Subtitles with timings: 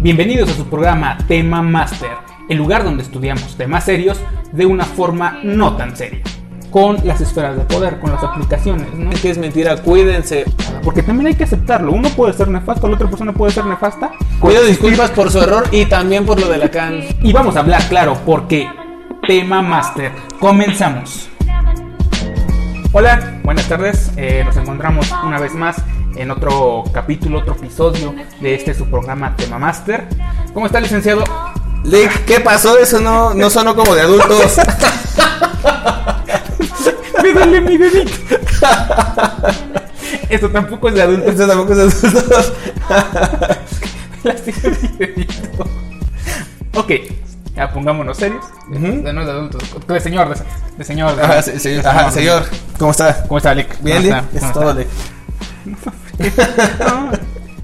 [0.00, 2.10] Bienvenidos a su programa Tema Master,
[2.48, 4.20] el lugar donde estudiamos temas serios
[4.52, 6.22] de una forma no tan seria.
[6.70, 9.10] Con las esferas de poder, con las aplicaciones, ¿no?
[9.10, 10.44] Es que es mentira, cuídense.
[10.84, 11.92] Porque también hay que aceptarlo.
[11.92, 14.12] Uno puede ser nefasto, la otra persona puede ser nefasta.
[14.40, 17.00] Pido disculpas por su error y también por lo de la can.
[17.22, 18.68] Y vamos a hablar, claro, porque
[19.32, 20.12] Tema Master.
[20.38, 21.30] Comenzamos.
[22.92, 24.10] Hola, buenas tardes.
[24.18, 25.76] Eh, nos encontramos una vez más
[26.16, 30.06] en otro capítulo, otro episodio de este su programa Tema Master.
[30.52, 31.24] ¿Cómo está, licenciado?
[31.82, 32.76] Lick, ¿qué pasó?
[32.76, 34.58] Eso no, no sonó como de adultos.
[37.22, 38.36] Me duele mi dedito.
[40.28, 41.34] Esto tampoco es de adultos.
[41.34, 42.52] Eso tampoco es de adultos.
[44.24, 45.66] Lastima mi dedito.
[46.74, 46.90] Ok,
[47.54, 48.44] ya pongámonos serios.
[48.70, 49.02] Ujú.
[49.02, 49.62] De no de adultos.
[49.86, 50.42] De señor, de,
[50.78, 51.16] de señor.
[51.16, 52.42] de- Ajá, se- señor, de ajá, señor,
[52.78, 53.22] ¿cómo está?
[53.24, 53.80] ¿Cómo está, Lick?
[53.82, 54.36] Bien, ¿Cómo está?
[54.36, 54.84] Es ¿Cómo todo.
[56.78, 57.10] No.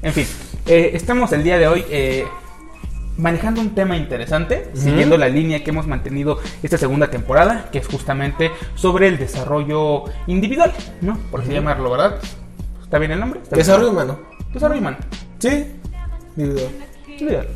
[0.03, 0.27] En fin,
[0.67, 2.27] eh, estamos el día de hoy eh,
[3.17, 4.83] manejando un tema interesante, Ujú.
[4.84, 10.05] siguiendo la línea que hemos mantenido esta segunda temporada, que es justamente sobre el desarrollo
[10.27, 11.19] individual, ¿no?
[11.30, 12.17] Por así llamarlo, ¿verdad?
[12.83, 13.41] ¿Está bien el nombre?
[13.42, 13.67] ¿Está bien?
[13.67, 14.19] Desarrollo humano.
[14.52, 14.97] Desarrollo humano.
[15.39, 15.67] Sí.
[16.36, 16.70] Individual.
[17.08, 17.48] Individual.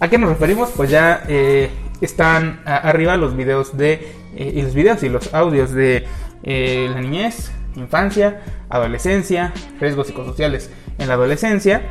[0.00, 0.70] ¿A qué nos referimos?
[0.74, 1.70] Pues ya eh,
[2.00, 6.06] están arriba los videos de eh, y los videos y los audios de
[6.42, 8.40] eh, la niñez, infancia,
[8.70, 11.82] adolescencia, riesgos psicosociales en la adolescencia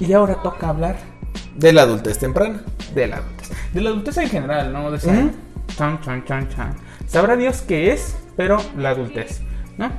[0.00, 0.96] y ahora toca hablar
[1.54, 2.62] De la adultez temprana.
[2.94, 4.90] de la adultez, de la adultez en general, ¿no?
[4.90, 5.32] De chan,
[6.02, 6.76] chan, chan, chan.
[7.06, 9.40] Sabrá Dios qué es, pero la adultez,
[9.78, 9.92] ¿no?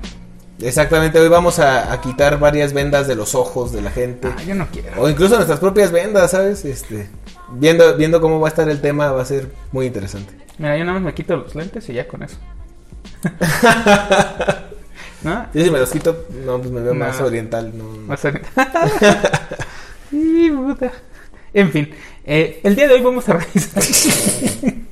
[0.60, 4.28] Exactamente, hoy vamos a, a quitar varias vendas de los ojos de la gente.
[4.36, 5.02] Ah, yo no quiero.
[5.02, 6.66] O incluso nuestras propias vendas, ¿sabes?
[6.66, 7.08] Este,
[7.52, 10.34] viendo, viendo cómo va a estar el tema va a ser muy interesante.
[10.58, 12.38] Mira, yo nada más me quito los lentes y ya con eso.
[15.24, 15.48] ¿No?
[15.54, 17.06] Yo si me los quito, no, pues me veo No.
[17.06, 17.74] más oriental.
[17.76, 18.16] No,
[20.12, 20.92] Y, puta.
[21.54, 21.90] En fin,
[22.26, 23.84] eh, el día de hoy vamos a revisar.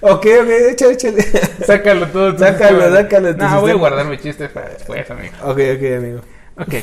[0.00, 1.22] Ok, ok, échale, échale.
[1.66, 2.38] sácalo todo.
[2.38, 5.32] Sácalo, sácalo No, voy a guardar mis chistes para después, amigo.
[5.42, 6.20] ok, ok, amigo.
[6.58, 6.74] Ok.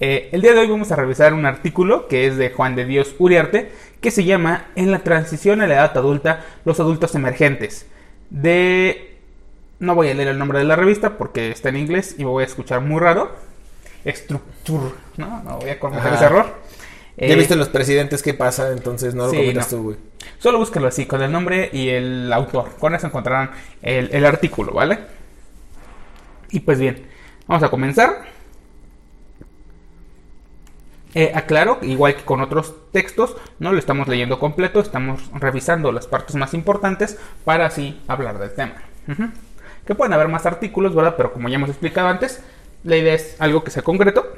[0.00, 2.84] Eh, el día de hoy vamos a revisar un artículo que es de Juan de
[2.84, 7.86] Dios Uriarte que se llama En la transición a la edad adulta, los adultos emergentes.
[8.30, 9.16] De.
[9.80, 12.30] No voy a leer el nombre de la revista porque está en inglés y me
[12.30, 13.32] voy a escuchar muy raro.
[14.06, 14.92] Structure.
[15.16, 16.46] No, no voy a cometer ese error.
[17.16, 19.66] Ya Eh, viste los presidentes qué pasa, entonces no lo sí, no.
[19.66, 19.96] tú, güey.
[20.38, 22.76] Solo búscalo así, con el nombre y el autor.
[22.78, 23.50] Con eso encontrarán
[23.82, 25.00] el, el artículo, ¿vale?
[26.50, 27.06] Y pues bien,
[27.46, 28.37] vamos a comenzar.
[31.18, 36.06] Eh, aclaro, igual que con otros textos, no lo estamos leyendo completo, estamos revisando las
[36.06, 38.76] partes más importantes para así hablar del tema.
[39.84, 41.14] Que pueden haber más artículos, ¿verdad?
[41.16, 42.40] Pero como ya hemos explicado antes,
[42.84, 44.32] la idea es algo que sea concreto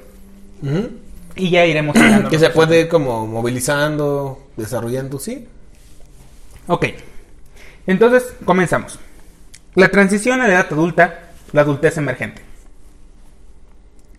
[1.37, 2.31] y ya iremos hablando.
[2.31, 5.47] Que se puede ir como movilizando, desarrollando, sí.
[6.67, 6.87] Ok,
[7.87, 8.99] entonces comenzamos.
[9.75, 12.41] La transición a la edad adulta, la adultez emergente.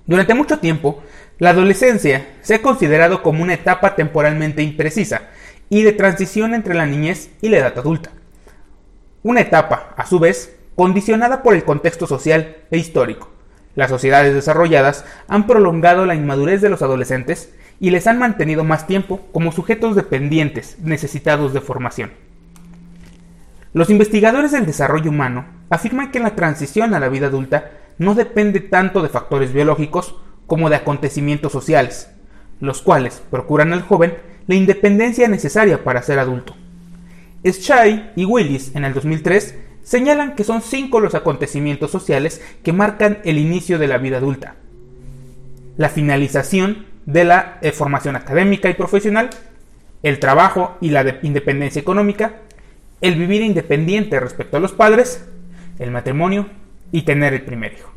[0.05, 1.01] Durante mucho tiempo,
[1.41, 5.23] la adolescencia se ha considerado como una etapa temporalmente imprecisa
[5.69, 8.11] y de transición entre la niñez y la edad adulta.
[9.23, 13.31] Una etapa, a su vez, condicionada por el contexto social e histórico.
[13.73, 18.85] Las sociedades desarrolladas han prolongado la inmadurez de los adolescentes y les han mantenido más
[18.85, 22.11] tiempo como sujetos dependientes necesitados de formación.
[23.73, 28.59] Los investigadores del desarrollo humano afirman que la transición a la vida adulta no depende
[28.59, 30.13] tanto de factores biológicos
[30.51, 32.09] como de acontecimientos sociales,
[32.59, 34.15] los cuales procuran al joven
[34.47, 36.57] la independencia necesaria para ser adulto.
[37.45, 43.19] Schei y Willis en el 2003 señalan que son cinco los acontecimientos sociales que marcan
[43.23, 44.55] el inicio de la vida adulta.
[45.77, 49.29] La finalización de la eh, formación académica y profesional,
[50.03, 52.41] el trabajo y la de- independencia económica,
[52.99, 55.23] el vivir independiente respecto a los padres,
[55.79, 56.47] el matrimonio
[56.91, 57.89] y tener el primer hijo.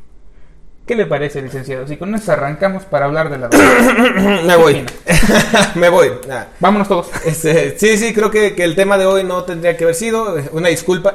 [0.86, 1.86] ¿Qué le parece, licenciado?
[1.88, 3.48] Si con eso arrancamos para hablar de la.
[4.46, 4.84] Me voy.
[5.76, 6.08] Me voy.
[6.30, 7.06] Ah, Vámonos todos.
[7.24, 10.38] este, sí, sí, creo que, que el tema de hoy no tendría que haber sido.
[10.38, 11.14] eh, Una disculpa.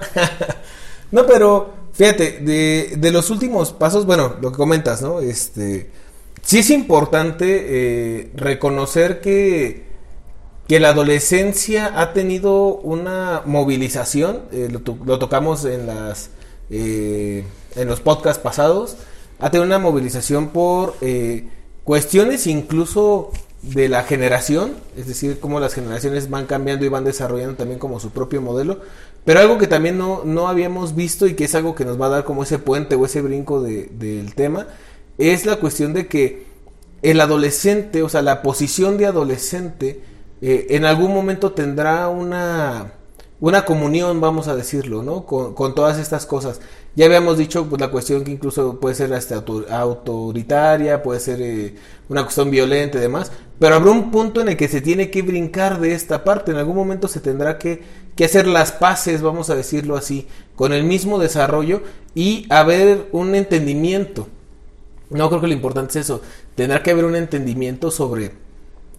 [1.11, 5.19] no, pero fíjate, de, de los últimos pasos, bueno, lo que comentas, ¿no?
[5.19, 5.91] Este,
[6.41, 9.85] sí es importante eh, reconocer que,
[10.67, 16.31] que la adolescencia ha tenido una movilización, eh, lo tocamos en las
[16.71, 17.43] eh,
[17.75, 18.97] en los podcasts pasados,
[19.39, 21.47] ha tenido una movilización por eh,
[21.83, 23.31] cuestiones incluso
[23.61, 27.99] de la generación, es decir, cómo las generaciones van cambiando y van desarrollando también como
[27.99, 28.79] su propio modelo,
[29.25, 32.05] pero algo que también no, no habíamos visto y que es algo que nos va
[32.05, 34.67] a dar como ese puente o ese brinco de, del tema,
[35.17, 36.47] es la cuestión de que
[37.01, 40.01] el adolescente, o sea, la posición de adolescente,
[40.41, 42.93] eh, en algún momento tendrá una,
[43.39, 45.25] una comunión, vamos a decirlo, ¿no?
[45.25, 46.59] Con, todas estas cosas.
[46.95, 51.75] Ya habíamos dicho pues, la cuestión que incluso puede ser hasta autoritaria, puede ser eh,
[52.09, 55.21] una cuestión violenta y demás, pero habrá un punto en el que se tiene que
[55.21, 57.81] brincar de esta parte, en algún momento se tendrá que,
[58.15, 61.83] que hacer las paces, vamos a decirlo así, con el mismo desarrollo
[62.15, 64.27] y haber un entendimiento.
[65.09, 66.21] No creo que lo importante es eso,
[66.55, 68.31] tendrá que haber un entendimiento sobre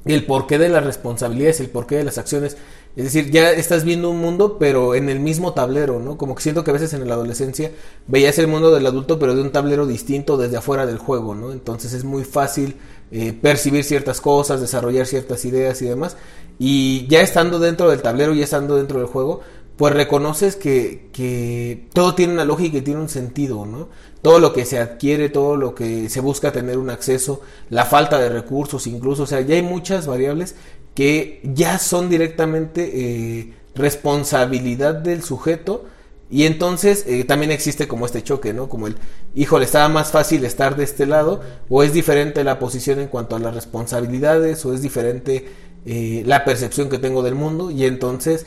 [0.04, 2.56] el porqué de las responsabilidades, el porqué de las acciones.
[2.96, 6.16] Es decir, ya estás viendo un mundo, pero en el mismo tablero, ¿no?
[6.16, 7.70] Como que siento que a veces en la adolescencia
[8.08, 11.52] veías el mundo del adulto, pero de un tablero distinto desde afuera del juego, ¿no?
[11.52, 12.76] Entonces es muy fácil
[13.12, 16.16] eh, percibir ciertas cosas, desarrollar ciertas ideas y demás.
[16.58, 19.40] Y ya estando dentro del tablero, ya estando dentro del juego,
[19.76, 23.88] pues reconoces que, que todo tiene una lógica y tiene un sentido, ¿no?
[24.22, 27.40] Todo lo que se adquiere, todo lo que se busca tener un acceso,
[27.70, 30.54] la falta de recursos incluso, o sea, ya hay muchas variables
[30.94, 35.86] que ya son directamente eh, responsabilidad del sujeto
[36.28, 38.68] y entonces eh, también existe como este choque, ¿no?
[38.68, 38.96] Como el,
[39.34, 43.36] híjole, estaba más fácil estar de este lado o es diferente la posición en cuanto
[43.36, 45.48] a las responsabilidades o es diferente
[45.86, 48.46] eh, la percepción que tengo del mundo y entonces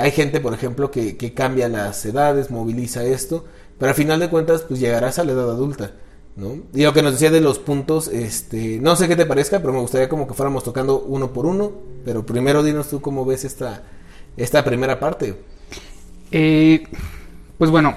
[0.00, 3.44] hay gente, por ejemplo, que, que cambia las edades, moviliza esto
[3.78, 5.92] pero al final de cuentas, pues llegarás a la edad adulta,
[6.36, 6.56] ¿no?
[6.74, 9.72] Y lo que nos decía de los puntos, este, no sé qué te parezca, pero
[9.72, 11.72] me gustaría como que fuéramos tocando uno por uno.
[12.04, 13.82] Pero primero dinos tú cómo ves esta,
[14.36, 15.36] esta primera parte.
[16.30, 16.84] Eh,
[17.56, 17.94] pues bueno,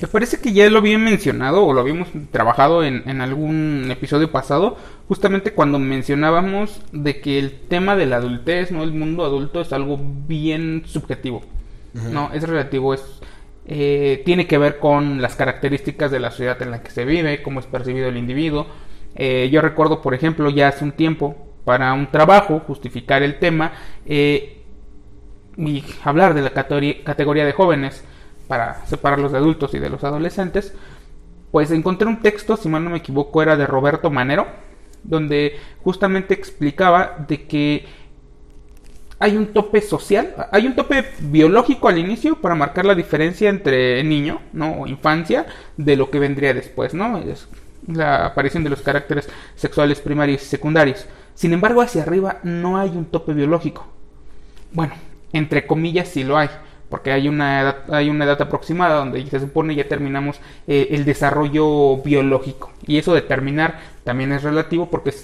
[0.00, 4.32] me parece que ya lo había mencionado o lo habíamos trabajado en, en, algún episodio
[4.32, 4.76] pasado,
[5.06, 9.72] justamente cuando mencionábamos de que el tema de la adultez, no el mundo adulto es
[9.72, 11.42] algo bien subjetivo,
[12.10, 13.02] no es relativo, es
[13.64, 17.42] eh, tiene que ver con las características de la ciudad en la que se vive,
[17.42, 18.66] cómo es percibido el individuo.
[19.14, 23.72] Eh, yo recuerdo, por ejemplo, ya hace un tiempo, para un trabajo, justificar el tema
[24.04, 24.62] eh,
[25.56, 28.04] y hablar de la categoría de jóvenes
[28.48, 30.74] para separarlos de adultos y de los adolescentes,
[31.52, 34.46] pues encontré un texto, si mal no me equivoco, era de Roberto Manero,
[35.04, 37.84] donde justamente explicaba de que
[39.22, 44.02] hay un tope social, hay un tope biológico al inicio para marcar la diferencia entre
[44.02, 44.80] niño, ¿no?
[44.80, 45.46] O infancia,
[45.76, 47.18] de lo que vendría después, ¿no?
[47.18, 47.46] Es
[47.86, 51.06] la aparición de los caracteres sexuales primarios y secundarios.
[51.36, 53.86] Sin embargo, hacia arriba no hay un tope biológico.
[54.72, 54.94] Bueno,
[55.32, 56.48] entre comillas sí lo hay,
[56.88, 61.04] porque hay una edad, hay una edad aproximada donde se supone ya terminamos eh, el
[61.04, 62.72] desarrollo biológico.
[62.88, 65.14] Y eso de terminar también es relativo porque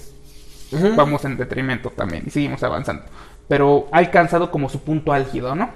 [0.95, 3.03] vamos en detrimento también y seguimos avanzando
[3.49, 5.69] pero ha alcanzado como su punto álgido, ¿no?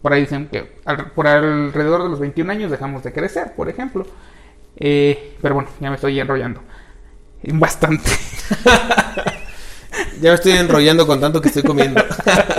[0.00, 0.62] Por ahí dicen que
[1.14, 4.06] por alrededor de los 21 años dejamos de crecer, por ejemplo.
[4.76, 6.62] Eh, pero bueno, ya me estoy enrollando.
[7.42, 8.10] Bastante.
[10.20, 12.00] ya me estoy enrollando con tanto que estoy comiendo.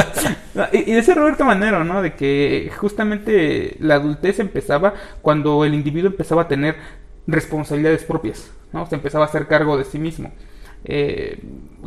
[0.74, 2.02] y, decía Roberto Manero, ¿no?
[2.02, 6.76] De que justamente la adultez empezaba cuando el individuo empezaba a tener
[7.26, 8.86] responsabilidades propias, ¿no?
[8.86, 10.32] Se empezaba a hacer cargo de sí mismo.
[10.86, 11.40] Eh,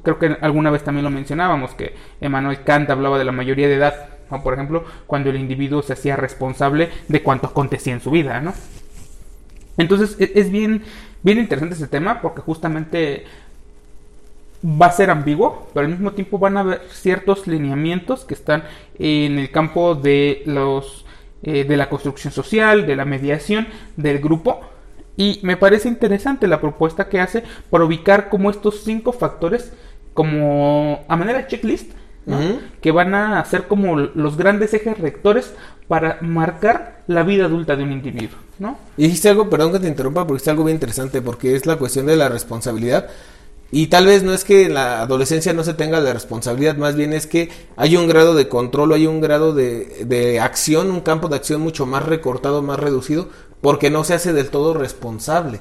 [0.02, 3.75] creo que alguna vez también lo mencionábamos, que Emmanuel Kant hablaba de la mayoría de
[3.75, 4.08] edad,
[4.43, 8.52] por ejemplo, cuando el individuo se hacía responsable de cuanto acontecía en su vida, ¿no?
[9.76, 10.83] Entonces e-, es bien,
[11.23, 13.25] bien interesante ese tema porque justamente
[14.64, 18.64] va a ser ambiguo, pero al mismo tiempo van a haber ciertos lineamientos que están
[18.99, 21.04] en el campo de los
[21.42, 23.66] eh, de la construcción social, de la mediación
[23.97, 24.62] del grupo
[25.16, 29.73] y me parece interesante la propuesta que hace por ubicar como estos cinco factores
[30.12, 31.90] como a manera de checklist
[32.80, 35.52] que van a ser como los grandes ejes rectores
[35.88, 38.78] para marcar la vida adulta de un individuo, ¿no?
[38.97, 41.76] Y dijiste algo, perdón que te interrumpa, porque dijiste algo bien interesante, porque es la
[41.76, 43.09] cuestión de la responsabilidad.
[43.71, 46.94] Y tal vez no es que en la adolescencia no se tenga la responsabilidad, más
[46.94, 51.00] bien es que hay un grado de control, hay un grado de, de acción, un
[51.00, 53.28] campo de acción mucho más recortado, más reducido,
[53.64, 55.59] porque no se hace del todo responsable,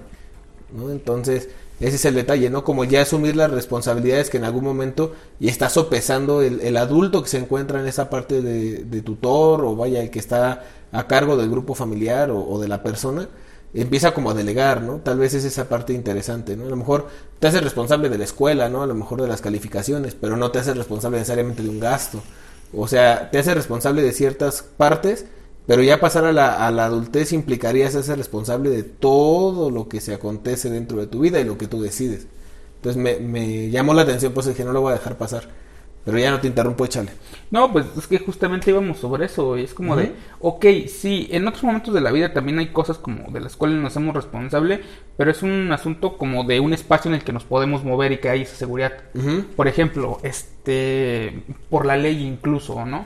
[0.75, 0.91] ¿no?
[0.91, 1.47] Entonces,
[1.79, 2.65] ese es el detalle, ¿no?
[2.65, 7.29] Como ya asumir las responsabilidades que en algún momento y está sopesando el, adulto que
[7.29, 11.49] se encuentra en esa parte de, tutor o vaya el que está a cargo del
[11.49, 13.29] grupo familiar o, de la persona,
[13.73, 14.97] empieza como a delegar, ¿no?
[14.97, 16.65] Tal vez es esa parte interesante, ¿no?
[16.65, 17.07] A lo mejor
[17.39, 18.83] te hace responsable de la escuela, ¿no?
[18.83, 22.21] A lo mejor de las calificaciones, pero no te hace responsable necesariamente de un gasto.
[22.75, 25.25] O sea, te hace responsable de ciertas partes,
[25.65, 30.01] pero ya pasar a la, a la adultez implicaría ser responsable de todo lo que
[30.01, 32.27] se acontece dentro de tu vida y lo que tú decides.
[32.77, 35.47] Entonces me, me llamó la atención, pues dije, no lo voy a dejar pasar.
[36.05, 37.11] Pero ya no te interrumpo, échale.
[37.49, 39.57] No, pues es que justamente íbamos sobre eso.
[39.57, 42.97] Y es como de, ok, sí, en otros momentos de la vida también hay cosas
[42.97, 44.81] como de las cuales nos hacemos responsable,
[45.15, 48.17] pero es un asunto como de un espacio en el que nos podemos mover y
[48.17, 48.91] que hay esa seguridad.
[49.55, 53.05] Por ejemplo, este, por la ley incluso, ¿no?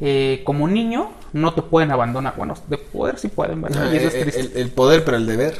[0.00, 2.34] Eh, como niño no te pueden abandonar.
[2.36, 3.92] Bueno, de poder sí pueden, ¿verdad?
[3.92, 4.60] Y eso es eh, triste.
[4.60, 5.54] El, poder, pero el deber.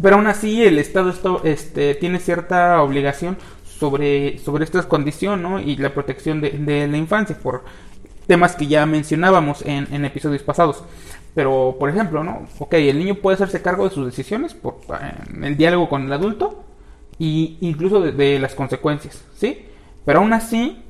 [0.00, 3.36] Pero aún así el Estado esto, este, tiene cierta obligación
[3.82, 5.60] sobre, sobre esta condición ¿no?
[5.60, 7.64] y la protección de, la infancia por
[8.26, 10.84] temas que ya mencionábamos en, episodios pasados.
[11.34, 12.46] Pero, por ejemplo, ¿no?
[12.58, 14.76] Ok, el niño puede hacerse cargo de sus decisiones por
[15.42, 16.62] el diálogo con el adulto
[17.18, 19.66] e incluso de, las consecuencias, ¿sí?
[20.04, 20.81] Pero aún así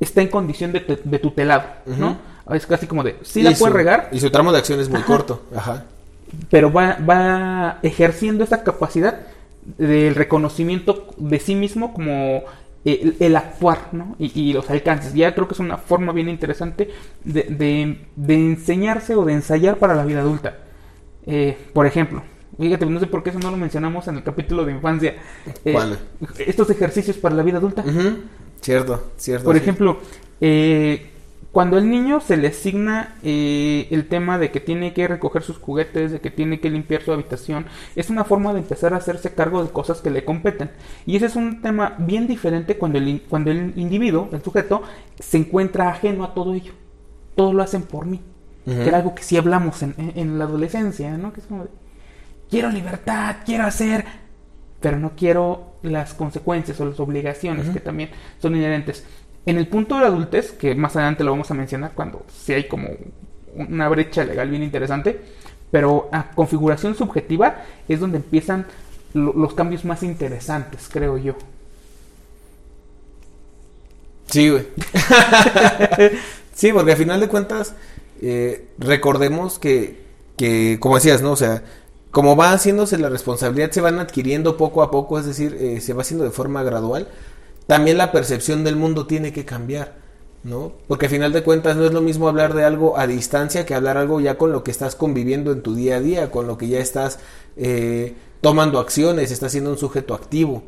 [0.00, 0.80] está en condición de,
[1.18, 2.18] tutelado, ¿no?
[2.52, 4.08] Es casi como de, sí la puede regar.
[4.12, 5.84] Y su tramo de acción es muy corto, ajá.
[6.50, 9.20] Pero va, va ejerciendo esa capacidad
[9.76, 12.42] del reconocimiento de sí mismo como
[12.84, 14.16] el, actuar ¿no?
[14.18, 15.12] y, los alcances.
[15.14, 16.90] Ya creo que es una forma bien interesante
[17.24, 20.56] de, de, enseñarse o de ensayar para la vida adulta.
[21.26, 22.22] Eh, por ejemplo,
[22.58, 25.16] fíjate, no sé por qué eso no lo mencionamos en el capítulo de infancia.
[25.64, 25.76] Eh,
[26.38, 27.84] estos ejercicios para la vida adulta.
[28.60, 29.44] Cierto, cierto.
[29.44, 29.98] Por ejemplo,
[30.40, 31.10] eh,
[31.52, 35.56] cuando al niño se le asigna eh, el tema de que tiene que recoger sus
[35.56, 39.32] juguetes, de que tiene que limpiar su habitación, es una forma de empezar a hacerse
[39.34, 40.70] cargo de cosas que le competen.
[41.06, 44.82] Y ese es un tema bien diferente cuando el, cuando el individuo, el sujeto,
[45.18, 46.72] se encuentra ajeno a todo ello.
[47.34, 48.20] Todo lo hacen por mí.
[48.66, 51.32] Que era algo que sí hablamos en, en, la adolescencia, ¿no?
[51.32, 51.70] Que es como de,
[52.50, 54.04] quiero libertad, quiero hacer,
[54.80, 59.04] pero no quiero las consecuencias o las obligaciones que también son inherentes.
[59.46, 62.52] En el punto de la adultez, que más adelante lo vamos a mencionar cuando sí
[62.52, 62.88] hay como
[63.54, 65.20] una brecha legal bien interesante,
[65.70, 68.66] pero a configuración subjetiva es donde empiezan
[69.14, 71.34] los cambios más interesantes, creo yo.
[74.28, 74.66] Sí, güey.
[76.54, 77.74] sí, porque al final de cuentas,
[78.20, 80.02] eh, recordemos que,
[80.36, 81.32] que, como decías, ¿no?
[81.32, 81.62] O sea,
[82.10, 85.92] como va haciéndose la responsabilidad, se van adquiriendo poco a poco, es decir, eh, se
[85.92, 87.08] va haciendo de forma gradual
[87.68, 89.98] también la percepción del mundo tiene que cambiar,
[90.42, 90.72] ¿no?
[90.88, 93.74] Porque al final de cuentas no es lo mismo hablar de algo a distancia que
[93.74, 96.56] hablar algo ya con lo que estás conviviendo en tu día a día, con lo
[96.56, 97.18] que ya estás
[97.58, 100.62] eh, tomando acciones, estás siendo un sujeto activo,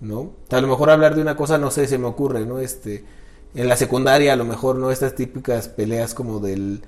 [0.00, 0.30] ¿no?
[0.48, 2.60] A lo mejor hablar de una cosa, no sé, se me ocurre, ¿no?
[2.60, 3.04] Este,
[3.56, 4.92] en la secundaria a lo mejor, ¿no?
[4.92, 6.82] Estas típicas peleas como del...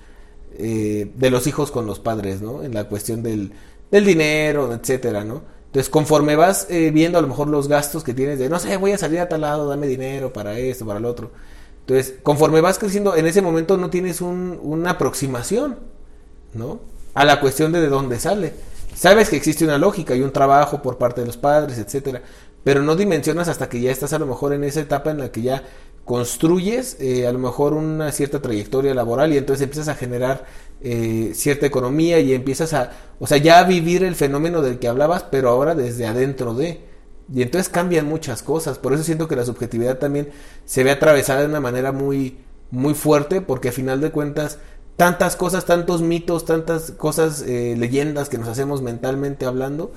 [0.59, 2.63] Eh, de los hijos con los padres, ¿no?
[2.63, 3.53] En la cuestión del,
[3.90, 5.43] del dinero, etcétera, ¿no?
[5.66, 8.76] Entonces, conforme vas eh, viendo a lo mejor los gastos que tienes de, no sé,
[8.78, 11.31] voy a salir a tal lado, dame dinero para esto, para el otro.
[11.81, 15.78] Entonces, conforme vas creciendo, en ese momento no tienes una aproximación,
[16.55, 16.81] ¿no?
[17.14, 18.55] A la cuestión de de dónde sale.
[18.95, 22.23] Sabes que existe una lógica y un trabajo por parte de los padres, etcétera,
[22.64, 25.31] pero no dimensionas hasta que ya estás a lo mejor en esa etapa en la
[25.31, 25.62] que ya
[26.07, 30.47] construyes eh, a lo mejor una cierta trayectoria laboral y entonces empiezas a generar
[30.81, 34.87] eh, cierta economía y empiezas a, o sea, ya a vivir el fenómeno del que
[34.87, 36.81] hablabas, pero ahora desde adentro de.
[37.35, 38.79] Y entonces cambian muchas cosas.
[38.79, 40.29] Por eso siento que la subjetividad también
[40.65, 42.39] se ve atravesada de una manera muy,
[42.71, 44.59] muy fuerte, porque a final de cuentas,
[44.97, 49.91] tantas cosas, tantos mitos, tantas cosas, eh, leyendas que nos hacemos mentalmente hablando,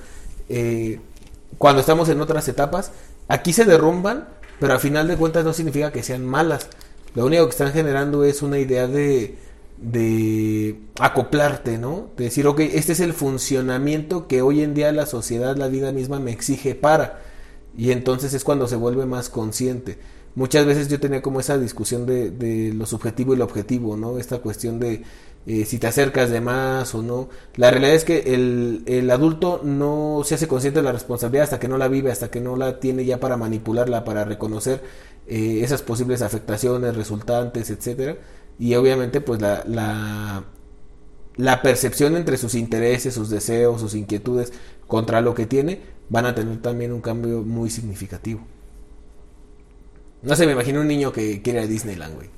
[1.56, 2.90] cuando estamos en otras etapas,
[3.28, 4.26] aquí se derrumban
[4.60, 6.68] pero al final de cuentas no significa que sean malas.
[7.14, 9.36] Lo único que están generando es una idea de,
[9.78, 12.10] de acoplarte, ¿no?
[12.16, 15.90] De decir, ok, este es el funcionamiento que hoy en día la sociedad, la vida
[15.90, 17.22] misma me exige para.
[17.76, 19.98] Y entonces es cuando se vuelve más consciente.
[20.34, 24.18] Muchas veces yo tenía como esa discusión de, de lo subjetivo y lo objetivo, ¿no?
[24.18, 25.02] Esta cuestión de
[25.46, 27.28] eh, si te acercas de más o no.
[27.56, 31.58] La realidad es que el, el, adulto no se hace consciente de la responsabilidad hasta
[31.58, 34.82] que no la vive, hasta que no la tiene ya para manipularla, para reconocer
[35.26, 38.18] eh, esas posibles afectaciones, resultantes, etcétera.
[38.58, 40.44] Y obviamente, pues la, la,
[41.36, 44.52] la percepción entre sus intereses, sus deseos, sus inquietudes
[44.86, 48.42] contra lo que tiene, van a tener también un cambio muy significativo.
[50.22, 52.28] No sé, me imagino un niño que quiere ir a Disneyland, güey,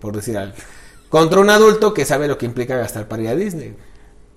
[0.00, 0.54] por decir algo.
[1.08, 3.74] Contra un adulto que sabe lo que implica gastar para ir a Disney.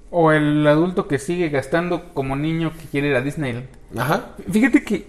[0.10, 3.68] O el adulto que sigue gastando como niño que quiere ir a Disney.
[3.96, 4.36] Ajá.
[4.50, 5.08] Fíjate que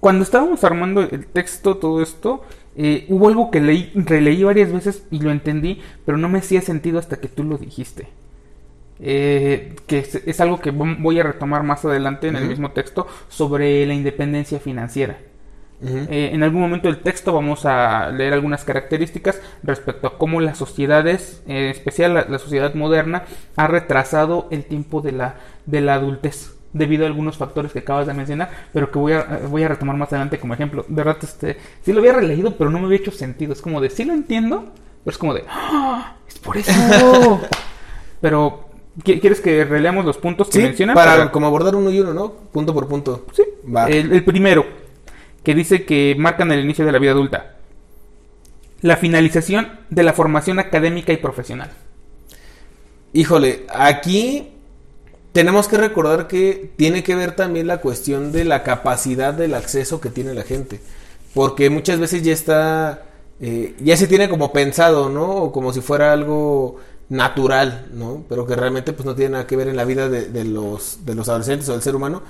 [0.00, 2.42] cuando estábamos armando el texto, todo esto,
[2.74, 6.60] eh, hubo algo que leí, releí varias veces y lo entendí, pero no me hacía
[6.60, 8.08] sentido hasta que tú lo dijiste.
[8.98, 13.84] Eh, que es, algo que voy a retomar más adelante en el mismo texto sobre
[13.86, 15.18] la independencia financiera.
[15.84, 20.58] Eh, en algún momento del texto vamos a leer algunas características respecto a cómo las
[20.58, 23.24] sociedades, en especial la, sociedad moderna,
[23.56, 25.34] ha retrasado el tiempo de la,
[25.66, 26.54] de la adultez.
[26.72, 29.96] debido a algunos factores que acabas de mencionar, pero que voy a, voy a retomar
[29.96, 30.84] más adelante como ejemplo.
[30.88, 33.52] De verdad, este, sí lo había releído, pero no me había hecho sentido.
[33.52, 34.72] Es como de, sí lo entiendo,
[35.04, 36.16] pero es como de, ¡Ah!
[36.28, 37.40] es por eso.
[38.20, 38.68] pero,
[39.02, 42.30] ¿quieres que releamos los puntos que Sí, para como abordar uno y uno, ¿no?
[42.30, 43.26] Punto por punto.
[43.32, 43.42] Sí.
[43.74, 43.88] Va.
[43.88, 44.64] El, el primero,
[45.44, 47.56] que dice que marcan el inicio de la vida adulta.
[48.80, 51.70] La finalización de la formación académica y profesional.
[53.12, 54.52] Híjole, aquí
[55.32, 60.00] tenemos que recordar que tiene que ver también la cuestión de la capacidad del acceso
[60.00, 60.80] que tiene la gente.
[61.34, 63.04] Porque muchas veces ya está,
[63.40, 65.28] eh, ya se tiene como pensado, ¿no?
[65.28, 66.76] O como si fuera algo
[67.08, 68.24] natural, ¿no?
[68.28, 71.04] Pero que realmente pues no tiene nada que ver en la vida de, de los,
[71.04, 72.22] de los adolescentes o del ser humano.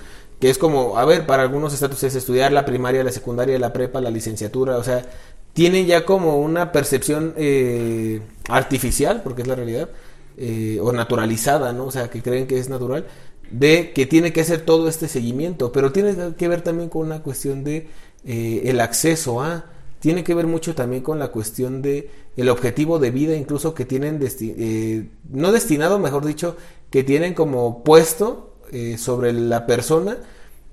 [0.43, 3.73] Que es como, a ver, para algunos estatus es estudiar la primaria, la secundaria, la
[3.73, 5.07] prepa, la licenciatura, o sea,
[5.53, 9.91] tienen ya como una percepción eh, artificial, porque es la realidad,
[10.37, 11.85] eh, o naturalizada, ¿no?
[11.85, 13.07] O sea, que creen que es natural,
[13.53, 17.23] de que tiene que hacer todo este seguimiento, pero tiene que ver también con una
[17.23, 17.87] cuestión de
[18.25, 19.67] eh, el acceso a,
[20.01, 23.85] tiene que ver mucho también con la cuestión de el objetivo de vida, incluso que
[23.85, 26.57] tienen, desti eh, no destinado, mejor dicho,
[26.91, 30.17] que tienen como puesto eh, sobre la persona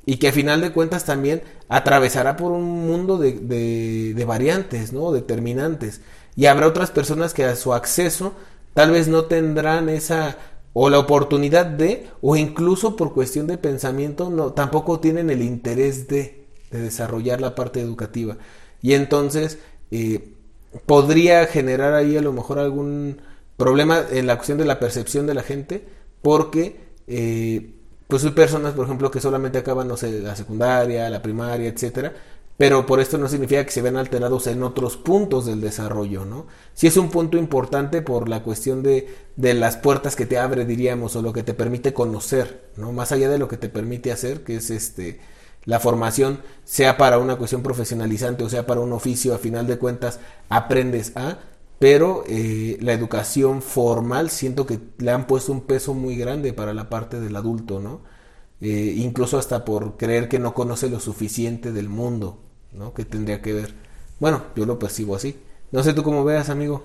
[0.06, 3.34] y que a final de cuentas también atravesará por un mundo de,
[4.14, 5.12] de, variantes, ¿no?
[5.12, 6.02] Determinantes.
[6.36, 8.34] Y habrá otras personas que a su acceso
[8.74, 10.38] tal vez no tendrán esa
[10.74, 16.08] o la oportunidad de o incluso por cuestión de pensamiento no tampoco tienen el interés
[16.08, 18.38] de, de desarrollar la parte educativa
[18.82, 19.60] y entonces
[19.92, 20.34] eh,
[20.86, 23.22] podría generar ahí a lo mejor algún
[23.58, 25.86] problema en la cuestión de la percepción de la gente
[26.22, 27.74] porque eh,
[28.10, 32.14] pues hay personas por ejemplo que solamente acaban no sé la secundaria la primaria etcétera
[32.60, 36.46] pero por esto no significa que se vean alterados en otros puntos del desarrollo, ¿no?
[36.74, 40.66] Sí es un punto importante por la cuestión de, de, las puertas que te abre,
[40.66, 42.92] diríamos, o lo que te permite conocer, ¿no?
[42.92, 45.22] Más allá de lo que te permite hacer, que es este
[45.64, 49.78] la formación, sea para una cuestión profesionalizante o sea para un oficio, a final de
[49.78, 51.38] cuentas aprendes a,
[51.80, 56.74] pero eh, la educación formal siento que le han puesto un peso muy grande para
[56.74, 58.02] la parte del adulto, ¿no?
[58.62, 62.40] Eh, incluso hasta por creer que no conoce lo suficiente del mundo,
[62.74, 62.94] ¿no?
[62.94, 63.74] Que tendría que ver.
[64.20, 65.40] Bueno, yo lo percibo así.
[65.72, 66.84] No sé tú cómo veas, amigo.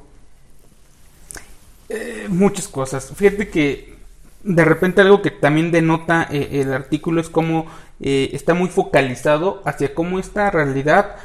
[1.88, 3.12] Eh, muchas cosas.
[3.14, 3.94] Fíjate que
[4.42, 7.66] de repente algo que también denota eh, el artículo es como
[8.00, 11.16] eh, está muy focalizado hacia cómo esta realidad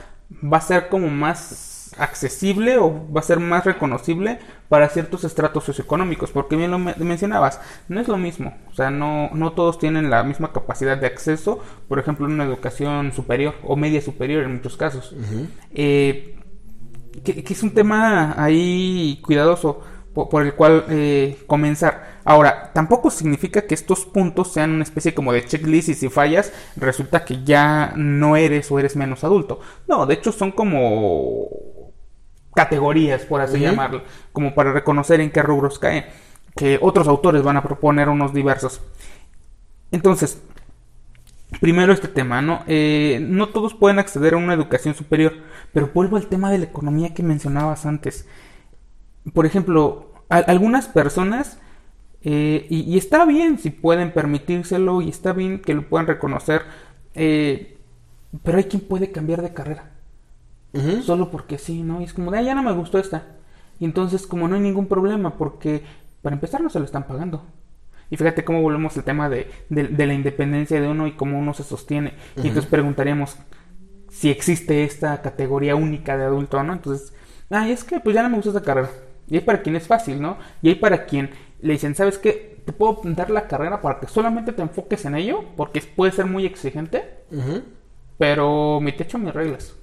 [0.41, 1.68] va a ser como más
[1.99, 6.95] accesible o va a ser más reconocible para ciertos estratos socioeconómicos, porque bien lo me
[6.97, 11.07] mencionabas, no es lo mismo, o sea, no, no todos tienen la misma capacidad de
[11.07, 15.47] acceso, por ejemplo, en una educación superior o media superior en muchos casos, uh -huh.
[15.73, 16.35] eh,
[17.23, 19.81] que, que, es un tema ahí cuidadoso
[20.13, 22.19] por, por el cual eh, comenzar.
[22.23, 26.53] Ahora, tampoco significa que estos puntos sean una especie como de checklist y si fallas
[26.75, 29.59] resulta que ya no eres o eres menos adulto.
[29.87, 31.47] No, de hecho son como
[32.59, 33.69] categorías, por así uh -huh.
[33.69, 34.01] llamarlo,
[34.33, 36.03] como para reconocer en qué rubros caen,
[36.57, 38.81] que otros autores van a proponer unos diversos.
[39.91, 40.41] Entonces,
[41.61, 42.63] primero este tema, ¿no?
[42.67, 45.33] Eh, no todos pueden acceder a una educación superior,
[45.71, 48.27] pero vuelvo al tema de la economía que mencionabas antes.
[49.33, 51.59] Por ejemplo, algunas personas,
[52.23, 56.63] eh, y, y, está bien si pueden permitírselo, y está bien que lo puedan reconocer,
[57.15, 57.77] eh,
[58.43, 59.98] pero hay quien puede cambiar de carrera.
[60.73, 61.01] Uh -huh.
[61.01, 62.01] Solo porque sí, ¿no?
[62.01, 63.23] Y es como de, ah, ya no me gustó esta.
[63.79, 65.83] Y entonces, como no hay ningún problema, porque
[66.21, 67.43] para empezar no se lo están pagando.
[68.09, 71.39] Y fíjate cómo volvemos al tema de, de, de la independencia de uno y cómo
[71.39, 72.09] uno se sostiene.
[72.09, 72.45] Uh -huh.
[72.45, 73.37] Y entonces preguntaríamos
[74.09, 76.73] si existe esta categoría única de adulto, ¿no?
[76.73, 77.13] Entonces,
[77.49, 78.89] ah, es que pues ya no me gusta esta carrera.
[79.27, 80.37] Y hay para quien es fácil, ¿no?
[80.61, 81.29] Y hay para quien
[81.61, 82.61] le dicen, ¿sabes qué?
[82.65, 86.25] Te puedo dar la carrera para que solamente te enfoques en ello, porque puede ser
[86.25, 87.63] muy exigente, uh -huh.
[88.17, 89.75] pero mi techo, mis reglas.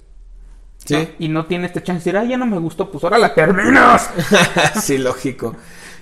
[0.85, 0.93] Sí.
[0.93, 1.07] ¿no?
[1.19, 3.33] Y no tiene este chance de decir, ah, ya no me gustó, pues ahora la
[3.33, 4.09] terminas.
[4.81, 5.55] sí, lógico.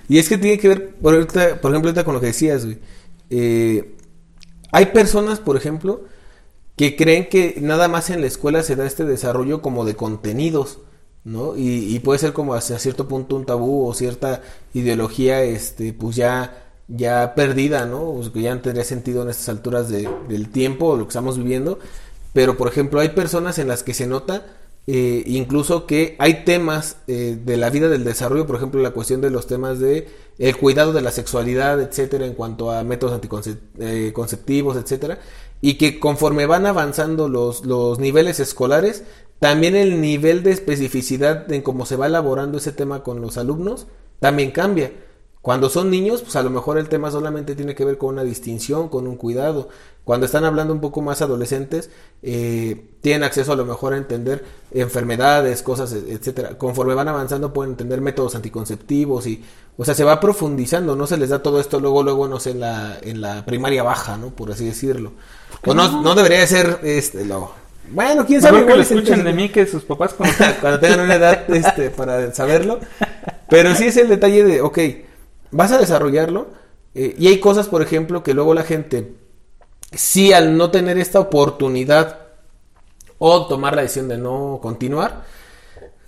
[0.08, 2.64] Y es que tiene que ver, por, ahorita, por ejemplo, ahorita con lo que decías,
[2.64, 2.78] güey.
[3.30, 3.96] Eh,
[4.70, 6.04] hay personas, por ejemplo,
[6.76, 10.78] que creen que nada más en la escuela se da este desarrollo como de contenidos,
[11.24, 11.56] ¿no?
[11.56, 14.42] Y, y puede ser como hasta cierto punto un tabú o cierta
[14.74, 18.02] ideología, este, pues ya, ya perdida, ¿no?
[18.02, 21.38] O que ya no tendría sentido en estas alturas de, del tiempo, lo que estamos
[21.38, 21.78] viviendo.
[22.32, 24.46] Pero, por ejemplo, hay personas en las que se nota
[24.86, 29.20] eh, incluso que hay temas eh, de la vida del desarrollo, por ejemplo, la cuestión
[29.20, 30.06] de los temas de
[30.38, 35.18] el cuidado de la sexualidad, etcétera, en cuanto a métodos anticonceptivos, eh, etcétera,
[35.60, 39.02] y que conforme van avanzando los, los niveles escolares,
[39.40, 43.86] también el nivel de especificidad en cómo se va elaborando ese tema con los alumnos
[44.20, 44.92] también cambia.
[45.46, 48.24] Cuando son niños, pues a lo mejor el tema solamente tiene que ver con una
[48.24, 49.68] distinción, con un cuidado.
[50.02, 51.88] Cuando están hablando un poco más adolescentes,
[52.20, 56.58] eh, tienen acceso a lo mejor a entender enfermedades, cosas, e, etcétera.
[56.58, 59.44] Conforme van avanzando pueden entender métodos anticonceptivos y,
[59.76, 60.96] o sea, se va profundizando.
[60.96, 63.84] No se les da todo esto luego, luego, no sé, en la, en la primaria
[63.84, 64.30] baja, ¿no?
[64.30, 65.12] Por así decirlo.
[65.64, 67.52] O no, no debería ser, este, lo,
[67.92, 68.66] bueno, quién sabe.
[68.66, 72.34] que lo escuchen de mí que sus papás cuando, cuando tengan una edad, este, para
[72.34, 72.80] saberlo.
[73.48, 74.78] Pero sí es el detalle de, ok,
[75.50, 76.48] vas a desarrollarlo
[76.98, 79.12] eh, y hay cosas, por ejemplo, que luego la gente,
[79.92, 82.20] sí al no tener esta oportunidad
[83.18, 85.24] o tomar la decisión de no continuar,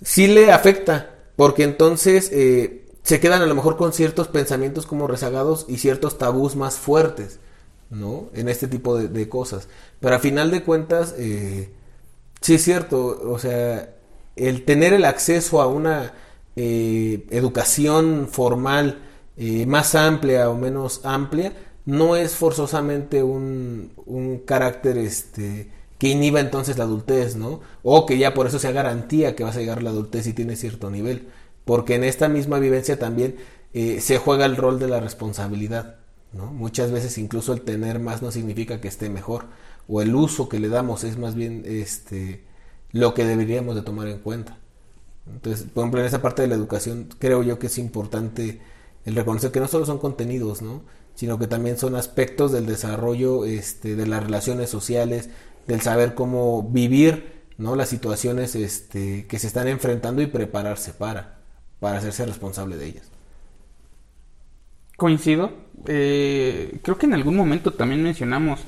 [0.01, 5.05] sí le afecta, porque entonces eh, se quedan a lo mejor con ciertos pensamientos como
[5.05, 7.39] rezagados y ciertos tabús más fuertes,
[7.91, 8.29] ¿no?
[8.33, 9.67] En este tipo de, cosas.
[9.99, 11.69] Pero a final de cuentas, eh,
[12.41, 13.93] sí es cierto, o sea,
[14.35, 16.13] el tener el acceso a una
[16.55, 19.08] educación formal,
[19.39, 21.53] eh, más amplia o menos amplia,
[21.85, 27.61] no es forzosamente un, un carácter este, que inhiba entonces la adultez, ¿no?
[27.81, 30.33] O que ya por eso sea garantía que vas a llegar a la adultez si
[30.33, 31.29] tienes cierto nivel.
[31.63, 33.37] Porque en esta misma vivencia también
[33.73, 35.99] eh, se juega el rol de la responsabilidad,
[36.33, 36.47] ¿no?
[36.47, 39.45] Muchas veces incluso el tener más no significa que esté mejor.
[39.87, 42.43] O el uso que le damos es más bien este,
[42.91, 44.57] lo que deberíamos de tomar en cuenta.
[45.31, 48.59] Entonces, por ejemplo, en esa parte de la educación creo yo que es importante
[49.05, 50.83] el reconocer que no solo son contenidos, ¿no?
[51.15, 55.29] sino que también son aspectos del desarrollo este, de las relaciones sociales,
[55.67, 57.75] del saber cómo vivir ¿no?
[57.75, 61.39] las situaciones este, que se están enfrentando y prepararse para,
[61.79, 63.11] para hacerse responsable de ellas.
[64.95, 65.51] Coincido.
[65.87, 68.61] Eh, creo que en algún momento también mencionamos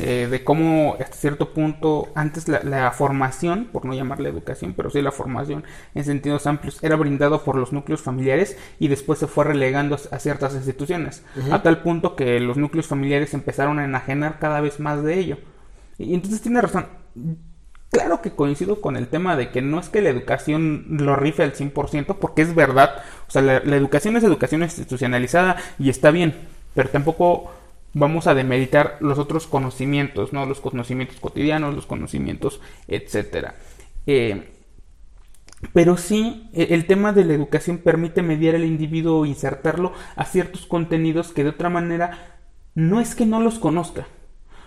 [0.00, 5.02] eh, de cómo hasta cierto punto antes la, formación, por no llamarla educación, pero sí
[5.02, 9.44] la formación en sentidos amplios, era brindado por los núcleos familiares y después se fue
[9.44, 14.60] relegando a ciertas instituciones, a tal punto que los núcleos familiares empezaron a enajenar cada
[14.60, 15.38] vez más de ello.
[15.98, 16.86] Y entonces tiene razón.
[17.90, 21.42] Claro que coincido con el tema de que no es que la educación lo rife
[21.42, 26.34] al 100%, porque es verdad, o sea, la educación es educación institucionalizada y está bien,
[26.74, 27.50] pero tampoco
[27.94, 30.46] vamos a demeritar los otros conocimientos, ¿no?
[30.46, 33.56] Los conocimientos cotidianos, los conocimientos, etcétera.
[34.06, 34.52] Eh,
[35.72, 40.24] pero sí, e, el tema de la educación permite mediar al individuo o insertarlo a
[40.24, 42.38] ciertos contenidos que de otra manera
[42.74, 44.06] no es que no los conozca,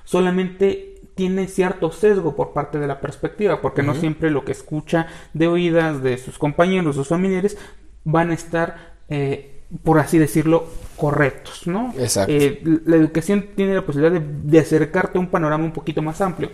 [0.04, 5.08] solamente tiene cierto sesgo por parte de la perspectiva, porque no siempre lo que escucha
[5.34, 7.58] de oídas de sus compañeros, sus familiares,
[8.04, 10.66] van a estar eh, por así decirlo,
[10.98, 11.94] correctos, ¿no?
[11.98, 12.32] Exacto.
[12.32, 16.52] Eh, la educación tiene la posibilidad de, acercarte a un panorama un poquito más amplio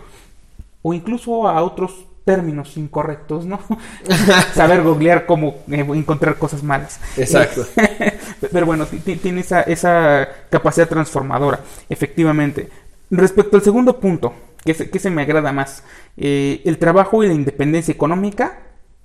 [0.80, 3.60] o incluso a otros términos incorrectos, ¿no?
[4.54, 7.00] Saber googlear cómo eh, encontrar cosas malas.
[7.16, 7.66] Exacto.
[8.52, 12.68] Pero bueno, tiene esa, esa, capacidad transformadora, efectivamente.
[13.10, 15.82] Respecto al segundo punto, que se, que se me agrada más,
[16.16, 18.58] eh, el trabajo y la independencia económica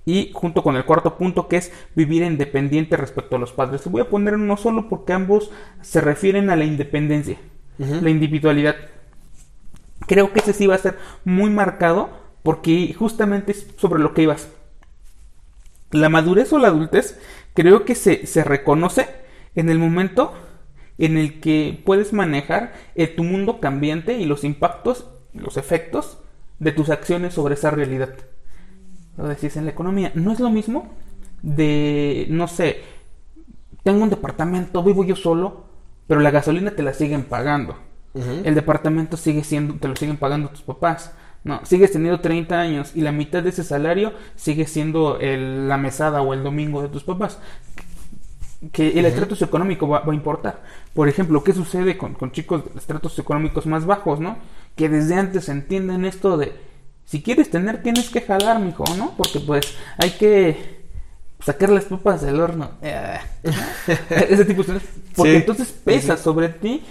[0.06, 3.86] y junto con el cuarto punto que es vivir independiente respecto a los padres.
[3.86, 7.38] voy a poner uno solo porque ambos se refieren a la independencia,
[7.78, 8.76] la individualidad.
[10.06, 12.10] Creo que ese sí va a ser muy marcado
[12.42, 14.48] porque justamente es sobre lo que ibas.
[15.90, 17.18] La madurez o la adultez
[17.54, 19.08] creo que se, se reconoce
[19.54, 20.34] en el momento
[20.98, 26.18] en el que puedes manejar eh, tu mundo cambiante y los impactos, los efectos
[26.58, 28.14] de tus acciones sobre esa realidad
[29.16, 30.90] lo decís en la economía, no es lo mismo
[31.42, 32.82] de, no sé,
[33.82, 35.64] tengo un departamento, vivo yo solo,
[36.06, 37.76] pero la gasolina te la siguen pagando.
[38.14, 41.12] El departamento sigue siendo, te lo siguen pagando tus papás.
[41.42, 46.22] No, sigues teniendo 30 años y la mitad de ese salario sigue siendo la mesada
[46.22, 47.40] o el domingo de tus papás.
[48.72, 50.62] Que el estrato socioeconómico va, a importar.
[50.94, 54.38] Por ejemplo, ¿qué sucede con, con chicos de estratos económicos más bajos, no?
[54.76, 56.54] Que desde antes entienden esto de
[57.04, 59.14] si quieres tener, tienes que jalar, mijo, ¿no?
[59.16, 60.84] Porque pues hay que
[61.40, 62.70] sacar las papas del horno.
[62.82, 63.18] Eh,
[64.10, 64.80] ese tipo de
[65.14, 66.82] Porque entonces pesa sobre ti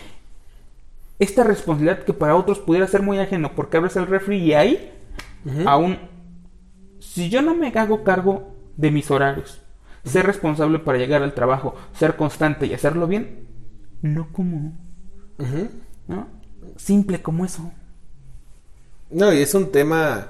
[1.20, 4.92] esta responsabilidad que para otros pudiera ser muy ajeno porque abres el refri y ahí
[5.66, 5.98] aún
[7.00, 9.62] si yo no me hago cargo de mis horarios,
[10.04, 13.48] ser responsable para llegar al trabajo, ser constante y hacerlo bien,
[14.02, 14.74] no como.
[16.08, 16.28] ¿no?
[16.76, 17.72] Simple como eso.
[19.14, 20.28] No, y es un tema...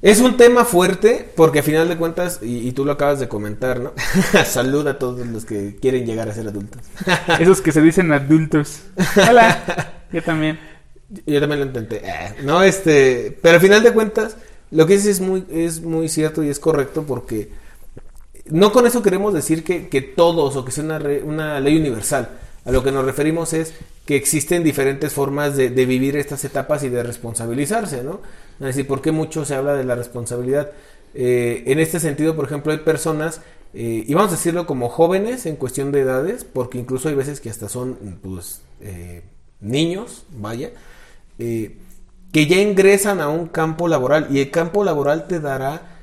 [0.00, 3.78] Es un tema fuerte porque a final de cuentas, y, tú lo acabas de comentar,
[3.78, 3.92] ¿no?
[4.44, 6.82] Salud a todos los que quieren llegar a ser adultos.
[7.38, 8.80] Esos que se dicen adultos.
[9.16, 10.58] Hola, yo también.
[11.24, 12.02] Yo también lo intenté.
[12.04, 14.36] Eh, no, este, pero a final de cuentas,
[14.72, 17.50] lo que dices es muy, es muy cierto y es correcto porque
[18.46, 22.28] no con eso queremos decir que, que todos o que sea una, una, ley universal.
[22.64, 23.74] A lo que nos referimos es
[24.06, 28.20] que existen diferentes formas de, vivir estas etapas y de responsabilizarse, ¿no?
[28.60, 30.70] Es decir, ¿por qué mucho se habla de la responsabilidad?
[31.14, 33.40] Eh, en este sentido, por ejemplo, hay personas,
[33.74, 37.40] eh, y vamos a decirlo como jóvenes en cuestión de edades, porque incluso hay veces
[37.40, 39.22] que hasta son, pues, eh,
[39.60, 40.70] niños, vaya,
[41.38, 45.98] que ya ingresan a un campo laboral y el campo laboral te dará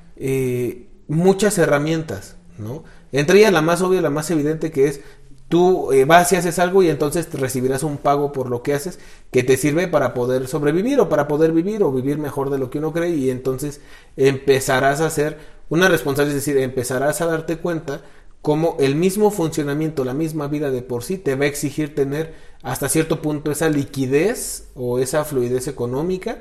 [1.08, 2.84] muchas herramientas, ¿no?
[3.12, 5.02] Entre ellas la más obvia, la más evidente que es
[5.50, 9.00] tú eh, vas y haces algo y entonces recibirás un pago por lo que haces
[9.32, 12.70] que te sirve para poder sobrevivir o para poder vivir o vivir mejor de lo
[12.70, 13.82] que uno cree y entonces
[14.16, 15.38] empezarás a hacer
[15.70, 18.02] una responsabilidad, es decir, empezarás a darte cuenta
[18.42, 22.34] cómo el mismo funcionamiento, la misma vida de por sí te va a exigir tener
[22.64, 26.40] hasta cierto punto esa liquidez o esa fluidez económica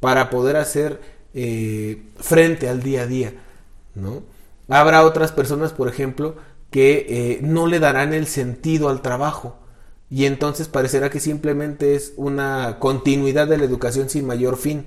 [0.00, 1.00] para poder hacer
[1.34, 3.34] eh, frente al día a día,
[3.94, 4.22] ¿no?
[4.68, 6.36] Habrá otras personas, por ejemplo,
[6.76, 9.56] que eh, no le darán el sentido al trabajo
[10.10, 14.84] y entonces parecerá que simplemente es una continuidad de la educación sin mayor fin,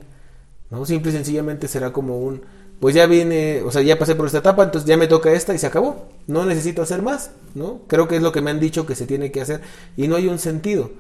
[0.70, 0.86] ¿no?
[0.86, 2.44] Simple y sencillamente será como un
[2.80, 5.56] pues ya viene, o sea, ya pasé por esta etapa, entonces ya me toca esta
[5.56, 6.10] y se acabó.
[6.28, 7.82] No necesito hacer más, ¿no?
[7.88, 9.62] Creo que es lo que me han dicho que se tiene que hacer
[9.98, 10.92] y no hay un sentido.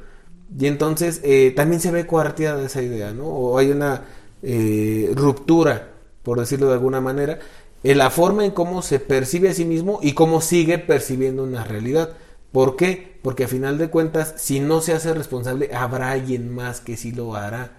[0.57, 3.27] Y entonces eh, también se ve de esa idea, ¿no?
[3.27, 4.05] O hay una
[4.41, 5.89] eh, ruptura,
[6.23, 7.37] por decirlo de alguna manera,
[7.83, 11.63] en la forma en cómo se percibe a sí mismo y cómo sigue percibiendo una
[11.63, 12.13] realidad.
[12.51, 13.19] ¿Por qué?
[13.21, 17.11] Porque a final de cuentas, si no se hace responsable, habrá alguien más que sí
[17.11, 17.77] lo hará,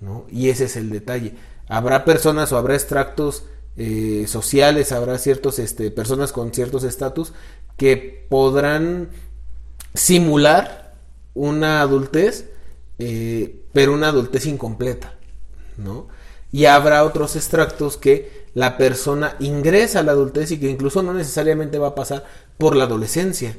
[0.00, 0.26] ¿no?
[0.30, 1.34] Y ese es el detalle
[1.68, 3.44] habrá personas o habrá extractos
[3.76, 7.32] eh, sociales, habrá ciertos este, personas con ciertos estatus
[7.76, 9.10] que podrán
[9.94, 10.94] simular
[11.34, 12.50] una adultez,
[12.98, 15.14] eh, pero una adultez incompleta,
[15.76, 16.08] ¿no?
[16.52, 21.12] Y habrá otros extractos que la persona ingresa a la adultez y que incluso no
[21.12, 22.24] necesariamente va a pasar
[22.56, 23.54] por la adolescencia.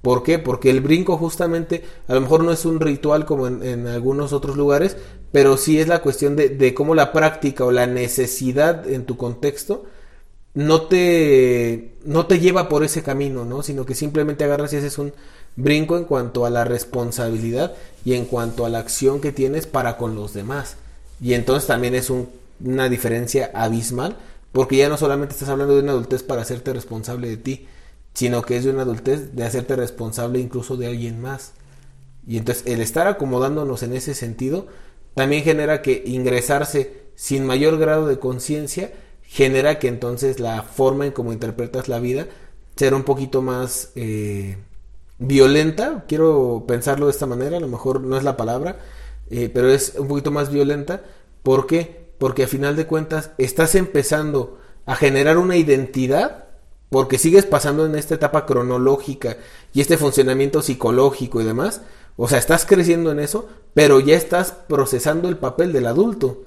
[0.00, 0.38] ¿Por qué?
[0.38, 4.56] Porque el brinco justamente a lo mejor no es un ritual como en, algunos otros
[4.56, 4.96] lugares,
[5.32, 9.18] pero sí es la cuestión de, de, cómo la práctica o la necesidad en tu
[9.18, 9.84] contexto
[10.54, 13.62] no te, no te lleva por ese camino, ¿no?
[13.62, 15.12] Sino que simplemente agarras y haces un
[15.56, 19.98] brinco en cuanto a la responsabilidad y en cuanto a la acción que tienes para
[19.98, 20.76] con los demás.
[21.20, 22.30] Y entonces también es un,
[22.64, 24.16] una diferencia abismal,
[24.52, 27.68] porque ya no solamente estás hablando de una adultez para hacerte responsable de ti,
[28.14, 31.52] sino que es de una adultez de hacerte responsable incluso de alguien más.
[32.26, 34.66] Y entonces el estar acomodándonos en ese sentido,
[35.14, 41.12] también genera que ingresarse sin mayor grado de conciencia genera que entonces la forma en
[41.12, 42.26] cómo interpretas la vida
[42.76, 44.56] será un poquito más eh,
[45.18, 48.78] violenta, quiero pensarlo de esta manera, a lo mejor no es la palabra,
[49.30, 51.02] eh, pero es un poquito más violenta.
[51.42, 52.07] ¿Por qué?
[52.18, 56.48] Porque a final de cuentas estás empezando a generar una identidad
[56.90, 59.36] porque sigues pasando en esta etapa cronológica
[59.74, 61.82] y este funcionamiento psicológico y demás,
[62.16, 66.44] o sea, estás creciendo en eso, pero ya estás procesando el papel del adulto.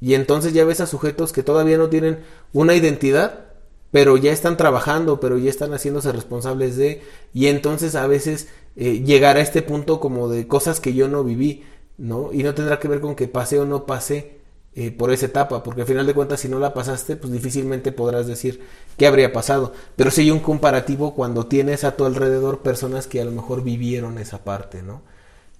[0.00, 2.20] Y entonces ya ves a sujetos que todavía no tienen
[2.52, 3.46] una identidad,
[3.90, 7.02] pero ya están trabajando, pero ya están haciéndose responsables de,
[7.32, 11.24] y entonces a veces eh, llegar a este punto como de cosas que yo no
[11.24, 11.64] viví,
[11.96, 12.32] ¿no?
[12.32, 14.37] Y no tendrá que ver con que pasé o no pasé
[14.80, 17.90] eh, por esa etapa, porque al final de cuentas si no la pasaste, pues difícilmente
[17.90, 18.60] podrás decir
[18.96, 19.72] qué habría pasado.
[19.96, 23.64] Pero sí hay un comparativo cuando tienes a tu alrededor personas que a lo mejor
[23.64, 25.02] vivieron esa parte, ¿no?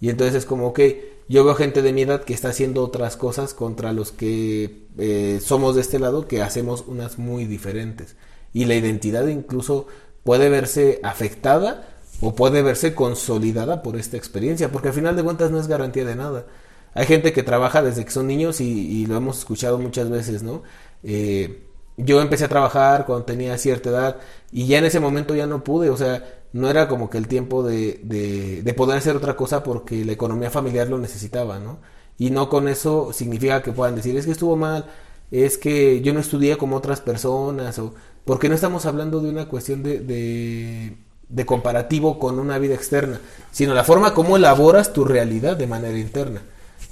[0.01, 3.17] Y entonces es como, que yo veo gente de mi edad que está haciendo otras
[3.17, 8.15] cosas contra los que eh, somos de este lado, que hacemos unas muy diferentes.
[8.53, 9.89] Y la identidad incluso
[10.23, 11.89] puede verse afectada
[12.21, 16.05] o puede verse consolidada por esta experiencia, porque al final de cuentas no es garantía
[16.05, 16.47] de nada.
[16.95, 20.63] Hay gente que trabaja desde que son niños y, lo hemos escuchado muchas veces, ¿no?
[21.03, 21.65] Eh,
[21.99, 24.17] yo empecé a trabajar cuando tenía cierta edad
[24.53, 27.29] y ya en ese momento ya no pude, o sea, no era como que el
[27.29, 31.79] tiempo de, de, poder hacer otra cosa porque la economía familiar lo necesitaba, ¿no?
[32.17, 34.87] Y no con eso significa que puedan decir, es que estuvo mal,
[35.31, 39.49] es que yo no estudié como otras personas, o porque no estamos hablando de una
[39.49, 40.97] cuestión de, de,
[41.29, 43.21] de comparativo con una vida externa,
[43.51, 46.43] sino la forma como elaboras tu realidad de manera interna,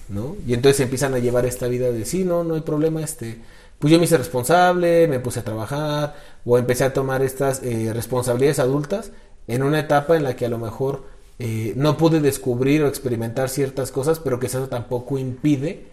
[0.09, 0.37] ¿no?
[0.47, 3.41] Y entonces empiezan a llevar esta vida de, sí, no, no hay problema, este
[3.79, 6.15] pues yo me hice responsable, me puse a trabajar
[6.45, 9.13] o empecé a tomar estas eh, responsabilidades adultas
[9.49, 11.05] en una etapa en la que a lo mejor
[11.39, 15.87] eh, no pude descubrir o experimentar ciertas cosas, pero que eso tampoco impide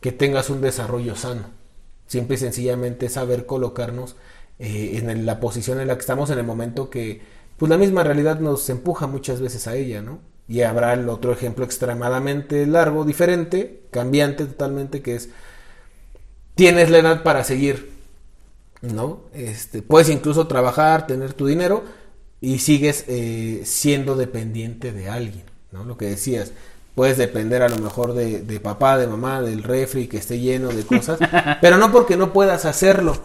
[0.00, 1.44] que tengas un desarrollo sano.
[2.06, 4.16] Simple y sencillamente saber colocarnos
[4.58, 7.22] eh, en la posición en la que estamos en el momento que
[7.56, 10.20] pues la misma realidad nos empuja muchas veces a ella, ¿no?
[10.48, 15.28] Y habrá el otro ejemplo extremadamente largo, diferente, cambiante totalmente, que es
[16.54, 17.96] tienes la edad para seguir
[18.82, 19.20] ¿no?
[19.32, 21.84] Este, puedes incluso trabajar, tener tu dinero
[22.40, 25.84] y sigues eh, siendo dependiente de alguien, ¿no?
[25.84, 26.52] Lo que decías,
[26.94, 30.68] puedes depender a lo mejor de, de papá, de mamá, del refri que esté lleno
[30.68, 31.18] de cosas,
[31.60, 33.16] pero no porque no puedas hacerlo,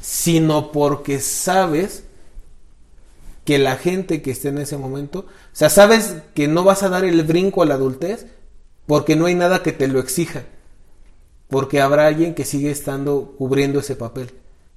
[0.00, 2.04] sino porque sabes
[3.48, 6.90] que la gente que esté en ese momento, o sea, sabes que no vas a
[6.90, 8.26] dar el brinco a la adultez
[8.84, 10.44] porque no hay nada que te lo exija,
[11.48, 14.34] porque habrá alguien que sigue estando cubriendo ese papel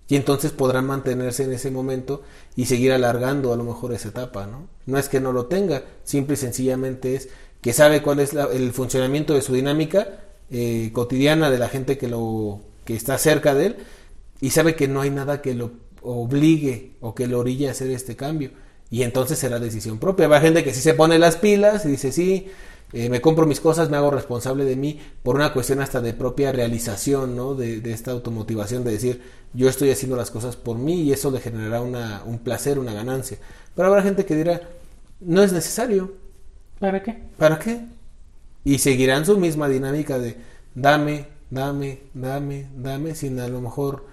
[0.07, 2.21] y entonces podrán mantenerse en ese momento
[2.55, 4.69] y seguir alargando a lo mejor esa etapa, ¿no?
[4.85, 7.27] No es que no lo tenga, simple y sencillamente es
[7.59, 12.07] que sabe cuál es el funcionamiento de su dinámica eh, cotidiana de la gente que
[12.07, 13.75] lo que está cerca de él
[14.39, 17.89] y sabe que no hay nada que lo obligue o que lo orille a hacer
[17.91, 18.51] este cambio
[18.89, 20.25] y entonces será decisión propia.
[20.25, 22.47] Habrá gente que sí se pone las pilas y dice sí,
[22.93, 26.13] eh, me compro mis cosas, me hago responsable de mí por una cuestión hasta de
[26.13, 27.55] propia realización, ¿no?
[27.55, 29.21] De, de, esta automotivación de decir,
[29.53, 32.93] yo estoy haciendo las cosas por mí y eso le generará una, un placer, una
[32.93, 33.37] ganancia.
[33.75, 34.61] Pero habrá gente que dirá,
[35.21, 36.13] no es necesario.
[36.79, 37.23] ¿Para qué?
[37.37, 37.85] ¿Para qué?
[38.65, 40.35] Y seguirán su misma dinámica de
[40.75, 44.05] dame, dame, dame, dame, sin a lo mejor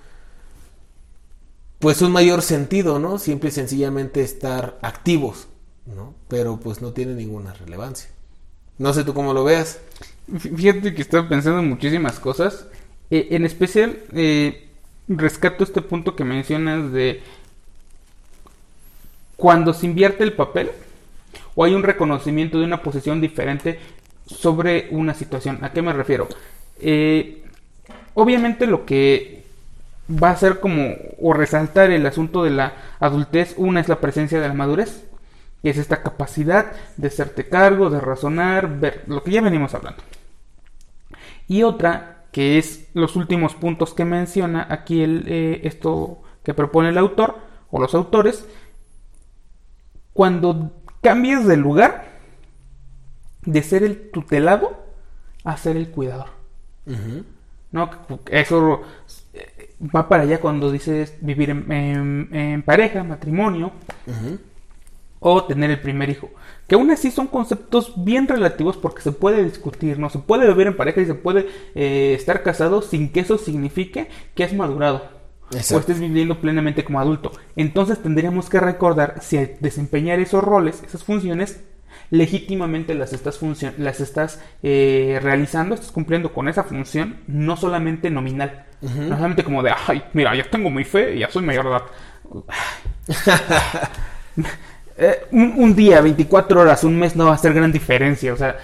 [1.78, 3.18] pues un mayor sentido, ¿no?
[3.18, 5.48] Simple y sencillamente estar activos,
[5.86, 6.14] ¿no?
[6.28, 8.10] Pero pues no tiene ninguna relevancia.
[8.78, 9.80] No sé tú cómo lo veas.
[10.38, 12.66] Fíjate que estaba pensando en muchísimas cosas.
[13.10, 14.68] Eh, en especial, eh,
[15.08, 17.22] rescato este punto que mencionas de
[19.36, 20.70] cuando se invierte el papel
[21.54, 23.78] o hay un reconocimiento de una posición diferente
[24.26, 25.58] sobre una situación.
[25.62, 26.28] ¿A qué me refiero?
[26.80, 27.44] Eh,
[28.14, 29.37] obviamente lo que
[30.10, 34.40] va a ser como o resaltar el asunto de la adultez, una es la presencia
[34.40, 35.08] de la madurez,
[35.62, 40.02] que es esta capacidad de hacerte cargo, de razonar, ver lo que ya venimos hablando.
[41.46, 46.90] Y otra, que es los últimos puntos que menciona aquí el, eh, esto que propone
[46.90, 47.38] el autor
[47.70, 48.46] o los autores,
[50.12, 52.08] cuando cambies de lugar
[53.42, 54.84] de ser el tutelado
[55.44, 56.28] a ser el cuidador.
[56.86, 57.24] Uh -huh.
[57.70, 57.90] ¿No?
[58.30, 58.82] Eso
[59.80, 63.72] va para allá cuando dices vivir en, en, en pareja, matrimonio.
[64.06, 64.38] Uh -huh
[65.20, 66.30] o tener el primer hijo.
[66.66, 70.10] Que aún así son conceptos bien relativos porque se puede discutir, ¿no?
[70.10, 74.08] Se puede vivir en pareja y se puede eh, estar casado sin que eso signifique
[74.34, 75.18] que has madurado.
[75.50, 75.76] Exacto.
[75.76, 77.32] O estés viviendo plenamente como adulto.
[77.56, 81.60] Entonces tendríamos que recordar si al desempeñar esos roles, esas funciones,
[82.10, 83.40] legítimamente las estás,
[83.78, 88.64] las estás eh, realizando, estás cumpliendo con esa función, no solamente nominal.
[88.80, 89.08] Uh -huh.
[89.08, 91.70] No solamente como de, ay, mira, ya tengo mi fe y ya soy mayor de
[91.70, 91.82] edad.
[94.96, 98.32] eh, un, un, día, 24 horas, un mes no va a hacer gran diferencia.
[98.32, 98.56] O sea,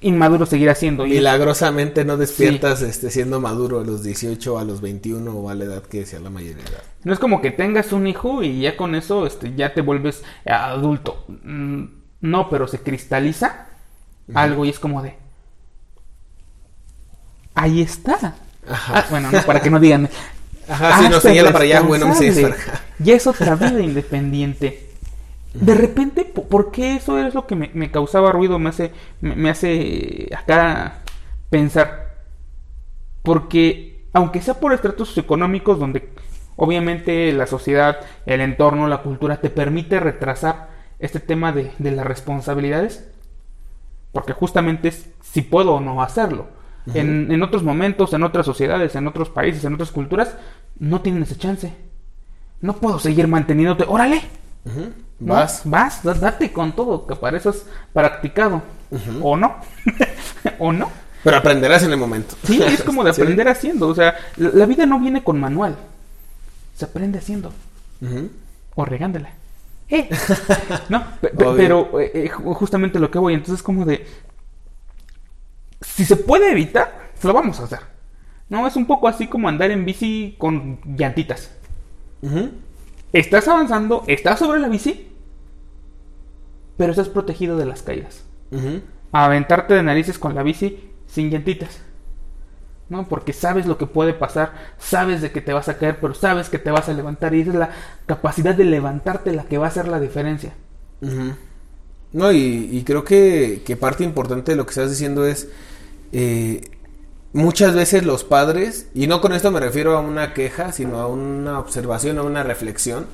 [0.00, 1.04] inmaduro seguirá siendo.
[1.04, 2.86] Milagrosamente no despiertas sí.
[2.86, 6.20] este, siendo maduro a los 18, a los 21 o a la edad que sea
[6.20, 6.82] la mayoría de edad.
[7.04, 10.22] No es como que tengas un hijo y ya con eso este, ya te vuelves
[10.46, 11.24] adulto.
[11.42, 11.84] Mm,
[12.20, 13.66] no, pero se cristaliza
[14.34, 15.16] algo y es como de...
[17.54, 18.34] Ahí está.
[18.68, 20.08] Ah, bueno, no, para que no digan...
[20.68, 22.56] Ajá, si no señala para allá, bueno, para
[22.98, 24.90] Ya es otra vida independiente.
[25.54, 28.58] De repente, ¿por qué eso es lo que me, me causaba ruido?
[28.58, 30.98] Me hace, me, me, hace acá
[31.48, 32.16] pensar.
[33.22, 36.10] Porque, aunque sea por estratos económicos, donde
[36.56, 42.06] obviamente la sociedad, el entorno, la cultura te permite retrasar este tema de, de las
[42.06, 43.08] responsabilidades,
[44.12, 46.48] porque justamente es si puedo o no hacerlo.
[46.86, 46.96] Uh -huh.
[46.96, 50.34] en, en otros momentos, en otras sociedades, en otros países, en otras culturas,
[50.78, 51.74] no tienen ese chance.
[52.60, 53.84] No puedo seguir manteniéndote.
[53.86, 54.22] ¡Órale!
[54.64, 54.92] Uh -huh.
[55.20, 55.34] ¿No?
[55.34, 55.62] Vas.
[55.64, 58.62] Vas, date con todo, que para eso es practicado.
[58.90, 59.20] Uh -huh.
[59.22, 59.56] ¿O no?
[60.58, 60.90] ¿O no?
[61.22, 62.36] Pero aprenderás en el momento.
[62.44, 63.50] Sí, es como de aprender sí.
[63.52, 63.88] haciendo.
[63.88, 65.76] O sea, la vida no viene con manual.
[66.76, 67.52] Se aprende haciendo.
[68.74, 69.30] O regándela.
[69.88, 70.08] Eh.
[70.88, 71.04] no,
[71.56, 74.06] pero eh, justamente lo que voy, entonces como de...
[75.80, 77.80] Si se puede evitar, lo vamos a hacer.
[78.48, 81.50] No, es un poco así como andar en bici con llantitas.
[82.22, 82.50] Uh -huh.
[83.12, 85.08] Estás avanzando, estás sobre la bici,
[86.76, 88.24] pero estás protegido de las caídas.
[88.50, 88.82] Uh -huh.
[89.12, 91.80] Aventarte de narices con la bici sin llantitas.
[92.88, 93.08] ¿No?
[93.08, 96.48] Porque sabes lo que puede pasar, sabes de que te vas a caer, pero sabes
[96.48, 97.70] que te vas a levantar y es la
[98.06, 100.54] capacidad de levantarte la que va a hacer la diferencia.
[102.12, 105.48] No, y, creo que, que, parte importante de lo que estás diciendo es
[106.12, 106.62] eh,
[107.32, 111.06] muchas veces los padres, y no con esto me refiero a una queja, sino a
[111.06, 113.06] una observación, a una reflexión,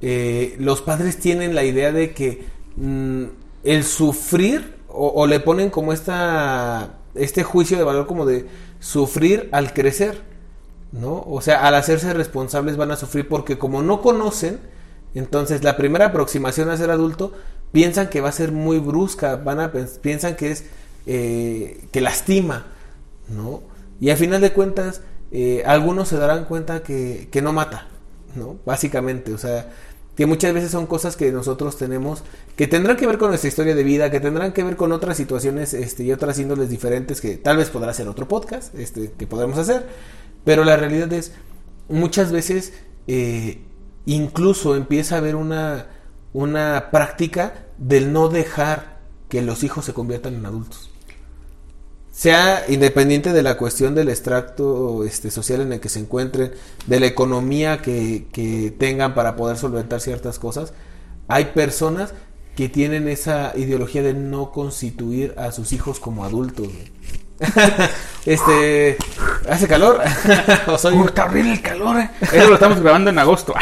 [0.00, 2.46] eh, los padres tienen la idea de que
[2.76, 3.24] mmm,
[3.62, 8.46] el sufrir o, o, le ponen como esta este juicio de valor como de
[8.82, 10.20] sufrir al crecer.
[10.90, 11.24] ¿no?
[11.26, 14.60] O sea, al hacerse responsables van a sufrir porque como no conocen,
[15.14, 17.32] entonces la primera aproximación a ser adulto
[17.70, 19.72] piensan que va a ser muy brusca, van a
[20.02, 20.64] piensan que es
[21.06, 22.66] eh, que lastima,
[23.28, 23.62] ¿no?
[24.00, 27.86] Y al final de cuentas, eh, algunos se darán cuenta que, que no mata,
[28.34, 28.58] ¿no?
[28.66, 29.70] Básicamente, o sea,
[30.16, 32.22] que muchas veces son cosas que nosotros tenemos
[32.56, 35.16] que tendrán que ver con nuestra historia de vida, que tendrán que ver con otras
[35.16, 39.26] situaciones este, y otras índoles diferentes que tal vez podrá ser otro podcast este, que
[39.26, 39.86] podremos hacer,
[40.44, 41.32] pero la realidad es
[41.88, 42.74] muchas veces
[43.06, 43.62] eh,
[44.06, 45.86] incluso empieza a haber una,
[46.32, 50.91] una práctica del no dejar que los hijos se conviertan en adultos
[52.22, 56.52] sea independiente de la cuestión del extracto este, social en el que se encuentren,
[56.86, 60.72] de la economía que, que tengan para poder solventar ciertas cosas,
[61.26, 62.14] hay personas
[62.54, 66.68] que tienen esa ideología de no constituir a sus hijos como adultos.
[68.24, 68.98] este,
[69.48, 70.00] ¿hace calor?
[70.68, 70.96] ¿O soy...
[71.04, 71.98] está horrible el calor.
[72.02, 72.10] Eh.
[72.20, 73.52] Eso lo estamos grabando en agosto.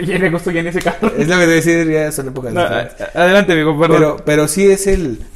[0.00, 1.12] y en agosto ya en ese calor.
[1.18, 3.96] Es lo que te decir, ya son épocas no, Adelante, amigo, perdón.
[3.96, 5.33] Pero, pero sí es el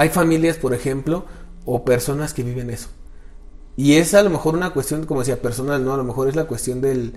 [0.00, 1.26] hay familias, por ejemplo,
[1.66, 2.88] o personas que viven eso.
[3.76, 5.92] Y es a lo mejor una cuestión, como decía, personal, ¿no?
[5.92, 7.12] A lo mejor es la cuestión del,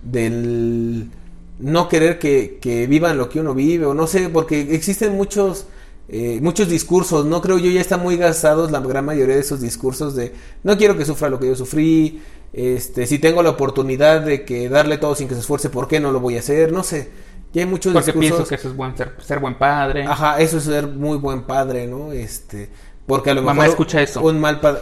[0.00, 1.10] del
[1.58, 5.66] no querer que, vivan lo que uno vive, o no sé, porque existen muchos,
[6.08, 9.60] eh, muchos discursos, no creo yo ya están muy gastados la gran mayoría de esos
[9.60, 12.22] discursos de no quiero que sufra lo que yo sufrí,
[12.54, 16.00] este, si tengo la oportunidad de que darle todo sin que se esfuerce, ¿por qué
[16.00, 16.72] no lo voy a hacer?
[16.72, 17.10] No sé.
[17.54, 20.04] Y hay muchos Porque pienso que eso es buen, ser, buen padre.
[20.06, 22.12] Ajá, eso es ser muy buen padre, ¿no?
[22.12, 22.70] Este,
[23.06, 24.22] porque a lo Mamá escucha eso.
[24.22, 24.80] Un mal padre,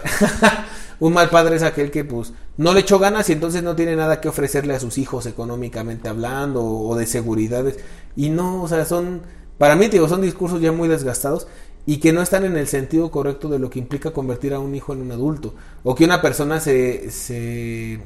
[1.01, 3.97] un mal padre es aquel que pues no le echó ganas y entonces no tiene
[3.97, 7.79] nada que ofrecerle a sus hijos económicamente hablando o, de seguridades.
[8.15, 9.23] Y no, o sea, son,
[9.59, 11.49] para mí, digo, son discursos ya muy desgastados
[11.87, 14.77] y que no están en el sentido correcto de lo que implica convertir a un
[14.77, 15.55] hijo en un adulto.
[15.83, 18.01] O que una persona se, se,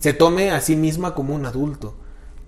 [0.00, 1.94] se tome a sí misma como un adulto.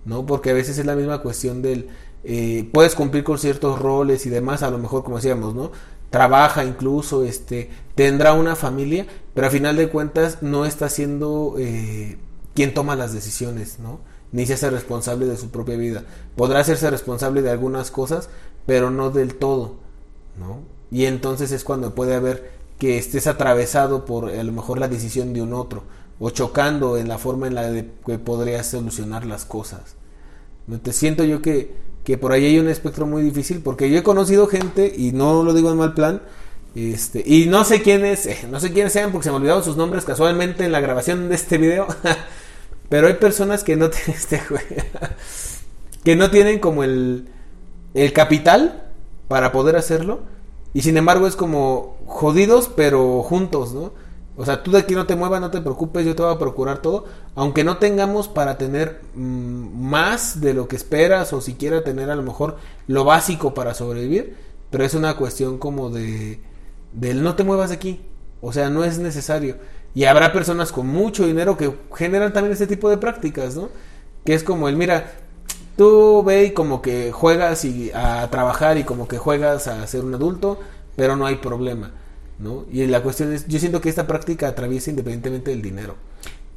[0.05, 0.27] ¿No?
[0.27, 1.89] Porque a veces es la misma cuestión del,
[2.25, 5.71] eh, puedes cumplir con ciertos roles y demás, a lo mejor como decíamos, ¿no?
[6.11, 12.17] Trabaja incluso, este, tendrá una familia, pero a final de cuentas no está siendo eh,
[12.55, 14.01] quien toma las decisiones, ¿no?
[14.33, 16.05] Ni se hace responsable de su propia vida.
[16.37, 18.31] Podrá hacerse responsable de algunas cosas,
[18.67, 19.77] pero no del todo,
[20.39, 20.61] ¿no?
[20.91, 25.35] Y entonces es cuando puede haber que estés atravesado por a lo mejor la decisión
[25.35, 25.83] de un otro
[26.21, 27.71] o chocando en la forma en la
[28.07, 29.97] que podrías solucionar las cosas.
[30.83, 34.03] Te siento yo que, que por ahí hay un espectro muy difícil, porque yo he
[34.03, 36.23] conocido gente, y no lo digo en mal plan,
[36.75, 39.77] este, y no sé quiénes, eh, no sé quiénes sean porque se me olvidaron sus
[39.77, 41.87] nombres casualmente en la grabación de este video,
[42.89, 44.43] pero hay personas que no tienen este
[46.05, 47.29] que no tienen como el,
[47.95, 48.91] el capital
[49.29, 50.21] para poder hacerlo,
[50.75, 53.93] y sin embargo es como jodidos pero juntos, ¿no?
[54.41, 56.39] O sea, tú de aquí no te muevas, no te preocupes, yo te voy a
[56.39, 57.07] procurar todo.
[57.35, 62.15] Aunque no tengamos para tener mm, más de lo que esperas o siquiera tener a
[62.15, 64.37] lo mejor lo básico para sobrevivir.
[64.71, 66.41] Pero es una cuestión como de...
[66.93, 68.01] Del no te muevas de aquí.
[68.41, 69.57] O sea, no es necesario.
[69.93, 73.71] Y habrá personas con mucho dinero que generan también este tipo de prácticas, ¿no?
[74.25, 75.15] Que es como el, mira,
[75.77, 80.05] tú ve y como que juegas y a trabajar y como que juegas a ser
[80.05, 80.61] un adulto,
[80.95, 81.91] pero no hay problema.
[82.39, 82.67] ¿No?
[82.71, 85.97] Y la cuestión es, yo siento que esta práctica atraviesa independientemente del dinero.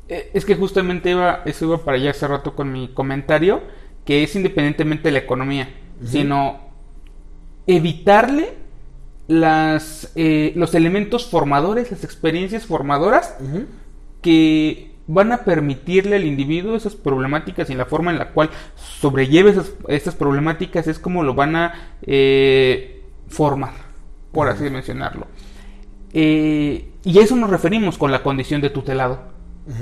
[0.08, 3.62] Eh, es que justamente iba, eso iba para allá hace rato con mi comentario,
[4.06, 5.70] que es independientemente de la economía,
[6.04, 6.60] sino
[7.68, 8.54] evitarle
[9.28, 13.38] las, eh, los elementos formadores, las experiencias formadoras
[14.22, 19.52] que van a permitirle al individuo esas problemáticas y la forma en la cual sobrelleve
[19.52, 23.74] esas, estas problemáticas es como lo van a eh, formar,
[24.32, 25.28] por así mencionarlo.
[26.14, 29.32] Eh, y a eso nos referimos con la condición de tutelado.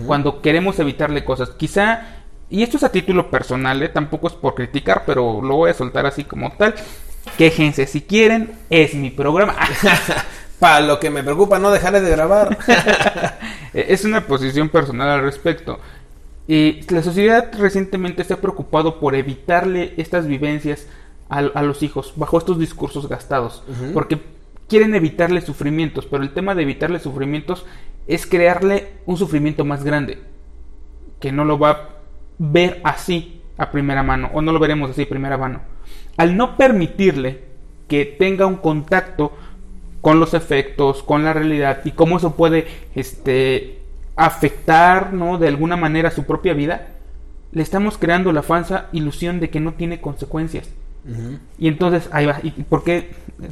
[0.05, 1.51] Cuando queremos evitarle cosas.
[1.51, 2.01] Quizá,
[2.49, 3.89] y esto es a título personal, ¿eh?
[3.89, 6.75] tampoco es por criticar, pero lo voy a soltar así como tal.
[7.37, 9.55] Quéjense si quieren, es mi programa.
[10.59, 12.57] Para lo que me preocupa, no dejaré de grabar.
[13.73, 15.79] es una posición personal al respecto.
[16.47, 20.87] Y la sociedad recientemente se ha preocupado por evitarle estas vivencias
[21.29, 23.63] a, los hijos bajo estos discursos gastados.
[23.93, 24.19] Porque
[24.69, 27.65] quieren evitarle sufrimientos, pero el tema de evitarle sufrimientos
[28.07, 30.19] es crearle un sufrimiento más grande,
[31.19, 31.89] que no lo va a
[32.37, 35.61] ver así a primera mano, o no lo veremos así a primera mano.
[36.15, 37.43] Al no permitirle
[37.87, 39.33] que tenga un contacto
[40.01, 43.79] con los efectos, con la realidad y cómo eso puede este,
[44.15, 45.37] afectar ¿no?
[45.37, 46.87] de alguna manera su propia vida,
[47.51, 50.69] le estamos creando la falsa ilusión de que no tiene consecuencias.
[51.57, 52.39] Y entonces ahí va.
[52.43, 52.83] ¿Y por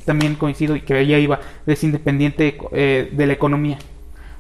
[0.06, 1.40] también coincido y que ella iba?
[1.66, 3.78] Es independiente eh, de la economía.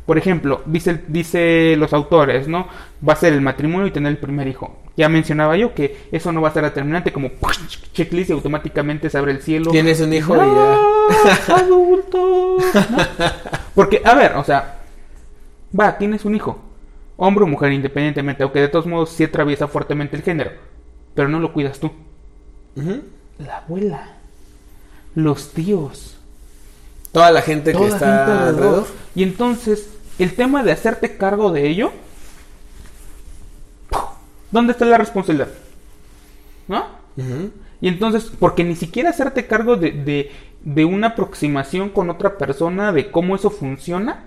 [0.07, 2.67] Por ejemplo, dice, dice los autores, ¿no?
[3.07, 4.79] Va a ser el matrimonio y tener el primer hijo.
[4.95, 7.29] Ya mencionaba yo que eso no va a ser determinante como
[7.91, 9.69] checklist y automáticamente se abre el cielo.
[9.69, 11.55] Tienes un hijo y ya.
[11.57, 12.57] adulto.
[13.75, 14.79] Porque, a ver, o sea,
[15.77, 16.57] va, tienes un hijo.
[17.17, 20.51] Hombre o mujer, independientemente, aunque de todos modos sí atraviesa fuertemente el género.
[21.15, 21.91] Pero no lo cuidas tú.
[23.39, 24.17] La abuela.
[25.15, 26.17] Los tíos.
[27.11, 28.87] Toda la gente que está alrededor.
[29.15, 31.91] Y entonces, el tema de hacerte cargo de ello.
[34.51, 35.49] ¿Dónde está la responsabilidad?
[36.67, 36.85] ¿No?
[37.81, 40.31] Y entonces, porque ni siquiera hacerte cargo de, de,
[40.63, 44.25] de, una aproximación con otra persona, de cómo eso funciona,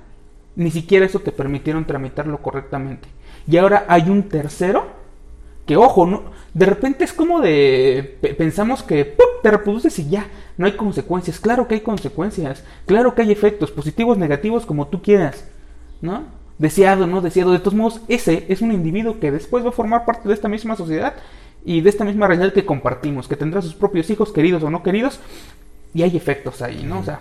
[0.57, 3.09] ni siquiera eso te permitieron tramitarlo correctamente.
[3.47, 4.87] Y ahora hay un tercero
[5.67, 6.23] que, ojo, no,
[6.53, 10.27] de repente es como de, pensamos que te reproduces y ya,
[10.57, 11.39] no hay consecuencias.
[11.39, 15.45] Claro que hay consecuencias, claro que hay efectos positivos, negativos, como tú quieras,
[16.01, 16.25] ¿no?
[16.59, 17.53] Deseado, no deseado.
[17.53, 20.49] De todos modos, ese es un individuo que después va a formar parte de esta
[20.49, 21.15] misma sociedad
[21.65, 24.83] y de esta misma realidad que compartimos, que tendrá sus propios hijos, queridos o no
[24.83, 25.21] queridos,
[25.95, 27.01] y hay efectos ahí, ¿no?
[27.01, 27.21] O sea,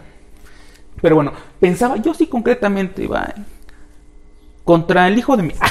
[1.02, 3.34] pero bueno, pensaba yo sí concretamente, va,
[4.64, 5.54] contra el hijo de mi...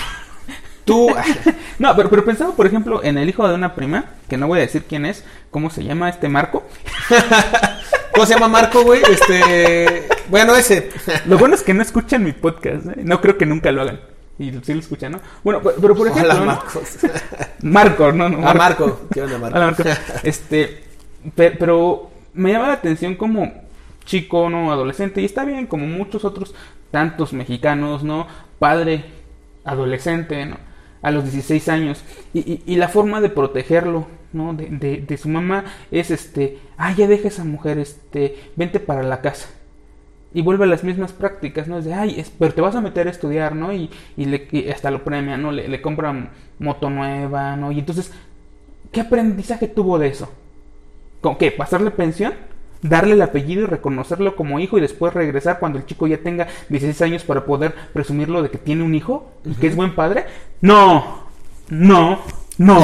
[0.89, 1.09] Tú...
[1.79, 4.61] no, pero, pero pensaba, por ejemplo, en el hijo de una prima, que no voy
[4.61, 6.65] a decir quién es, ¿cómo se llama este Marco?
[8.15, 9.03] ¿Cómo se llama Marco, güey?
[9.03, 10.09] Este...
[10.31, 10.91] Bueno, ese.
[11.27, 13.03] Lo bueno es que no escuchan mi podcast, ¿eh?
[13.05, 14.01] no creo que nunca lo hagan.
[14.39, 15.21] Y sí lo escuchan, ¿no?
[15.45, 16.33] Bueno, pero, por ejemplo...
[16.33, 16.99] Hola, Marcos.
[17.63, 18.49] Marco, no, no.
[18.49, 19.03] A Marco.
[19.13, 19.57] ¿Qué onda, Marco?
[19.57, 19.83] Hola, Marco.
[20.23, 20.85] Este...
[21.35, 23.53] Pero me llama la atención como
[24.07, 24.73] chico, ¿no?
[24.73, 26.55] Adolescente, y está bien, como muchos otros
[26.91, 28.27] tantos mexicanos, ¿no?
[28.59, 29.05] Padre,
[29.65, 30.68] adolescente, ¿no?
[31.03, 32.05] A los 16 años.
[32.35, 34.55] Y, la forma de protegerlo, ¿no?
[34.55, 39.03] De, de, de, su mamá es este, ah, ya deja esa mujer, este, vente para
[39.03, 39.49] la casa.
[40.35, 41.79] Y vuelve a las mismas prácticas, ¿no?
[41.79, 43.73] Es de, ay, pero te vas a meter a estudiar, ¿no?
[43.73, 45.53] Y, y, le, hasta lo premia, ¿no?
[45.53, 47.73] Le, le compran moto nueva, ¿no?
[47.73, 48.13] Y entonces,
[48.93, 50.31] ¿qué aprendizaje tuvo de eso?
[51.21, 51.51] ¿Con qué?
[51.51, 52.35] ¿Pasarle pensión?
[52.83, 56.49] Darle el apellido y reconocerlo como hijo y después regresar cuando el chico ya tenga
[56.69, 60.27] 16 años para poder presumirlo de que tiene un hijo y que es buen padre?
[60.61, 61.25] No,
[61.69, 62.21] no,
[62.59, 62.83] no,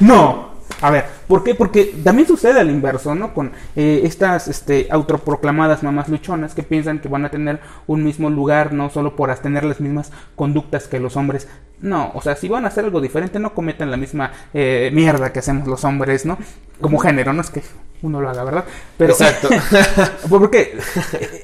[0.00, 0.47] no.
[0.80, 1.54] A ver, ¿por qué?
[1.54, 3.34] Porque también sucede al inverso, ¿no?
[3.34, 8.30] Con eh, estas este, autoproclamadas mamás luchonas que piensan que van a tener un mismo
[8.30, 11.48] lugar, no solo por tener las mismas conductas que los hombres.
[11.80, 15.32] No, o sea, si van a hacer algo diferente, no cometan la misma eh, mierda
[15.32, 16.38] que hacemos los hombres, ¿no?
[16.80, 17.62] Como género, no es que
[18.02, 18.64] uno lo haga, ¿verdad?
[18.96, 19.48] Pero, Exacto.
[20.28, 20.78] porque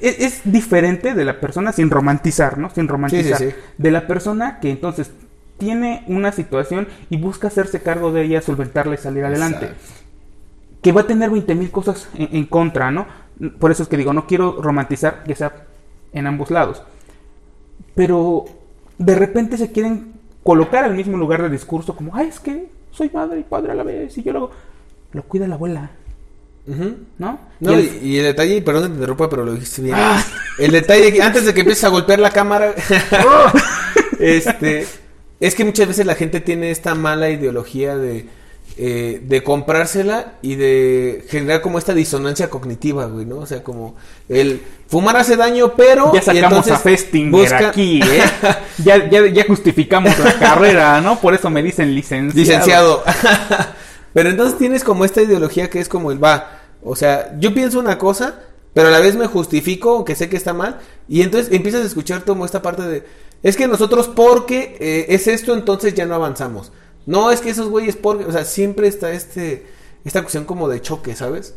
[0.01, 2.69] es, es, diferente de la persona sin romantizar, ¿no?
[2.69, 3.37] Sin romantizar.
[3.37, 3.57] Sí, sí, sí.
[3.77, 5.11] De la persona que entonces
[5.57, 9.65] tiene una situación y busca hacerse cargo de ella, solventarla y salir adelante.
[9.65, 10.03] Exacto.
[10.81, 13.07] Que va a tener 20 mil cosas en, en, contra, ¿no?
[13.59, 15.65] Por eso es que digo, no quiero romantizar, que sea
[16.13, 16.83] en ambos lados.
[17.95, 18.45] Pero
[18.97, 23.09] de repente se quieren colocar al mismo lugar de discurso como, ay, es que soy
[23.13, 24.51] madre y padre a la vez y yo lo hago.
[25.11, 25.91] Lo cuida la abuela.
[26.67, 26.95] Uh -huh.
[27.19, 27.39] ¿No?
[27.59, 28.03] No, y, el...
[28.03, 28.25] y, el...
[28.25, 29.95] detalle, perdón que te interrumpa, pero lo dijiste bien.
[29.97, 30.23] Ah.
[30.57, 32.73] El detalle, antes de que empieces a golpear la cámara,
[34.19, 34.87] este,
[35.39, 38.27] es que muchas veces la gente tiene esta mala ideología de,
[38.77, 43.37] eh, de comprársela y de generar como esta disonancia cognitiva, güey, ¿no?
[43.37, 43.95] O sea, como
[44.27, 46.13] el fumar hace daño, pero...
[46.13, 47.69] Ya sacamos a Festinger busca...
[47.69, 48.21] aquí, ¿eh?
[48.83, 51.19] ya, ya, ya justificamos la carrera, ¿no?
[51.19, 52.37] Por eso me dicen licenciado.
[52.37, 53.03] Licenciado.
[54.13, 57.79] pero entonces tienes como esta ideología que es como el va, o sea, yo pienso
[57.79, 58.41] una cosa,
[58.73, 61.85] pero a la vez me justifico, aunque sé que está mal, y entonces empiezas a
[61.85, 63.03] escuchar como esta parte de,
[63.45, 66.71] es que nosotros porque eh, es esto, entonces ya no avanzamos.
[67.05, 69.67] No, es que esos güeyes porque, o sea, siempre está este,
[70.03, 71.53] esta cuestión como de choque, ¿sabes?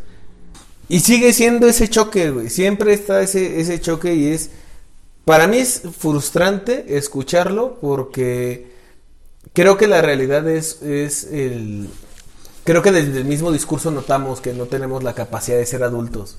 [0.91, 4.51] Y sigue siendo ese choque, güey, siempre está ese, ese choque y es,
[5.24, 8.70] para mí es frustrante escucharlo porque
[9.55, 11.89] creo que la realidad es, es el,
[12.64, 16.36] creo que desde el mismo discurso notamos que no tenemos la capacidad de ser adultos.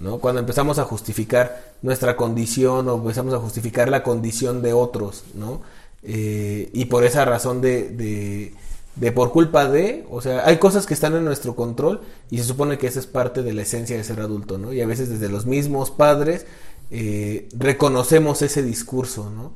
[0.00, 0.18] ¿No?
[0.18, 5.60] Cuando empezamos a justificar nuestra condición o empezamos a justificar la condición de otros, ¿no?
[6.02, 8.54] Eh, y por esa razón de, de,
[8.96, 12.44] de, por culpa de, o sea, hay cosas que están en nuestro control y se
[12.44, 14.72] supone que esa es parte de la esencia de ser adulto, ¿no?
[14.72, 16.46] Y a veces desde los mismos padres
[16.90, 19.52] eh, reconocemos ese discurso, ¿no?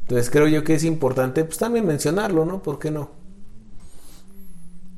[0.00, 2.62] Entonces creo yo que es importante, pues también mencionarlo, ¿no?
[2.62, 3.10] ¿Por qué no?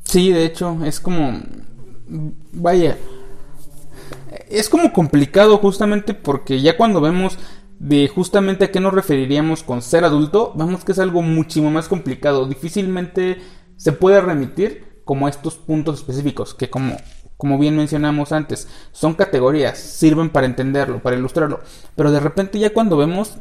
[0.05, 1.41] Sí, de hecho, es como,
[2.53, 2.97] vaya,
[4.49, 7.39] es como complicado justamente porque ya cuando vemos
[7.79, 11.89] de justamente a qué nos referiríamos con ser adulto, vemos que es algo muchísimo más
[11.89, 12.47] complicado.
[12.47, 13.39] Difícilmente
[13.77, 16.97] se puede remitir como a estos puntos específicos que como
[17.37, 21.61] como bien mencionamos antes, son categorías, sirven para entenderlo, para ilustrarlo,
[21.97, 23.37] pero de repente ya cuando vemos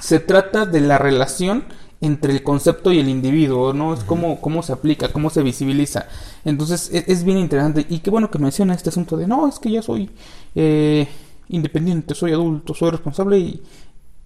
[0.00, 1.64] se trata de la relación
[2.00, 3.92] entre el concepto y el individuo, ¿no?
[3.92, 6.06] Es como cómo se aplica, cómo se visibiliza.
[6.44, 9.58] Entonces es, es, bien interesante y qué bueno que menciona este asunto de, no, es
[9.58, 10.10] que ya soy
[10.54, 11.08] eh,
[11.48, 13.62] independiente, soy adulto, soy responsable y,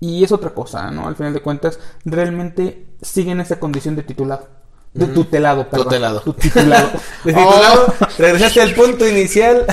[0.01, 1.07] y es otra cosa, ¿no?
[1.09, 4.49] Al final de cuentas, realmente siguen esa condición de titulado.
[4.93, 5.87] De tutelado, perdón.
[5.87, 6.20] Tutelado.
[6.20, 6.91] Tu titulado.
[7.25, 7.87] de titulado.
[7.89, 8.07] Oh.
[8.18, 9.64] Regresaste al punto inicial.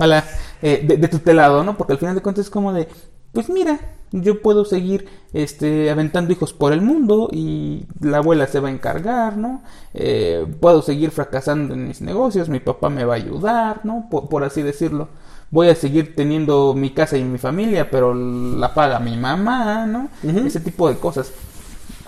[0.00, 0.24] Hola.
[0.60, 1.76] Eh, de, de, tutelado, ¿no?
[1.76, 2.88] Porque al final de cuentas es como de,
[3.32, 3.78] pues mira,
[4.12, 8.72] yo puedo seguir este, aventando hijos por el mundo y la abuela se va a
[8.72, 9.62] encargar, ¿no?
[9.94, 14.06] Eh, puedo seguir fracasando en mis negocios, mi papá me va a ayudar, ¿no?
[14.10, 15.08] Por, por, así decirlo.
[15.50, 20.08] Voy a seguir teniendo mi casa y mi familia, pero la paga mi mamá, ¿no?
[20.22, 20.46] Uh -huh.
[20.46, 21.32] Ese tipo de cosas.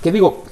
[0.03, 0.45] Que digo...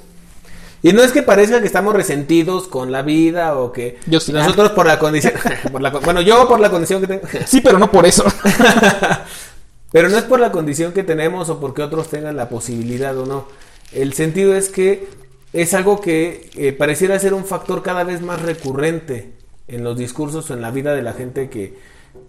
[0.81, 4.33] Y no es que parezca que estamos resentidos con la vida o que yo sí,
[4.33, 5.33] nosotros por la condición...
[5.73, 7.23] por la, bueno, yo por la condición que tengo...
[7.47, 8.25] sí, pero no por eso.
[9.91, 13.27] Pero no es por la condición que tenemos o porque otros tengan la posibilidad o
[13.27, 13.47] no.
[13.93, 15.09] El sentido es que
[15.53, 19.33] es algo que eh, pareciera ser un factor cada vez más recurrente
[19.67, 21.75] en los discursos o en la vida de la gente que,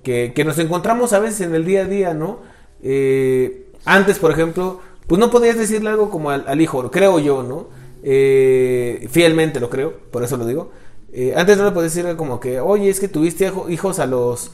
[0.03, 2.39] que, nos encontramos a veces en el día a día, ¿no?
[2.83, 7.67] Eh, antes, por ejemplo, pues no podías decirle algo como al, hijo, creo yo, ¿no?
[8.03, 10.71] Eh, fielmente lo creo, por eso lo digo.
[11.11, 14.51] Eh, antes no le podías decir como que, oye, es que tuviste hijos a los...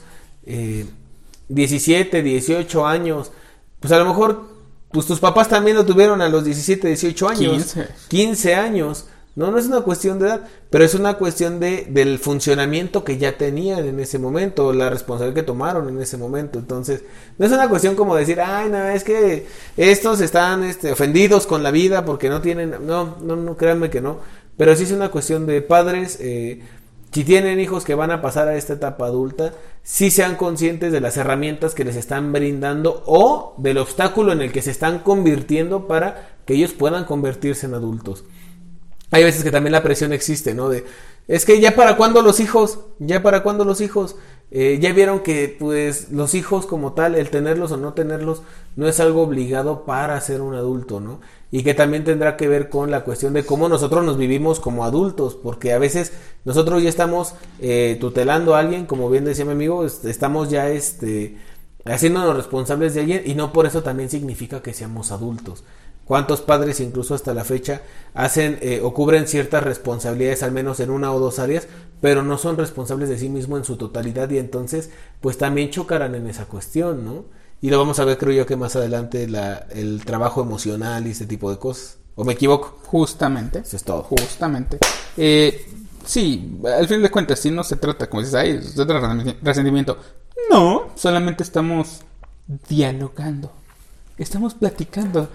[1.48, 3.32] Eh, 17, 18 años,
[3.80, 4.56] pues a lo mejor
[4.90, 9.06] pues tus papás también lo tuvieron a los 17, 18 años, 15, 15 años.
[9.34, 13.18] No, no es una cuestión de edad, pero es una cuestión de, del funcionamiento que
[13.18, 16.58] ya tenían en ese momento, la responsabilidad que tomaron en ese momento.
[16.58, 17.02] Entonces,
[17.36, 21.62] no es una cuestión como decir, ay, no, es que estos están este, ofendidos con
[21.62, 24.20] la vida porque no tienen, no, no, no, créanme que no,
[24.56, 26.62] pero sí es una cuestión de padres, eh,
[27.16, 31.00] si tienen hijos que van a pasar a esta etapa adulta, sí sean conscientes de
[31.00, 35.88] las herramientas que les están brindando o del obstáculo en el que se están convirtiendo
[35.88, 38.24] para que ellos puedan convertirse en adultos.
[39.12, 40.68] Hay veces que también la presión existe, ¿no?
[40.68, 40.84] De,
[41.26, 44.16] es que ya para cuándo los hijos, ya para cuándo los hijos,
[44.50, 48.42] eh, ya vieron que pues los hijos como tal, el tenerlos o no tenerlos,
[48.76, 51.20] no es algo obligado para ser un adulto, ¿no?
[51.50, 54.84] Y que también tendrá que ver con la cuestión de cómo nosotros nos vivimos como
[54.84, 56.12] adultos, porque a veces
[56.44, 61.38] nosotros ya estamos eh, tutelando a alguien, como bien decía mi amigo, estamos ya este,
[61.84, 65.64] haciéndonos responsables de alguien y no por eso también significa que seamos adultos.
[66.04, 67.82] ¿Cuántos padres incluso hasta la fecha
[68.14, 71.66] hacen eh, o cubren ciertas responsabilidades al menos en una o dos áreas,
[72.00, 74.90] pero no son responsables de sí mismos en su totalidad y entonces
[75.20, 77.24] pues también chocarán en esa cuestión, ¿no?
[77.66, 81.10] Y lo vamos a ver, creo yo, que más adelante la, el trabajo emocional y
[81.10, 81.98] ese tipo de cosas.
[82.14, 82.78] ¿O me equivoco?
[82.84, 83.58] Justamente.
[83.58, 84.04] Eso es todo.
[84.04, 84.78] Justamente.
[85.16, 85.66] Eh,
[86.04, 89.36] sí, al fin de cuentas, si no se trata, como dices, ahí, se trata de
[89.42, 89.98] resentimiento.
[90.48, 92.02] No, solamente estamos
[92.68, 93.50] dialogando.
[94.16, 95.28] Estamos platicando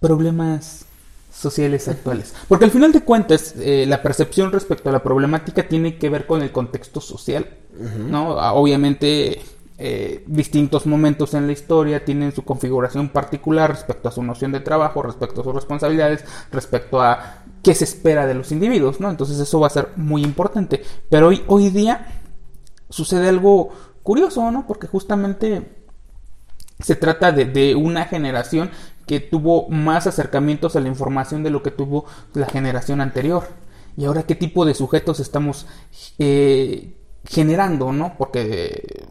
[0.00, 0.86] problemas
[1.32, 2.34] sociales actuales.
[2.48, 6.26] Porque al final de cuentas, eh, la percepción respecto a la problemática tiene que ver
[6.26, 7.48] con el contexto social.
[7.78, 8.06] Uh -huh.
[8.08, 8.30] ¿no?
[8.54, 9.40] Obviamente
[9.82, 14.60] eh, distintos momentos en la historia tienen su configuración particular respecto a su noción de
[14.60, 19.08] trabajo, respecto a sus responsabilidades, respecto a qué se espera de los individuos, ¿no?
[19.08, 20.82] Entonces eso va a ser muy importante.
[21.08, 22.22] Pero hoy, hoy día
[22.90, 23.70] sucede algo
[24.02, 24.66] curioso, ¿no?
[24.66, 25.76] Porque justamente
[26.78, 28.70] se trata de, de una generación
[29.06, 32.04] que tuvo más acercamientos a la información de lo que tuvo
[32.34, 33.48] la generación anterior.
[33.96, 35.66] Y ahora, ¿qué tipo de sujetos estamos
[36.18, 38.14] eh, generando, no?
[38.16, 39.08] Porque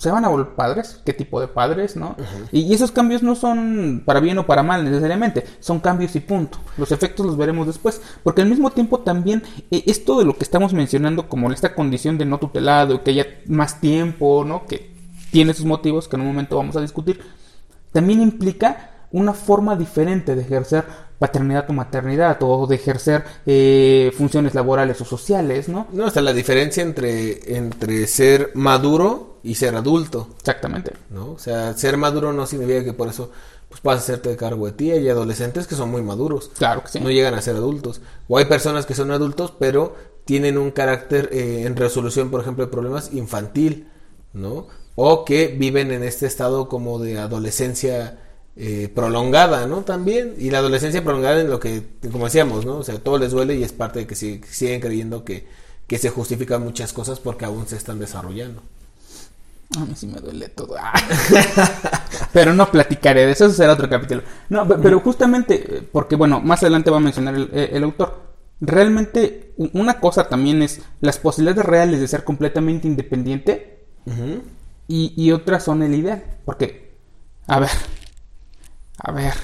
[0.00, 2.16] se van a volver padres, qué tipo de padres, ¿no?
[2.16, 2.48] Uh -huh.
[2.52, 6.20] y, y, esos cambios no son para bien o para mal necesariamente, son cambios y
[6.20, 6.56] punto.
[6.78, 10.44] Los efectos los veremos después, porque al mismo tiempo también eh, esto de lo que
[10.44, 14.64] estamos mencionando como esta condición de no tutelado, que haya más tiempo, ¿no?
[14.64, 14.90] Que
[15.32, 17.20] tiene sus motivos que en un momento vamos a discutir,
[17.92, 20.86] también implica una forma diferente de ejercer
[21.20, 25.86] paternidad o maternidad o de ejercer eh, funciones laborales o sociales, ¿no?
[25.92, 30.28] No, hasta la diferencia entre, entre ser maduro y ser adulto.
[30.38, 30.94] Exactamente.
[31.10, 31.32] ¿No?
[31.32, 33.30] O sea, ser maduro no significa que por eso
[33.68, 34.90] pues a hacerte cargo de ti.
[34.92, 36.50] Hay adolescentes que son muy maduros.
[36.56, 37.00] Claro que sí.
[37.00, 38.00] No llegan a ser adultos.
[38.26, 39.94] O hay personas que son adultos, pero
[40.24, 43.88] tienen un carácter eh, en resolución, por ejemplo, de problemas infantil,
[44.32, 44.68] ¿no?
[44.94, 48.18] O que viven en este estado como de adolescencia
[48.56, 49.82] eh, prolongada, ¿no?
[49.82, 50.34] También.
[50.38, 52.78] Y la adolescencia prolongada en lo que, como decíamos, ¿no?
[52.78, 55.46] O sea, todo les duele y es parte de que sig siguen creyendo que,
[55.86, 58.62] que se justifican muchas cosas porque aún se están desarrollando.
[59.78, 60.74] A mí sí me duele todo.
[62.32, 64.22] pero no platicaré de eso, eso será otro capítulo.
[64.48, 68.30] No, pero justamente, porque bueno, más adelante va a mencionar el, el autor.
[68.60, 74.42] Realmente, una cosa también es las posibilidades reales de ser completamente independiente uh -huh.
[74.86, 76.24] y, y otras son el ideal.
[76.44, 76.98] Porque,
[77.46, 77.70] a ver,
[79.02, 79.34] a ver,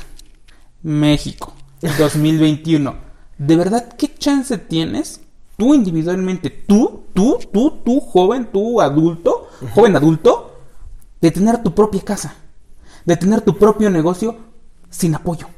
[0.83, 1.55] México,
[1.99, 2.95] 2021.
[3.39, 5.21] ¿De verdad qué chance tienes
[5.57, 10.61] tú individualmente, tú, tú, tú, tú, joven, tú, adulto, joven adulto,
[11.21, 12.35] de tener tu propia casa,
[13.05, 14.37] de tener tu propio negocio
[14.91, 15.49] sin apoyo?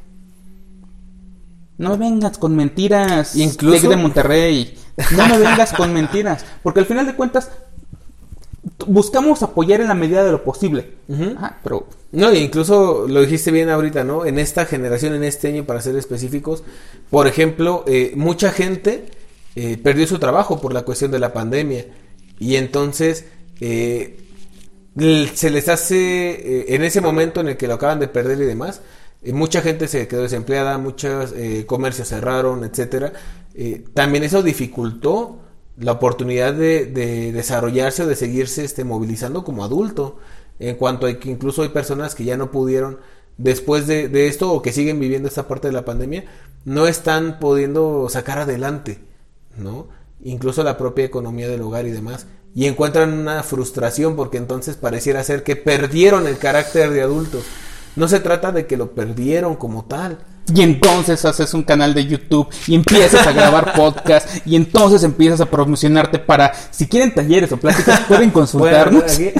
[1.77, 4.77] No me vengas con mentiras, Incluso- Tec de Monterrey.
[5.15, 7.51] No me vengas con mentiras, porque al final de cuentas
[8.87, 10.93] buscamos apoyar en la medida de lo posible.
[11.63, 14.25] Pero No, e incluso lo dijiste bien ahorita, ¿no?
[14.25, 16.63] En esta generación, en este año, para ser específicos,
[17.09, 19.05] por ejemplo, eh, mucha gente
[19.55, 21.85] eh, perdió su trabajo por la cuestión de la pandemia.
[22.39, 23.25] Y entonces
[23.59, 24.17] eh,
[25.33, 28.81] se les hace, en ese momento en el que lo acaban de perder y demás,
[29.33, 31.33] mucha gente se quedó desempleada, muchos
[31.65, 33.11] comercios cerraron, etcétera.
[33.93, 35.41] También eso dificultó
[35.79, 40.17] la oportunidad de, de desarrollarse o de seguirse este, movilizando como adulto.
[40.59, 42.99] En cuanto a que incluso hay personas que ya no pudieron,
[43.39, 46.25] después de, esto o que siguen viviendo esta parte de la pandemia,
[46.65, 48.99] no están pudiendo sacar adelante,
[49.57, 49.87] ¿no?
[50.21, 52.27] Incluso la propia economía del hogar y demás.
[52.53, 57.45] Y encuentran una frustración porque entonces pareciera ser que perdieron el carácter de adultos.
[57.95, 60.19] No se trata de que lo perdieron como tal.
[60.53, 65.41] Y entonces haces un canal de YouTube y empiezas a grabar podcast y entonces empiezas
[65.41, 69.03] a promocionarte para, si quieren talleres o pláticas, pueden consultarnos.
[69.17, 69.31] Bueno,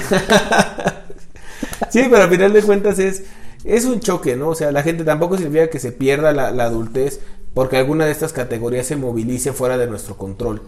[1.90, 3.24] sí, pero al final de cuentas es,
[3.64, 4.48] es un choque, ¿no?
[4.48, 7.20] O sea, la gente tampoco significa que se pierda la, la adultez
[7.54, 10.62] porque alguna de estas categorías se movilice fuera de nuestro control.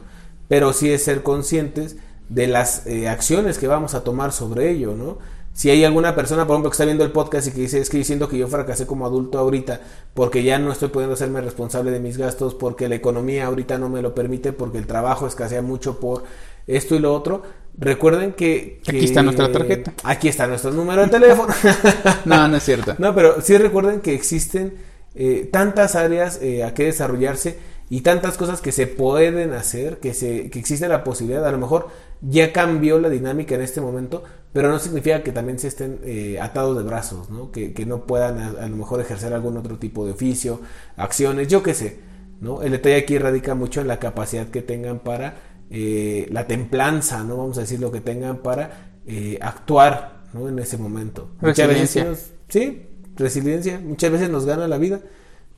[0.48, 1.96] Pero sí es ser conscientes
[2.28, 5.18] de las eh, acciones que vamos a tomar sobre ello, ¿no?
[5.54, 7.90] Si hay alguna persona, por ejemplo, que está viendo el podcast y que dice, es
[7.90, 9.80] que diciendo que yo fracasé como adulto ahorita
[10.14, 13.88] porque ya no estoy pudiendo hacerme responsable de mis gastos, porque la economía ahorita no
[13.90, 16.22] me lo permite, porque el trabajo escasea mucho por
[16.66, 17.42] esto y lo otro,
[17.76, 18.80] recuerden que...
[18.86, 19.92] Aquí que- está nuestra tarjeta.
[20.04, 21.52] Aquí está nuestro número de teléfono.
[22.24, 22.94] No, no es cierto.
[22.98, 24.74] No, pero sí recuerden que existen
[25.14, 27.58] eh, tantas áreas eh, a que desarrollarse
[27.90, 31.58] y tantas cosas que se pueden hacer, que, se, que existe la posibilidad, a lo
[31.58, 31.88] mejor
[32.22, 34.22] ya cambió la dinámica en este momento,
[34.52, 37.50] pero no significa que también se estén eh, atados de brazos, ¿no?
[37.50, 40.60] Que, que no puedan a, a lo mejor ejercer algún otro tipo de oficio,
[40.96, 42.00] acciones, yo qué sé,
[42.40, 42.62] ¿no?
[42.62, 45.36] El detalle aquí radica mucho en la capacidad que tengan para
[45.70, 47.36] eh, la templanza, ¿no?
[47.38, 50.48] Vamos a decir lo que tengan para eh, actuar, ¿no?
[50.48, 51.30] En ese momento.
[51.40, 52.04] Muchas veces sí Resiliencia.
[52.04, 52.82] nos- Sí,
[53.16, 53.80] resiliencia.
[53.82, 55.00] Muchas veces nos gana la vida.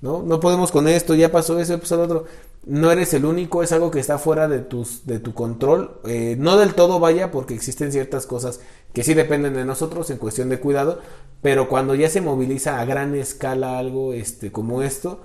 [0.01, 0.23] ¿no?
[0.23, 2.25] No podemos con esto, ya pasó eso, ya pasó lo otro.
[2.67, 6.01] No eres el único, es algo que está fuera de, tus, de tu control.
[6.05, 8.61] Eh, no del todo vaya, porque existen ciertas cosas
[8.95, 11.01] que sí dependen de nosotros en cuestión de cuidado,
[11.43, 15.23] pero cuando ya se moviliza a gran escala algo este, como esto,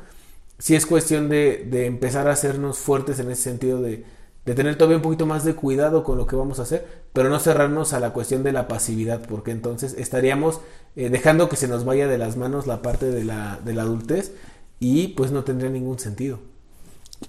[0.58, 4.04] sí es cuestión de, de empezar a hacernos fuertes en ese sentido de,
[4.46, 7.30] de tener todavía un poquito más de cuidado con lo que vamos a hacer, pero
[7.30, 10.62] no cerrarnos a la cuestión de la pasividad, porque entonces estaríamos
[10.96, 13.84] eh, dejando que se nos vaya de las manos la parte de la, de la
[13.84, 14.34] adultez
[14.80, 16.40] y pues no tendría ningún sentido.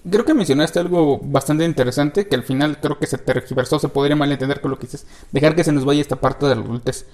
[0.09, 4.15] Creo que mencionaste algo bastante interesante que al final creo que se tergiversó, se podría
[4.15, 5.05] malentender con lo que dices.
[5.31, 7.05] Dejar que se nos vaya esta parte de la adultez.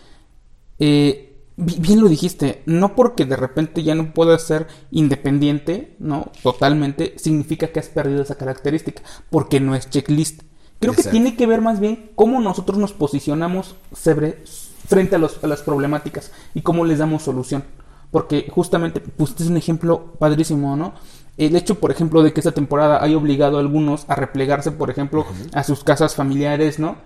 [0.79, 6.31] Eh, bi- bien lo dijiste, no porque de repente ya no puedas ser independiente, ¿no?
[6.43, 10.43] Totalmente, significa que has perdido esa característica, porque no es checklist.
[10.79, 14.43] Creo que tiene que ver más bien cómo nosotros nos posicionamos sobre-
[14.87, 17.63] frente a, los- a las problemáticas y cómo les damos solución.
[18.11, 20.93] Porque justamente, pues este es un ejemplo padrísimo, ¿no?
[21.37, 24.89] El hecho, por ejemplo, de que esta temporada haya obligado a algunos a replegarse, por
[24.89, 26.97] ejemplo, a sus casas familiares, ¿no?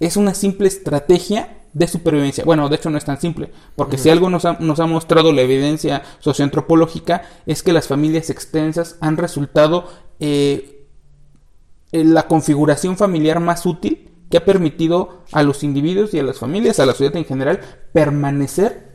[0.00, 2.44] Es una simple estrategia de supervivencia.
[2.44, 5.32] Bueno, de hecho no es tan simple, porque si algo nos ha, nos ha mostrado
[5.32, 9.88] la evidencia socioantropológica es que las familias extensas han resultado
[10.20, 10.86] eh,
[11.92, 16.80] la configuración familiar más útil que ha permitido a los individuos y a las familias,
[16.80, 17.60] a la sociedad en general,
[17.92, 18.94] permanecer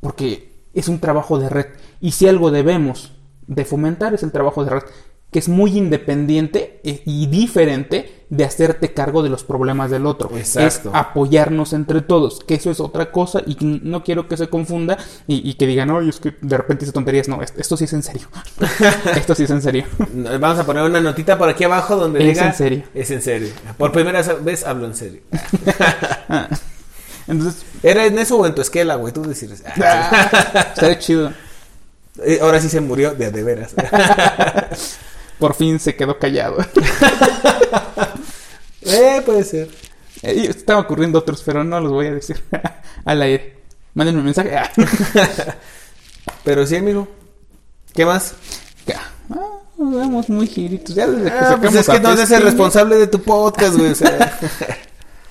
[0.00, 1.66] porque es un trabajo de red.
[2.00, 3.13] Y si algo debemos
[3.46, 4.82] de fomentar es el trabajo de red,
[5.30, 10.30] que es muy independiente eh, y diferente de hacerte cargo de los problemas del otro.
[10.36, 10.90] Exacto.
[10.90, 14.48] Es apoyarnos entre todos, que eso es otra cosa y que no quiero que se
[14.48, 17.28] confunda y, y que digan, oye, es que de repente dice tonterías.
[17.28, 18.28] No, esto, esto sí es en serio.
[19.16, 19.84] esto sí es en serio.
[20.40, 22.82] Vamos a poner una notita por aquí abajo donde Es diga en serio.
[22.94, 23.48] Es en serio.
[23.76, 25.20] Por primera vez hablo en serio.
[27.26, 29.12] Entonces, ¿Era en eso o en tu esquela, güey?
[29.12, 29.62] Tú decides.
[29.76, 31.32] ah, estaría chido.
[32.22, 33.74] Eh, Ahora sí se murió de de veras.
[35.38, 36.58] Por fin se quedó callado.
[38.82, 39.68] eh, puede ser.
[40.22, 42.42] Eh, Estaba ocurriendo otros, pero no los voy a decir
[43.04, 43.58] al aire.
[43.94, 44.50] Mándenme un mensaje.
[46.44, 47.08] Pero sí, amigo.
[47.94, 48.34] ¿Qué más?
[49.30, 50.94] Ah, nos vemos muy giritos.
[50.94, 53.92] Ya desde que Ah, pues es que no eres el responsable de tu podcast, güey.
[53.92, 54.38] o sea.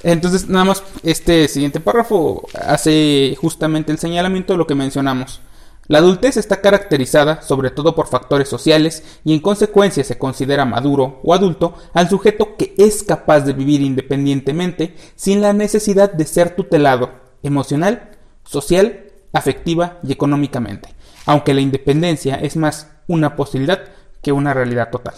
[0.01, 5.41] Entonces, nada más, este siguiente párrafo hace justamente el señalamiento de lo que mencionamos.
[5.88, 11.19] La adultez está caracterizada sobre todo por factores sociales y en consecuencia se considera maduro
[11.23, 16.55] o adulto al sujeto que es capaz de vivir independientemente sin la necesidad de ser
[16.55, 17.11] tutelado
[17.43, 18.11] emocional,
[18.45, 20.89] social, afectiva y económicamente,
[21.25, 23.84] aunque la independencia es más una posibilidad
[24.21, 25.15] que una realidad total.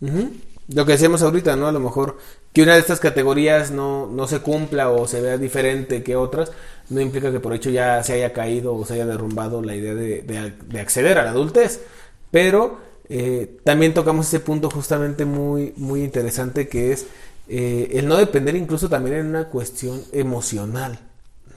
[0.00, 1.66] Lo que decíamos ahorita, ¿no?
[1.66, 2.18] A lo mejor
[2.56, 6.52] que una de estas categorías no, no se cumpla o se vea diferente que otras,
[6.88, 9.94] no implica que por hecho ya se haya caído o se haya derrumbado la idea
[9.94, 11.82] de, acceder a la adultez.
[12.30, 12.78] Pero
[13.10, 17.04] eh, también tocamos ese punto justamente muy, muy interesante que es
[17.46, 20.98] eh, el no depender incluso también en una cuestión emocional,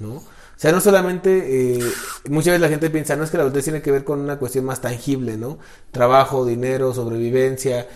[0.02, 0.16] ¿no?
[0.16, 1.80] O sea, no solamente, eh,
[2.30, 4.38] muchas veces la gente piensa, no es que la adultez tiene que ver con una
[4.38, 5.60] cuestión más tangible, ¿no?
[5.91, 7.88] Trabajo, dinero, sobrevivencia,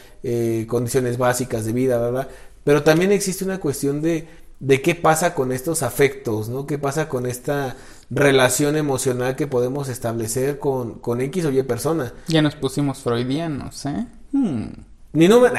[0.67, 2.29] condiciones básicas de vida, ¿verdad?
[2.63, 4.27] Pero también existe una cuestión de,
[4.59, 6.65] de qué pasa con estos afectos, ¿no?
[6.65, 7.75] ¿Qué pasa con esta
[8.09, 12.13] relación emocional que podemos establecer con, con X o Y persona?
[12.27, 14.05] Ya nos pusimos freudianos, ¿eh?
[14.31, 14.67] Hmm.
[15.13, 15.55] Ni número...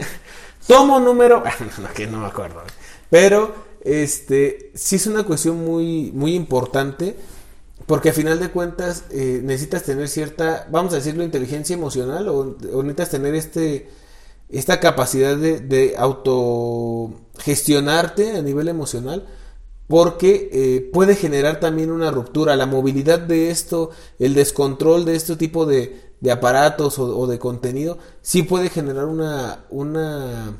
[0.66, 1.42] Tomo número...
[1.82, 2.62] no, que no me acuerdo.
[3.10, 7.16] Pero, este, sí es una cuestión muy, muy importante
[7.86, 12.56] porque a final de cuentas eh, necesitas tener cierta, vamos a decirlo, inteligencia emocional o,
[12.72, 13.88] o necesitas tener este
[14.58, 19.26] esta capacidad de, de autogestionarte a nivel emocional
[19.86, 22.56] porque eh, puede generar también una ruptura.
[22.56, 27.98] La movilidad de esto, el descontrol de este tipo de, de aparatos o, de contenido,
[28.22, 30.56] sí puede generar una, una,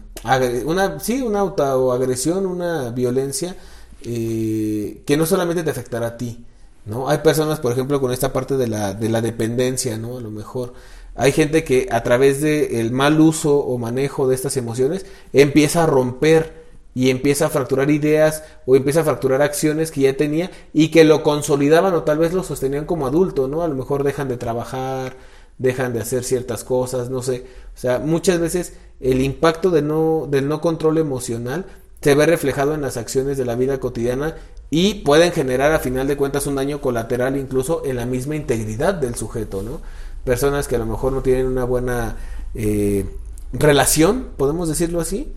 [0.66, 3.56] una, sí, una autoagresión, una violencia
[4.02, 6.44] eh, que no solamente te afectará a ti.
[6.84, 7.08] ¿no?
[7.08, 10.18] Hay personas, por ejemplo, con esta parte de la, de la dependencia, ¿no?
[10.18, 10.74] A lo mejor
[11.14, 15.86] hay gente que a través del mal uso o manejo de estas emociones empieza a
[15.86, 20.88] romper y empieza a fracturar ideas o empieza a fracturar acciones que ya tenía y
[20.88, 23.62] que lo consolidaban o tal vez lo sostenían como adulto, ¿no?
[23.62, 25.16] A lo mejor dejan de trabajar,
[25.58, 27.44] dejan de hacer ciertas cosas, no sé.
[27.74, 31.66] O sea, muchas veces el impacto de no, del no control emocional
[32.00, 34.36] se ve reflejado en las acciones de la vida cotidiana
[34.70, 38.94] y pueden generar a final de cuentas un daño colateral incluso en la misma integridad
[38.94, 39.80] del sujeto, ¿no?
[40.24, 42.16] Personas que a lo mejor no tienen una buena
[42.54, 43.04] eh,
[43.52, 45.32] relación, podemos decirlo así,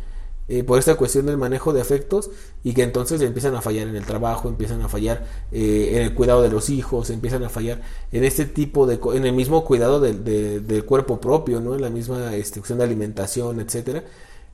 [0.50, 2.30] eh, por esta cuestión del manejo de afectos
[2.64, 6.14] y que entonces empiezan a fallar en el trabajo, empiezan a fallar eh, en el
[6.14, 7.82] cuidado de los hijos, empiezan a fallar
[8.14, 11.76] en este tipo de, en el mismo cuidado del cuerpo propio, ¿no?
[11.76, 14.06] En la misma este, cuestión de alimentación, etcétera.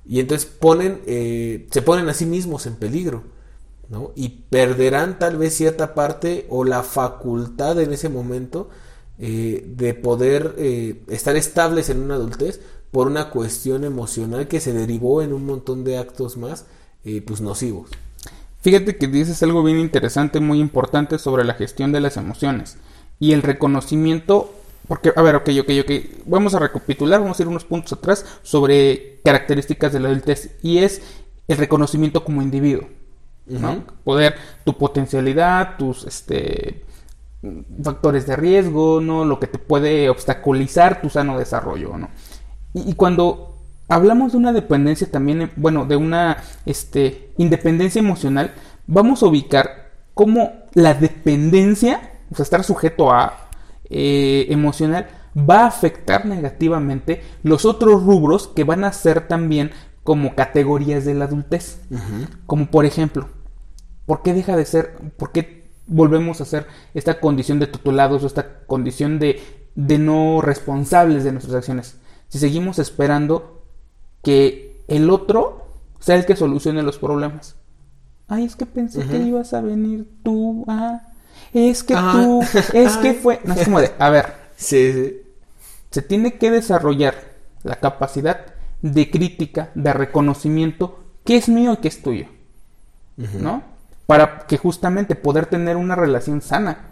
[0.06, 3.24] Y entonces ponen, se ponen a sí mismos en peligro,
[3.88, 4.14] ¿no?
[4.16, 8.70] Y perderán tal vez cierta parte o la facultad en ese momento
[9.20, 12.62] eh, de poder eh, estar estables en una adultez
[12.92, 16.66] por una cuestión emocional que se derivó en un montón de actos más
[17.04, 17.90] eh, pues nocivos.
[18.62, 22.78] Fíjate que dices algo bien interesante, muy importante sobre la gestión de las emociones
[23.20, 24.54] y el reconocimiento,
[24.88, 25.92] porque, a ver, ok, ok, ok,
[26.26, 30.78] vamos a recapitular, vamos a ir unos puntos atrás sobre características de la adultez y
[30.78, 31.02] es
[31.48, 32.88] el reconocimiento como individuo,
[33.46, 33.84] ¿no?
[34.04, 36.86] Poder, tu potencialidad, tus, este,
[37.84, 39.26] factores de riesgo, ¿no?
[39.26, 42.10] Lo que te puede obstaculizar tu sano desarrollo, ¿no?
[42.74, 48.54] Y, cuando hablamos de una dependencia también, eh, bueno, de una este, independencia emocional,
[48.88, 53.50] vamos a ubicar cómo la dependencia, o sea, estar sujeto a
[53.90, 59.72] eh, emocional, va a afectar negativamente los otros rubros que van a ser también
[60.04, 61.82] como categorías de la adultez.
[62.46, 63.30] Como por ejemplo,
[64.06, 68.28] ¿por qué deja de ser, por qué volvemos a hacer esta condición de tutelados o
[68.28, 69.42] esta condición de,
[69.76, 71.98] de no responsables de nuestras acciones.
[72.30, 73.64] Si seguimos esperando
[74.22, 75.68] que el otro
[76.00, 77.56] sea el que solucione los problemas.
[78.28, 80.66] Ay, es que pensé que ibas a venir tú.
[80.68, 81.02] Ah,
[81.54, 82.42] es que tú.
[82.74, 83.40] Es que fue.
[83.44, 83.92] No es como de.
[84.00, 84.34] A ver.
[84.56, 85.22] Sí,
[85.92, 87.16] Se tiene que desarrollar
[87.64, 92.28] la capacidad de crítica, de reconocimiento, qué es mío y qué es tuyo.
[93.16, 93.64] ¿No?
[94.06, 96.90] Para que justamente poder tener una relación sana.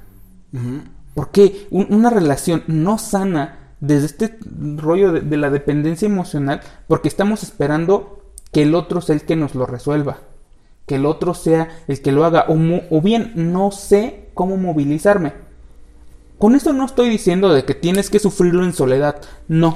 [1.14, 4.38] Porque una relación no sana desde este
[4.76, 9.56] rollo de, la dependencia emocional, porque estamos esperando que el otro sea el que nos
[9.56, 10.20] lo resuelva,
[10.86, 12.56] que el otro sea el que lo haga, o,
[12.90, 15.34] o bien no sé cómo movilizarme.
[16.38, 19.76] Con esto no estoy diciendo de que tienes que sufrirlo en soledad, no,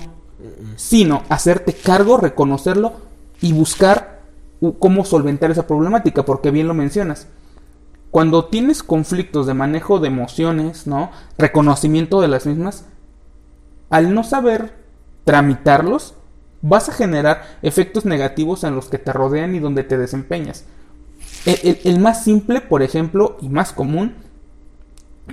[0.75, 2.93] sino hacerte cargo, reconocerlo
[3.41, 4.14] y buscar
[4.79, 7.27] cómo solventar esa problemática, porque bien lo mencionas.
[8.11, 11.11] Cuando tienes conflictos de manejo de emociones, ¿no?
[11.37, 12.85] Reconocimiento de las mismas,
[13.89, 14.73] al no saber
[15.25, 16.15] tramitarlos,
[16.61, 20.65] vas a generar efectos negativos en los que te rodean y donde te desempeñas.
[21.45, 24.15] El, el, más simple, por ejemplo, y más común,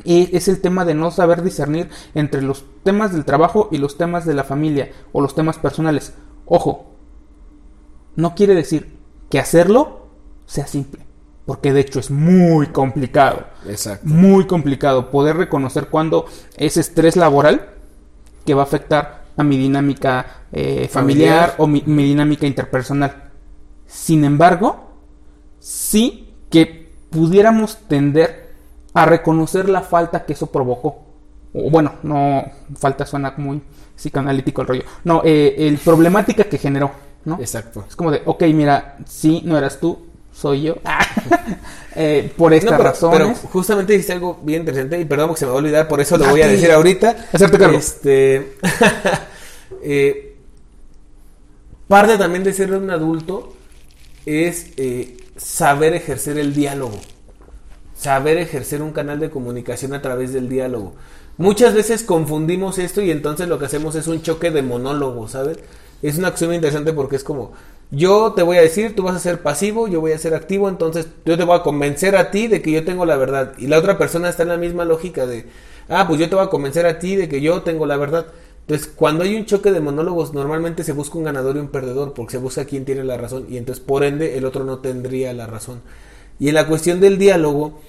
[0.05, 3.99] Y es el tema de no saber discernir entre los temas del trabajo y los
[3.99, 6.14] temas de la familia o los temas personales.
[6.47, 6.93] Ojo,
[8.16, 9.02] no quiere decir
[9.33, 10.09] que hacerlo
[10.45, 11.01] sea simple,
[11.47, 13.47] porque de hecho es muy complicado.
[13.66, 14.07] Exacto.
[14.07, 16.26] Muy complicado poder reconocer cuando
[16.59, 17.70] es estrés laboral
[18.45, 21.55] que va a afectar a mi dinámica eh, familiar, Familiar.
[21.57, 23.30] o mi, mi dinámica interpersonal.
[23.87, 24.91] Sin embargo,
[25.59, 28.53] sí que pudiéramos tender
[28.93, 31.07] a reconocer la falta que eso provocó.
[31.55, 32.45] O bueno, no,
[32.76, 33.62] falta suena muy
[33.97, 34.85] psicoanalítico el rollo.
[35.05, 36.91] No, eh, el problemática que generó,
[37.25, 37.39] ¿no?
[37.41, 37.85] Exacto.
[37.89, 39.99] Es como de, ok, mira, sí, no eras tú,
[40.33, 40.77] soy yo.
[41.95, 43.39] Eh, por estas No, pero, razones.
[43.41, 46.01] pero justamente dijiste algo bien interesante y perdón porque se me va a olvidar, por
[46.01, 47.29] eso lo Ah, voy a decir ahorita.
[47.35, 47.77] Hacerte cargo.
[47.77, 48.55] Este,
[49.83, 50.37] eh,
[51.89, 53.53] parte también de ser un adulto
[54.25, 56.99] es eh, saber ejercer el diálogo,
[57.95, 60.95] saber ejercer un canal de comunicación a través del diálogo.
[61.37, 65.59] Muchas veces confundimos esto y entonces lo que hacemos es un choque de monólogo, ¿sabes?
[66.03, 67.53] Es una acción interesante porque es como,
[67.91, 70.69] yo te voy a decir, tú vas a ser pasivo, yo voy a ser activo,
[70.69, 73.53] entonces yo te voy a convencer a ti de que yo tengo la verdad.
[73.59, 75.47] Y la otra persona está en la misma lógica de,
[75.89, 78.27] ah, pues yo te voy a convencer a ti de que yo tengo la verdad.
[78.63, 82.15] Entonces, cuando hay un choque de monólogos, normalmente se busca un ganador y un perdedor,
[82.15, 85.33] porque se busca quién tiene la razón, y entonces, por ende, el otro no tendría
[85.33, 85.83] la razón.
[86.39, 87.81] Y en la cuestión del diálogo,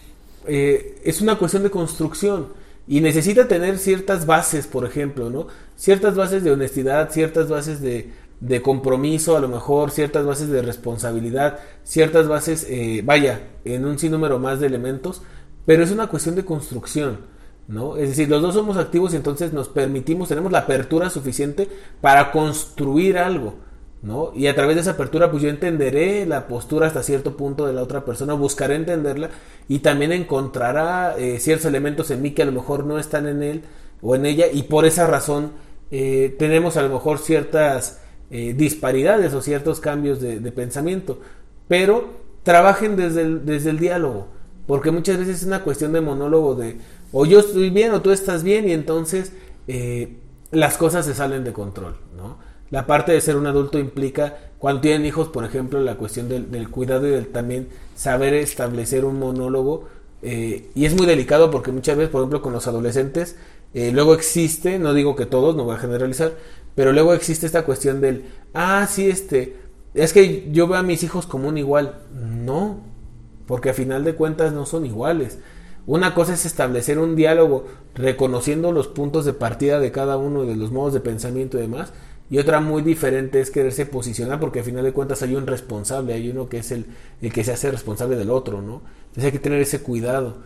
[0.48, 2.48] eh, es una cuestión de construcción
[2.88, 5.48] y necesita tener ciertas bases, por ejemplo, ¿no?
[5.76, 8.12] Ciertas bases de honestidad, ciertas bases de,
[8.44, 13.98] de compromiso, a lo mejor ciertas bases de responsabilidad, ciertas bases, eh, vaya, en un
[13.98, 15.22] sinnúmero más de elementos,
[15.66, 17.32] pero es una cuestión de construcción.
[17.66, 17.96] ¿No?
[17.96, 21.70] Es decir, los dos somos activos y entonces nos permitimos, tenemos la apertura suficiente
[22.02, 23.56] para construir algo,
[24.04, 24.34] ¿no?
[24.36, 27.74] Y a través de esa apertura, pues yo entenderé la postura hasta cierto punto de
[27.74, 29.30] la otra persona, buscaré entenderla
[29.70, 33.42] y también encontrará eh, ciertos elementos en mí que a lo mejor no están en
[33.42, 33.64] él
[34.02, 35.54] o en ella y por esa razón
[35.90, 41.22] eh, tenemos a lo mejor ciertas eh, disparidades o ciertos cambios de, pensamiento,
[41.70, 42.10] pero
[42.44, 44.28] trabajen desde el, desde el diálogo,
[44.68, 46.78] porque muchas veces es una cuestión de monólogo de
[47.14, 49.32] o yo estoy bien o tú estás bien y entonces
[50.52, 51.96] las cosas se salen de control.
[52.74, 56.70] La parte de ser un adulto implica, cuando tienen hijos, por ejemplo, la cuestión del,
[56.72, 59.90] cuidado y del también saber establecer un monólogo.
[60.24, 63.36] eh, y es muy delicado porque muchas veces, por ejemplo, con los adolescentes,
[63.76, 66.34] eh, luego existe, no digo que todos, no voy a generalizar,
[66.74, 69.56] pero luego existe esta cuestión del, ah, sí, este,
[69.94, 72.00] es que yo veo a mis hijos como un igual.
[72.12, 72.80] No,
[73.46, 75.38] porque a final de cuentas no son iguales.
[75.86, 80.56] Una cosa es establecer un diálogo reconociendo los puntos de partida de cada uno de
[80.56, 81.94] los modos de pensamiento y demás.
[82.30, 86.14] Y otra muy diferente es quererse posicionar porque a final de cuentas hay un responsable,
[86.14, 86.86] hay uno que es el,
[87.22, 88.82] el que se hace responsable del otro, ¿no?
[89.08, 90.38] Entonces hay que tener ese cuidado.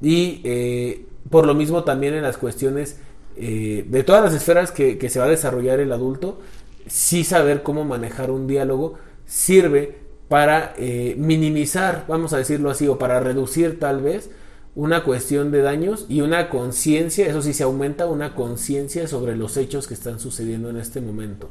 [0.00, 2.98] Y eh, por lo mismo también en las cuestiones
[3.36, 6.40] eh, de todas las esferas que, que se va a desarrollar el adulto,
[6.86, 8.94] sí saber cómo manejar un diálogo
[9.26, 14.30] sirve para eh, minimizar, vamos a decirlo así, o para reducir tal vez
[14.74, 19.56] una cuestión de daños y una conciencia, eso sí se aumenta una conciencia sobre los
[19.56, 21.50] hechos que están sucediendo en este momento.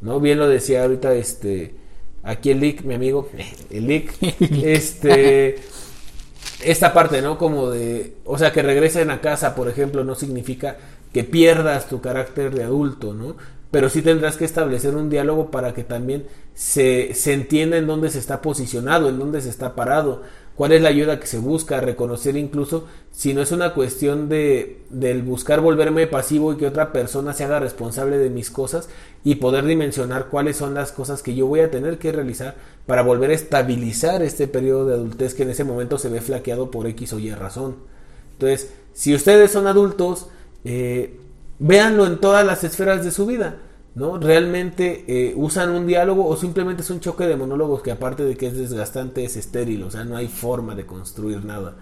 [0.00, 0.20] ¿No?
[0.20, 1.74] Bien lo decía ahorita este
[2.22, 3.28] aquí el Lick, mi amigo,
[3.70, 4.14] el Lick,
[4.62, 5.56] este
[6.64, 7.38] esta parte, ¿no?
[7.38, 10.76] Como de, o sea, que regresen a casa, por ejemplo, no significa
[11.12, 13.36] que pierdas tu carácter de adulto, ¿no?
[13.70, 18.10] Pero sí tendrás que establecer un diálogo para que también se, se entienda en dónde
[18.10, 20.22] se está posicionado, en dónde se está parado,
[20.56, 24.82] cuál es la ayuda que se busca, reconocer incluso si no es una cuestión de
[24.90, 28.88] del buscar volverme pasivo y que otra persona se haga responsable de mis cosas
[29.24, 32.54] y poder dimensionar cuáles son las cosas que yo voy a tener que realizar
[32.86, 36.70] para volver a estabilizar este periodo de adultez que en ese momento se ve flaqueado
[36.70, 37.76] por X o Y razón.
[38.32, 40.28] Entonces, si ustedes son adultos,
[40.64, 41.18] eh,
[41.58, 43.58] véanlo en todas las esferas de su vida.
[43.94, 44.18] ¿No?
[44.18, 48.36] Realmente eh, usan un diálogo o simplemente es un choque de monólogos que aparte de
[48.36, 51.76] que es desgastante es estéril, o sea, no hay forma de construir nada,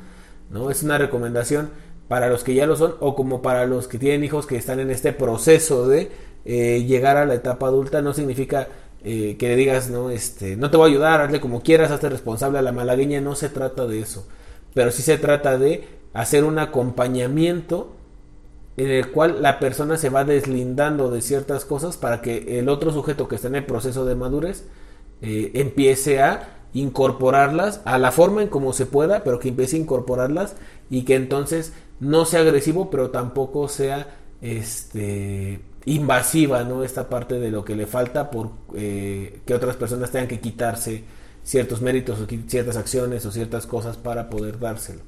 [0.51, 0.71] ¿no?
[0.71, 1.71] Es una recomendación
[2.09, 4.81] para los que ya lo son o como para los que tienen hijos que están
[4.81, 6.11] en este proceso de
[6.45, 8.67] eh, llegar a la etapa adulta, no significa
[9.05, 12.09] eh, que le digas, no, este, no te voy a ayudar, hazle como quieras, hazte
[12.09, 14.27] responsable a la malagueña, no se trata de eso,
[14.75, 17.95] pero sí se trata de hacer un acompañamiento
[18.85, 22.93] en el cual la persona se va deslindando de ciertas cosas para que el otro
[22.93, 24.65] sujeto que está en el proceso de madurez
[25.21, 29.81] eh, empiece a incorporarlas a la forma en como se pueda, pero que empiece a
[29.81, 30.57] incorporarlas
[30.89, 36.83] y que entonces no sea agresivo, pero tampoco sea este invasiva, ¿no?
[36.83, 41.05] Esta parte de lo que le falta por eh, que otras personas tengan que quitarse
[41.43, 45.01] ciertos méritos o ciertas acciones o ciertas cosas para poder dárselo.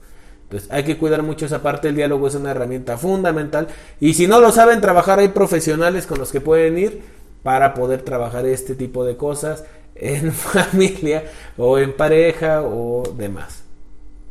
[0.53, 3.69] Entonces hay que cuidar mucho esa parte, el diálogo es una herramienta fundamental
[4.01, 7.01] y si no lo saben trabajar hay profesionales con los que pueden ir
[7.43, 11.25] para poder trabajar este tipo de cosas en familia
[11.57, 13.63] o en pareja o demás.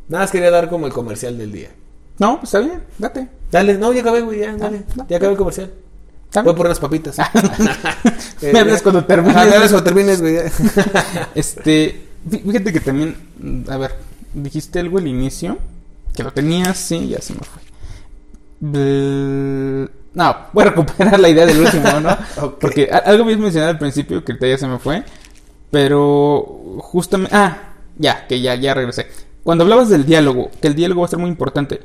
[0.08, 1.70] Nada más quería dar como el comercial del día.
[2.18, 3.26] No, pues está bien, date.
[3.50, 4.82] Dale, no, ya acabé, güey, ya, dale.
[4.94, 5.72] no, ya acabé el comercial.
[6.26, 7.16] ¿Está Voy por unas papitas.
[8.52, 9.36] Me hablas cuando termines.
[9.36, 10.36] Ah, me hablas cuando termines, güey.
[11.34, 12.00] Este,
[12.30, 13.16] fí- fíjate que también,
[13.68, 13.92] a ver,
[14.34, 15.58] dijiste algo al inicio,
[16.14, 17.62] que lo tenías, sí, ya se me fue.
[18.60, 22.16] Bl- No, voy a recuperar la idea del último, ¿no?
[22.60, 25.04] Porque algo habías mencionado al principio que ahorita ya se me fue,
[25.70, 29.06] pero justamente, ah, ya, que ya, ya regresé.
[29.42, 31.80] Cuando hablabas del diálogo, que el diálogo va a ser muy importante,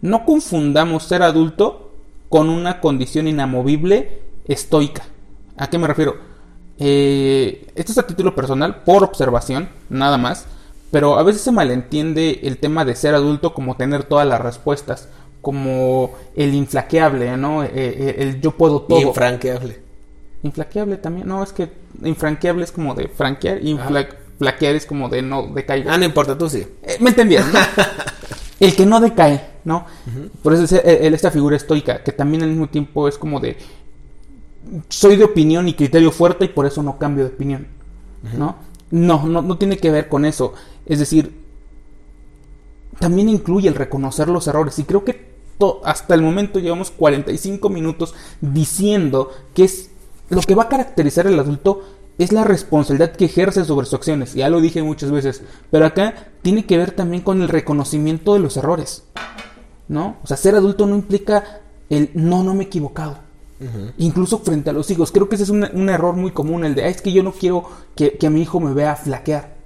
[0.00, 1.92] no confundamos ser adulto
[2.28, 5.04] con una condición inamovible estoica.
[5.58, 6.16] ¿A qué me refiero?
[6.78, 10.46] Eh, esto es a título personal, por observación, nada más.
[10.92, 15.08] Pero a veces se malentiende el tema de ser adulto como tener todas las respuestas,
[15.40, 17.64] como el inflaqueable, ¿no?
[17.64, 19.00] Eh, eh, el yo puedo todo.
[19.00, 19.80] Infranqueable.
[20.44, 21.70] Inflaqueable también, no, es que
[22.04, 23.76] infranqueable es como de franquear, y
[24.38, 25.88] flaquear es como de no decaer.
[25.88, 26.66] Ah, no importa, tú sí.
[26.82, 27.46] Eh, ¿Me entendías?
[27.52, 27.58] no?
[28.60, 29.86] el que no decae, ¿no?
[30.42, 33.56] Por eso es el- esta figura estoica, que también al mismo tiempo es como de
[34.88, 37.66] soy de opinión y criterio fuerte y por eso no cambio de opinión,
[38.36, 38.56] ¿no?
[38.92, 40.54] No, no, no tiene que ver con eso.
[40.86, 41.42] Es decir,
[43.00, 45.32] también incluye el reconocer los errores y creo que
[45.84, 49.90] hasta el momento llevamos 45 minutos diciendo que es
[50.28, 51.82] lo que va a caracterizar al adulto
[52.18, 54.34] es la responsabilidad que ejerce sobre sus acciones.
[54.34, 58.40] Ya lo dije muchas veces, pero acá tiene que ver también con el reconocimiento de
[58.40, 59.04] los errores.
[59.88, 60.16] ¿No?
[60.22, 63.18] O sea, ser adulto no implica el no, no me he equivocado.
[63.98, 65.12] Incluso frente a los hijos.
[65.12, 67.22] Creo que ese es un, un error muy común, el de, "Ay, es que yo
[67.22, 69.56] no quiero que, que a mi hijo me vea flaquear.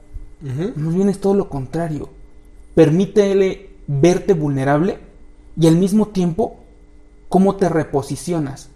[0.77, 2.09] Más bien es todo lo contrario.
[2.75, 4.99] Permítele verte vulnerable
[5.59, 6.59] y al mismo tiempo
[7.29, 8.69] cómo te reposicionas.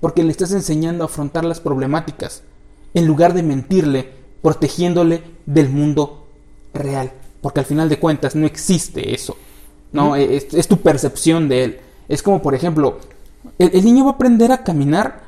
[0.00, 2.42] Porque le estás enseñando a afrontar las problemáticas
[2.94, 4.10] en lugar de mentirle,
[4.42, 6.26] protegiéndole del mundo
[6.74, 7.12] real.
[7.40, 9.36] Porque al final de cuentas no existe eso.
[9.92, 11.80] No, es, es tu percepción de él.
[12.08, 12.98] Es como, por ejemplo,
[13.58, 15.20] el, el niño va a aprender a caminar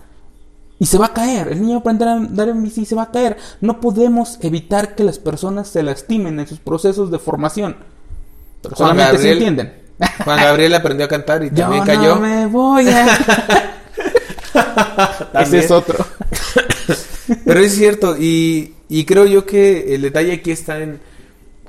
[0.78, 1.48] y se va a caer.
[1.48, 3.36] El niño va a aprender a andar en bici y se va a caer.
[3.60, 7.76] No podemos evitar que las personas se lastimen en sus procesos de formación.
[8.62, 9.82] Pero Juan solamente se Gabriel- entienden.
[10.24, 12.16] Juan Gabriel aprendió a cantar y Yo también no cayó.
[12.16, 13.06] me voy a...
[15.40, 16.04] Ese es otro.
[17.44, 21.00] Pero es cierto, y, y creo yo que el detalle aquí está en.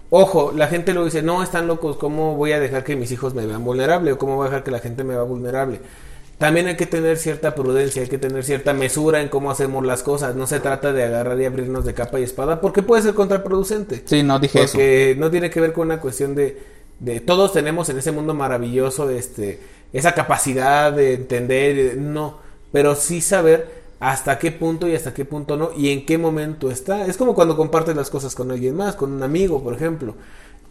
[0.10, 3.34] Ojo, la gente lo dice, no, están locos, ¿cómo voy a dejar que mis hijos
[3.34, 4.12] me vean vulnerable?
[4.12, 5.80] ¿O cómo voy a dejar que la gente me vea vulnerable?
[6.44, 10.04] También hay que tener cierta prudencia, hay que tener cierta mesura en cómo hacemos las
[10.04, 10.36] cosas.
[10.36, 14.04] No se trata de agarrar y abrirnos de capa y espada, porque puede ser contraproducente.
[14.04, 14.74] Sí, no dije eso.
[14.74, 16.62] Porque no tiene que ver con una cuestión de,
[17.00, 19.62] de todos tenemos en ese mundo maravilloso este
[19.94, 22.40] esa capacidad de entender, no,
[22.74, 23.70] pero sí saber
[24.02, 27.06] hasta qué punto y hasta qué punto no y en qué momento está.
[27.06, 30.16] Es como cuando compartes las cosas con alguien más, con un amigo, por ejemplo.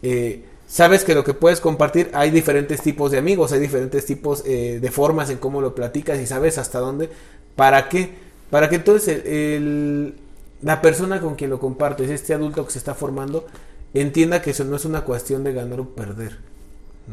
[0.03, 4.43] Eh, sabes que lo que puedes compartir hay diferentes tipos de amigos, hay diferentes tipos
[4.45, 7.09] eh, de formas en cómo lo platicas y sabes hasta dónde.
[7.55, 8.11] ¿Para qué?
[8.49, 10.15] Para que entonces el-
[10.61, 13.45] la persona con quien lo compartes, este adulto que se está formando,
[13.93, 16.37] entienda que eso no es una cuestión de ganar o perder,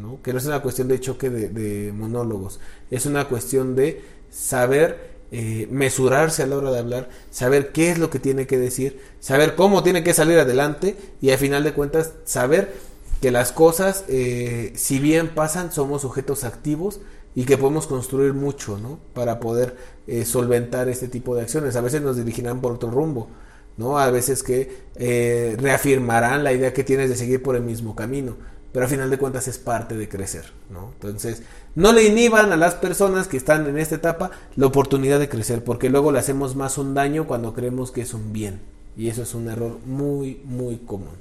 [0.01, 0.18] ¿no?
[0.22, 5.11] que no es una cuestión de choque de, de monólogos, es una cuestión de saber
[5.32, 9.01] eh, mesurarse a la hora de hablar, saber qué es lo que tiene que decir,
[9.20, 12.72] saber cómo tiene que salir adelante y al final de cuentas saber
[13.20, 17.01] que las cosas, eh, si bien pasan, somos sujetos activos
[17.34, 18.98] y que podemos construir mucho, ¿no?
[19.14, 19.76] Para poder
[20.06, 21.76] eh, solventar este tipo de acciones.
[21.76, 23.28] A veces nos dirigirán por otro rumbo,
[23.76, 23.98] ¿no?
[23.98, 28.36] A veces que eh, reafirmarán la idea que tienes de seguir por el mismo camino,
[28.72, 30.90] pero al final de cuentas es parte de crecer, ¿no?
[30.94, 31.42] Entonces,
[31.74, 35.62] no le inhiban a las personas que están en esta etapa la oportunidad de crecer,
[35.62, 38.60] porque luego le hacemos más un daño cuando creemos que es un bien,
[38.97, 41.14] y eso es un error muy, muy común.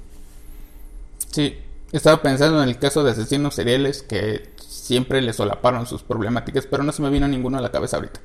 [1.30, 1.54] Sí,
[1.92, 6.82] estaba pensando en el caso de asesinos seriales que siempre le solaparon sus problemáticas, pero
[6.82, 8.20] no se me vino ninguno a la cabeza ahorita.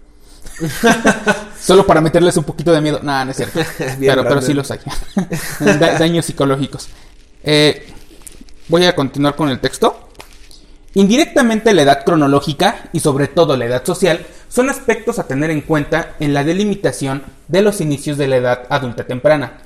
[1.60, 3.00] Solo para meterles un poquito de miedo.
[3.02, 3.60] Nada, no es cierto.
[4.00, 4.80] Bien pero, sí los hay.
[5.60, 6.88] Da- daños psicológicos.
[7.44, 7.88] Eh,
[8.68, 10.10] voy a continuar con el texto.
[10.94, 15.62] Indirectamente la edad cronológica y sobre todo la edad social son aspectos a tener en
[15.62, 19.58] cuenta en la delimitación de los inicios de la edad adulta temprana.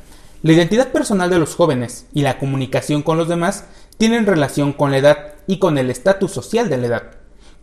[0.41, 3.65] La identidad personal de los jóvenes y la comunicación con los demás
[3.99, 7.03] tienen relación con la edad y con el estatus social de la edad.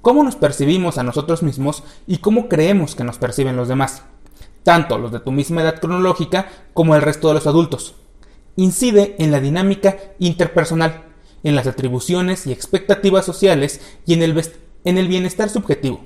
[0.03, 4.03] Cómo nos percibimos a nosotros mismos y cómo creemos que nos perciben los demás,
[4.63, 7.95] tanto los de tu misma edad cronológica como el resto de los adultos.
[8.55, 11.05] Incide en la dinámica interpersonal,
[11.43, 14.51] en las atribuciones y expectativas sociales y en el,
[14.85, 16.05] en el bienestar subjetivo.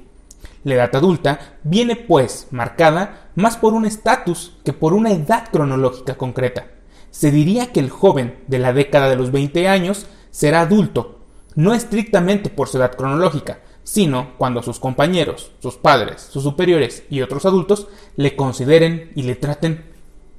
[0.62, 6.16] La edad adulta viene, pues, marcada más por un estatus que por una edad cronológica
[6.16, 6.69] concreta.
[7.11, 11.20] Se diría que el joven de la década de los 20 años será adulto,
[11.55, 17.23] no estrictamente por su edad cronológica, sino cuando sus compañeros, sus padres, sus superiores y
[17.23, 19.85] otros adultos le consideren y le traten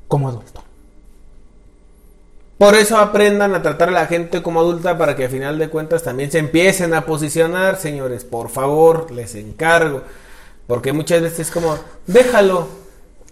[0.07, 0.63] como adulto.
[2.61, 5.69] Por eso aprendan a tratar a la gente como adulta para que al final de
[5.69, 8.23] cuentas también se empiecen a posicionar, señores.
[8.23, 10.03] Por favor, les encargo.
[10.67, 12.67] Porque muchas veces es como, déjalo.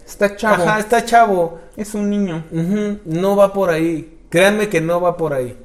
[0.04, 0.64] Está chavo.
[0.64, 1.60] Ajá, está chavo.
[1.76, 2.42] Es un niño.
[3.04, 4.18] No va por ahí.
[4.30, 5.56] Créanme que no va por ahí.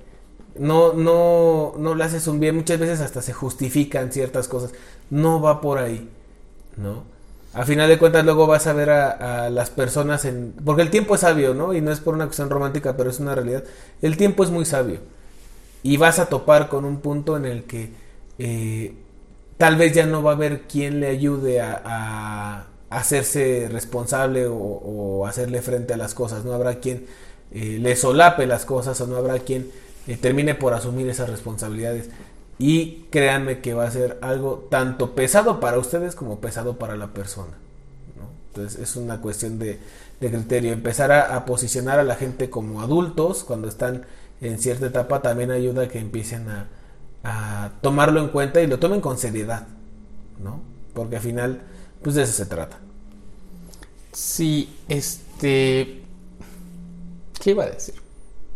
[0.58, 2.56] No, no, no le haces un bien.
[2.56, 4.72] Muchas veces hasta se justifican ciertas cosas.
[5.10, 6.10] No va por ahí.
[6.78, 7.16] ¿No?
[7.56, 10.54] a final de cuentas luego vas a ver a, las personas en...
[10.66, 11.74] Porque el tiempo es sabio, ¿no?
[11.74, 13.64] Y no es por una cuestión romántica, pero es una realidad.
[14.02, 15.00] El tiempo es muy sabio.
[15.82, 17.92] Y vas a topar con un punto en el que
[18.40, 18.94] eh,
[19.58, 25.62] tal vez ya no va a haber quien le ayude a, hacerse responsable o, hacerle
[25.62, 26.44] frente a las cosas.
[26.44, 27.06] No habrá quien
[27.54, 29.72] eh, le solape las cosas o no habrá quien
[30.08, 32.10] eh, termine por asumir esas responsabilidades.
[32.58, 37.08] Y créanme que va a ser algo tanto pesado para ustedes como pesado para la
[37.08, 37.54] persona.
[38.56, 39.80] Entonces es una cuestión de,
[40.20, 40.72] criterio.
[40.72, 44.06] Empezar a, posicionar a la gente como adultos cuando están
[44.42, 49.02] en cierta etapa también ayuda a que empiecen a, tomarlo en cuenta y lo tomen
[49.02, 49.68] con seriedad.
[50.42, 50.62] ¿no?
[50.94, 51.62] Porque al final,
[52.02, 52.78] pues de eso se trata.
[54.14, 56.04] Sí, este...
[57.42, 58.05] ¿Qué iba a decir?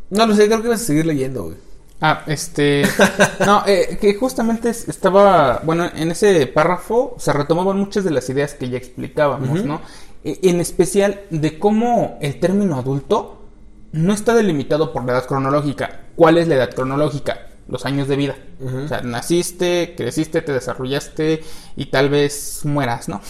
[0.10, 1.58] No lo sé, creo que vas a seguir leyendo, güey.
[2.02, 2.84] Ah, este.
[3.46, 5.62] no, eh, que justamente estaba.
[5.64, 9.82] Bueno, en ese párrafo se retomaban muchas de las ideas que ya explicábamos, ¿no?
[10.24, 13.44] E, en especial de cómo el término adulto
[13.92, 16.04] no está delimitado por la edad cronológica.
[16.16, 17.48] ¿Cuál es la edad cronológica?
[17.68, 18.36] Los años de vida.
[18.64, 21.44] O sea, naciste, creciste, te desarrollaste
[21.76, 23.22] y tal vez mueras, ¿no?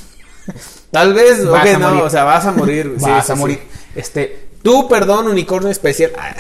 [0.91, 2.95] Tal vez, ok, no, o sea, vas a morir.
[2.99, 3.59] Vas a morir.
[3.95, 6.11] Este, Tú, perdón, unicornio especial.
[6.17, 6.35] Ah,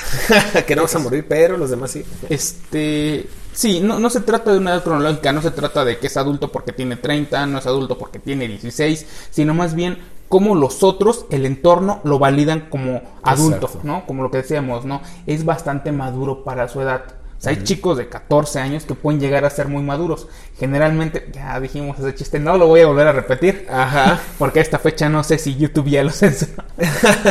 [0.67, 2.03] que no vas a morir, pero los demás sí.
[2.29, 3.27] Este.
[3.53, 6.17] Sí, no, no se trata de una edad cronológica, no se trata de que es
[6.17, 9.97] adulto porque tiene 30, no es adulto porque tiene 16, sino más bien
[10.29, 14.05] cómo los otros, el entorno, lo validan como adulto, ¿no?
[14.05, 15.01] Como lo que decíamos, ¿no?
[15.25, 19.49] Es bastante maduro para su edad hay chicos de 14 años que pueden llegar a
[19.49, 20.27] ser muy maduros.
[20.57, 23.65] Generalmente, ya dijimos ese chiste, no lo voy a volver a repetir.
[23.69, 24.19] Ajá.
[24.37, 26.63] Porque a esta fecha no sé si YouTube ya lo censuró.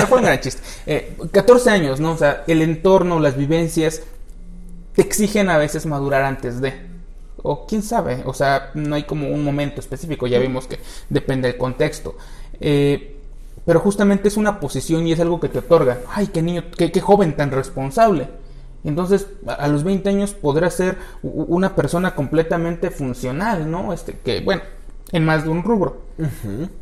[0.09, 0.63] Fue un gran chiste.
[1.31, 2.13] 14 eh, años, ¿no?
[2.13, 4.03] O sea, el entorno, las vivencias,
[4.95, 6.89] te exigen a veces madurar antes de.
[7.43, 11.47] O quién sabe, o sea, no hay como un momento específico, ya vimos que depende
[11.47, 12.17] del contexto.
[12.61, 13.17] Eh,
[13.65, 15.99] pero justamente es una posición y es algo que te otorga.
[16.09, 18.29] Ay, qué niño, qué, qué joven tan responsable.
[18.89, 23.93] Entonces, a los 20 años podrá ser una persona completamente funcional, ¿no?
[23.93, 24.63] Este, que, bueno,
[25.13, 26.05] en más de un rubro.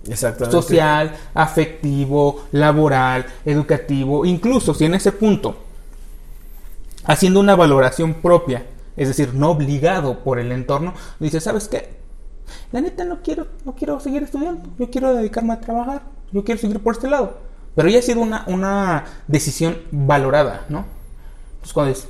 [0.09, 0.53] Exactamente.
[0.53, 5.57] Social, afectivo, laboral, educativo, incluso si en ese punto,
[7.07, 8.65] haciendo una valoración propia,
[8.97, 11.97] es decir, no obligado por el entorno, dice, ¿sabes qué?
[12.71, 16.61] La neta no quiero, no quiero seguir estudiando, yo quiero dedicarme a trabajar, yo quiero
[16.61, 17.39] seguir por este lado.
[17.75, 20.96] Pero ya ha sido una, una decisión valorada, ¿no?
[21.67, 22.09] Pues cuando dices,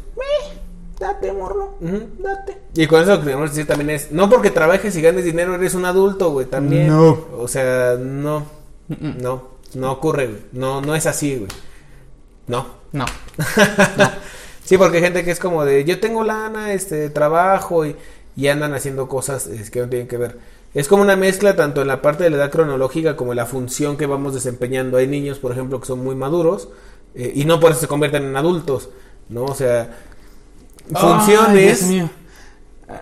[1.01, 2.59] date, morro, date.
[2.75, 5.55] Y con eso lo que queremos decir también es, no porque trabajes y ganes dinero
[5.55, 6.89] eres un adulto, güey, también.
[6.89, 7.25] No.
[7.39, 8.45] O sea, no,
[8.89, 10.41] no, no ocurre, güey.
[10.53, 11.49] No, no es así, güey.
[12.47, 12.67] No.
[12.93, 13.05] No.
[14.65, 17.97] sí, porque hay gente que es como de, yo tengo lana, este, trabajo y,
[18.37, 20.39] y andan haciendo cosas que no tienen que ver.
[20.73, 23.47] Es como una mezcla tanto en la parte de la edad cronológica como en la
[23.47, 24.99] función que vamos desempeñando.
[24.99, 26.69] Hay niños, por ejemplo, que son muy maduros
[27.15, 28.91] eh, y no por eso se convierten en adultos.
[29.29, 29.45] ¿No?
[29.45, 29.97] O sea,
[30.93, 31.85] funciones.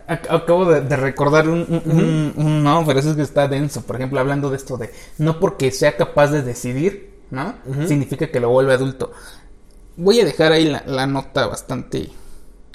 [0.06, 3.82] Acabo de, recordar un, No, pero eso es que está denso.
[3.82, 7.55] Por ejemplo, hablando de esto de no porque sea capaz de decidir, ¿no?
[7.86, 9.12] Significa que lo vuelve adulto.
[9.96, 12.10] Voy a dejar ahí la, nota bastante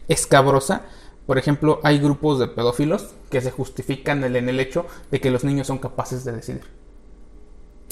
[0.08, 0.84] escabrosa.
[1.26, 5.44] Por ejemplo, hay grupos de pedófilos que se justifican en el hecho de que los
[5.44, 6.79] niños son capaces de decidir.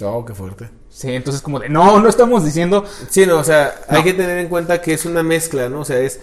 [0.03, 0.69] Oh, qué fuerte.
[0.89, 2.83] Sí, entonces como de, no, no estamos diciendo...
[3.09, 5.81] Sí, no, o sea, hay que tener en cuenta que es una mezcla, ¿no?
[5.81, 6.19] O sea, es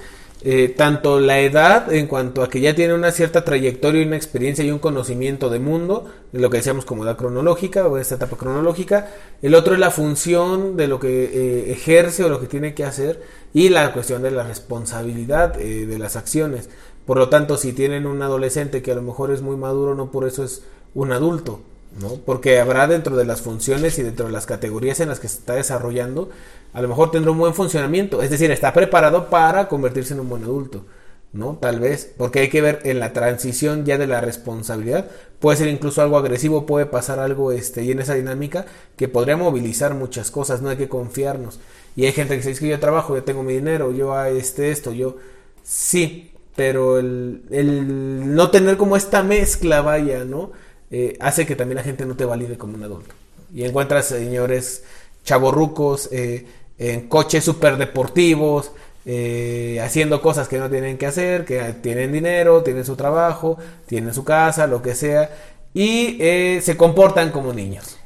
[0.47, 4.17] eh, tanto la edad en cuanto a que ya tiene una cierta trayectoria y una
[4.17, 8.37] experiencia y un conocimiento de mundo, lo que decíamos como edad cronológica o esta etapa
[8.37, 9.09] cronológica,
[9.41, 12.85] el otro es la función de lo que eh, ejerce o lo que tiene que
[12.85, 13.23] hacer
[13.55, 16.69] y la cuestión de la responsabilidad eh, de las acciones.
[17.07, 20.11] Por lo tanto, si tienen un adolescente que a lo mejor es muy maduro, no
[20.11, 20.63] por eso es
[20.95, 21.61] un adulto.
[22.01, 22.17] ¿No?
[22.25, 25.39] Porque habrá dentro de las funciones y dentro de las categorías en las que se
[25.39, 26.31] está desarrollando,
[26.73, 30.29] a lo mejor tendrá un buen funcionamiento, es decir, está preparado para convertirse en un
[30.29, 30.85] buen adulto,
[31.33, 31.59] ¿no?
[31.61, 35.09] Tal vez, porque hay que ver en la transición ya de la responsabilidad,
[35.39, 38.67] puede ser incluso algo agresivo, puede pasar algo este, y en esa dinámica
[38.97, 41.61] que podría movilizar muchas cosas, no hay que confiarnos.
[41.97, 44.31] Y hay gente que dice, es que yo trabajo, yo tengo mi dinero, yo a
[44.31, 45.17] este, esto, yo,
[45.63, 50.51] sí, pero el, el no tener como esta mezcla, vaya, ¿no?
[50.91, 53.15] Eh, hace que también la gente no te valide como un adulto.
[53.53, 54.85] Y encuentras señores
[55.25, 56.47] chavorrucos eh,
[56.79, 58.73] en coches super deportivos,
[59.07, 64.15] eh, haciendo cosas que no tienen que hacer, que tienen dinero, tienen su trabajo, tienen
[64.15, 65.31] su casa, lo que sea,
[65.73, 66.19] y
[66.61, 67.99] se comportan como niños.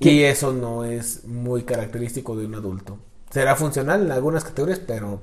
[0.00, 2.98] Y eso no es muy característico de un adulto.
[3.30, 5.20] Será funcional en algunas categorías, pero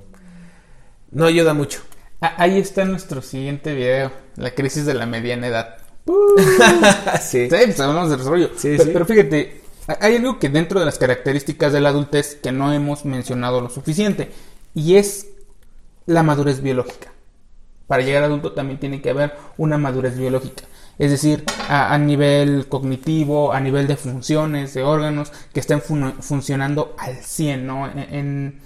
[1.11, 1.81] no ayuda mucho.
[2.21, 5.77] Ah, ahí está nuestro siguiente video, la crisis de la mediana edad.
[7.21, 7.49] sí.
[7.49, 8.49] Sí, pues hablamos de desarrollo.
[8.55, 8.89] Sí, pero, sí.
[8.93, 9.61] pero fíjate,
[9.99, 13.69] hay algo que dentro de las características de la adultez que no hemos mencionado lo
[13.69, 14.31] suficiente
[14.73, 15.27] y es
[16.05, 17.11] la madurez biológica.
[17.87, 20.63] Para llegar a adulto también tiene que haber una madurez biológica.
[20.99, 26.13] Es decir, a, a nivel cognitivo, a nivel de funciones, de órganos, que estén fun-
[26.19, 27.87] funcionando al 100, ¿no?
[27.89, 28.61] En, en-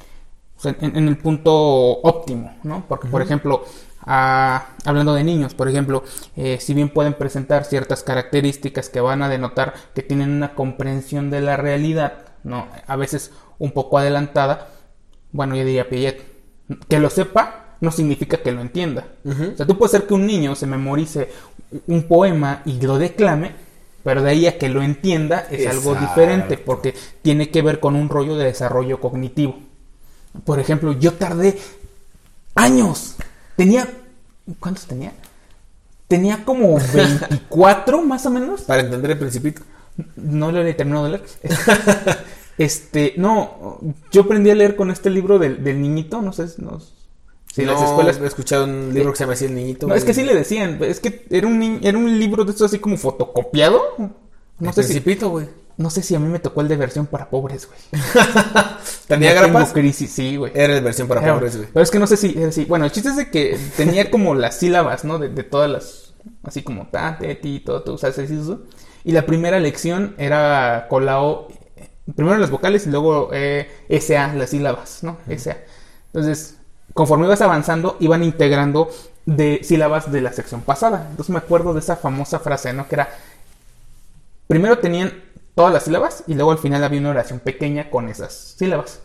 [0.57, 2.86] o sea, en- en el punto óptimo, ¿no?
[2.88, 3.64] Porque, por ejemplo,
[4.05, 6.03] a- hablando de niños, por ejemplo,
[6.35, 11.30] eh, si bien pueden presentar ciertas características que van a denotar que tienen una comprensión
[11.30, 12.13] de la realidad,
[12.43, 12.67] ¿no?
[12.88, 14.67] A veces un poco adelantada,
[15.31, 16.21] bueno, yo diría Piaget,
[16.88, 19.05] que lo sepa no significa que lo entienda.
[19.53, 21.30] O sea, tú puedes hacer que un niño se memorice
[21.88, 23.51] un poema y lo declame,
[24.03, 27.95] pero de ahí a que lo entienda es algo diferente, porque tiene que ver con
[27.95, 29.57] un rollo de desarrollo cognitivo.
[30.45, 31.57] Por ejemplo, yo tardé
[32.55, 33.15] años.
[33.55, 33.88] Tenía.
[34.59, 35.13] ¿Cuántos tenía?
[36.07, 38.61] Tenía como 24 más o menos.
[38.61, 39.61] Para entender el principito.
[40.15, 41.23] No lo he terminado de leer.
[42.55, 43.80] Este, no,
[44.11, 46.80] yo aprendí a leer con este libro del, del niñito, no sé, no,
[47.51, 48.19] si las No, escuelas...
[48.21, 49.88] he escuchado un libro que se llama así El Niñito.
[49.88, 52.51] No, es que sí le decían, es que era un, ni- era un libro de
[52.51, 53.81] estos así como fotocopiado.
[53.97, 55.47] No El sé si, principito, güey.
[55.77, 57.79] No sé si a mí me tocó el de versión para pobres, güey.
[59.07, 59.73] ¿Tenía No tengo grapas?
[59.73, 60.51] crisis, sí, güey.
[60.55, 61.69] Era la versión para Era- pobres, güey.
[61.73, 62.65] Pero es que no sé si, así.
[62.65, 65.19] Bueno, el chiste es de que tenía como las sílabas, ¿no?
[65.19, 66.13] De, de todas las,
[66.43, 68.61] así como ta, te, ti, todo, todo, o sea, se hizo.
[69.03, 73.69] Y la primera lección era con la O, eh, primero las vocales y luego eh,
[73.99, 75.17] SA, las sílabas, ¿no?
[75.37, 75.57] SA.
[76.07, 76.57] Entonces,
[76.93, 78.89] conforme ibas avanzando, iban integrando
[79.25, 81.07] de sílabas de la sección pasada.
[81.09, 82.87] Entonces me acuerdo de esa famosa frase, ¿no?
[82.87, 83.09] Que era,
[84.47, 85.13] primero tenían
[85.55, 89.01] todas las sílabas y luego al final había una oración pequeña con esas sílabas.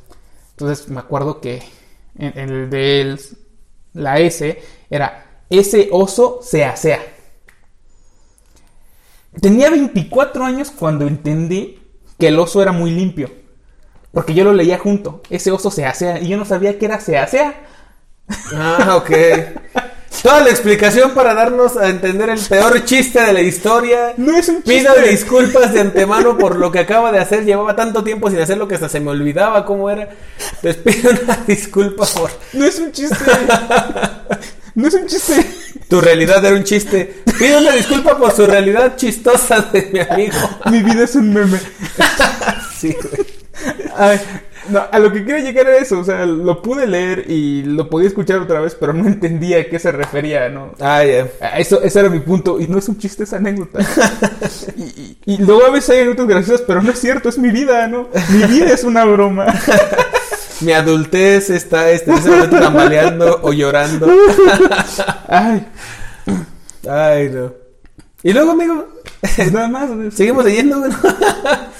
[0.52, 1.62] Entonces me acuerdo que
[2.16, 3.20] en, en el de el-
[3.94, 7.00] la S era ese oso se asea.
[9.40, 11.80] Tenía 24 años cuando entendí
[12.18, 13.30] que el oso era muy limpio.
[14.12, 15.22] Porque yo lo leía junto.
[15.30, 16.20] Ese oso se asea.
[16.20, 17.54] Y yo no sabía que era se asea.
[18.54, 19.10] Ah, ok.
[20.22, 24.14] Toda la explicación para darnos a entender el peor chiste de la historia.
[24.16, 25.10] No es un Pido chiste.
[25.10, 27.44] disculpas de antemano por lo que acaba de hacer.
[27.44, 30.08] Llevaba tanto tiempo sin hacer lo que hasta se me olvidaba cómo era.
[30.62, 32.30] Les pido una disculpa por...
[32.52, 33.16] No es un chiste.
[34.74, 35.46] No es un chiste.
[35.88, 37.22] Tu realidad era un chiste.
[37.38, 40.36] Pido una disculpa por su realidad chistosa de mi amigo.
[40.70, 41.60] Mi vida es un meme.
[42.78, 43.26] Sí, güey.
[43.96, 44.20] Ay,
[44.70, 47.88] no, a lo que quiero llegar a eso, o sea, lo pude leer y lo
[47.88, 50.72] podía escuchar otra vez, pero no entendía a qué se refería, ¿no?
[50.80, 51.26] Ah, ya.
[51.56, 53.78] Eso, ese era mi punto, y no es un chiste esa anécdota.
[54.76, 57.50] y, y- y luego a veces hay anécdotas graciosas, pero no es cierto, es mi
[57.50, 58.08] vida, ¿no?
[58.30, 59.46] Mi vida es una broma.
[60.60, 64.08] Mi adultez está este, en ese momento tambaleando o llorando.
[65.28, 65.66] Ay,
[66.88, 67.52] Ay, no.
[68.22, 68.88] Y luego, amigo,
[69.36, 70.90] pues nada más, seguimos leyendo, güey.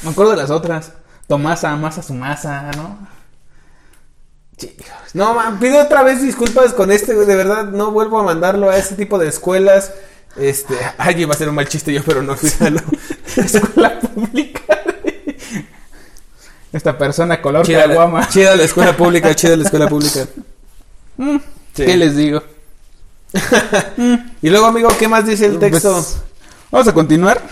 [0.05, 0.93] Me acuerdo de las otras.
[1.29, 3.07] Tomasa amasa su masa, ¿no?
[5.15, 7.15] No, man, pido otra vez disculpas con este.
[7.15, 9.93] De verdad, no vuelvo a mandarlo a ese tipo de escuelas.
[10.37, 12.81] Este, ay, iba a ser un mal chiste yo, pero no, fíjalo.
[13.37, 14.63] Escuela pública.
[16.73, 18.21] Esta persona color Chida caguama.
[18.21, 20.27] la, chida la escuela pública, chida la escuela pública.
[21.21, 21.39] Mm,
[21.75, 21.85] Sí.
[21.85, 22.41] ¿Qué les digo?
[24.41, 25.93] Y luego, amigo, ¿qué más dice el texto?
[25.95, 26.17] Pues,
[26.71, 27.43] vamos a continuar.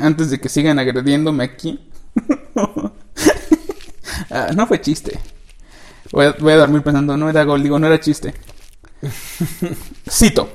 [0.00, 1.78] Antes de que sigan agrediéndome aquí.
[4.30, 5.18] Ah, no fue chiste.
[6.10, 8.34] Voy a, voy a dormir pensando, no era gol, digo, no era chiste.
[10.10, 10.48] Cito.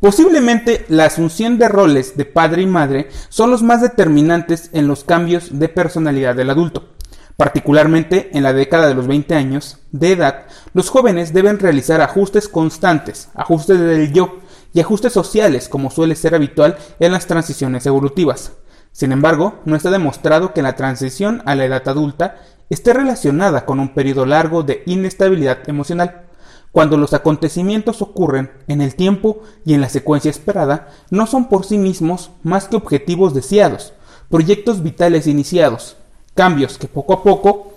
[0.00, 5.04] Posiblemente la asunción de roles de padre y madre son los más determinantes en los
[5.04, 6.88] cambios de personalidad del adulto.
[7.36, 12.48] Particularmente en la década de los 20 años de edad, los jóvenes deben realizar ajustes
[12.48, 14.40] constantes, ajustes del yo
[14.74, 18.52] y ajustes sociales como suele ser habitual en las transiciones evolutivas.
[18.92, 22.36] Sin embargo, no está demostrado que la transición a la edad adulta
[22.68, 26.22] esté relacionada con un periodo largo de inestabilidad emocional.
[26.70, 31.66] cuando los acontecimientos ocurren en el tiempo y en la secuencia esperada, no son por
[31.66, 33.92] sí mismos más que objetivos deseados,
[34.30, 35.98] proyectos vitales iniciados,
[36.34, 37.74] cambios que poco a poco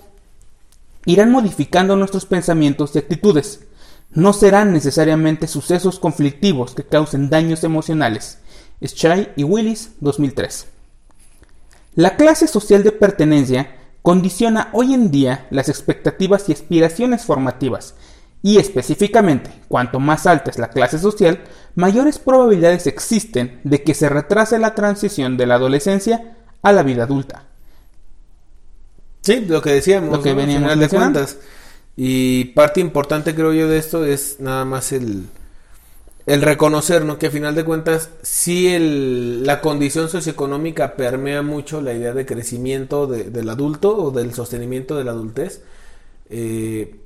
[1.04, 3.60] irán modificando nuestros pensamientos y actitudes.
[4.12, 8.38] No serán necesariamente sucesos conflictivos que causen daños emocionales.
[8.82, 10.75] Schei y Willis, 2003.
[11.96, 17.94] La clase social de pertenencia condiciona hoy en día las expectativas y aspiraciones formativas,
[18.42, 21.40] y específicamente, cuanto más alta es la clase social,
[21.74, 27.04] mayores probabilidades existen de que se retrase la transición de la adolescencia a la vida
[27.04, 27.44] adulta.
[29.22, 30.36] Sí, lo que decíamos, Lo que ¿no?
[30.36, 31.38] Veníamos de cuentas.
[31.96, 35.24] Y parte importante creo yo de esto es nada más el,
[36.26, 37.18] el reconocer, ¿no?
[37.18, 42.26] Que a final de cuentas sí el, la condición socioeconómica permea mucho la idea de
[42.26, 45.62] crecimiento de- del adulto o del sostenimiento de la adultez.
[46.30, 46.96] Eh,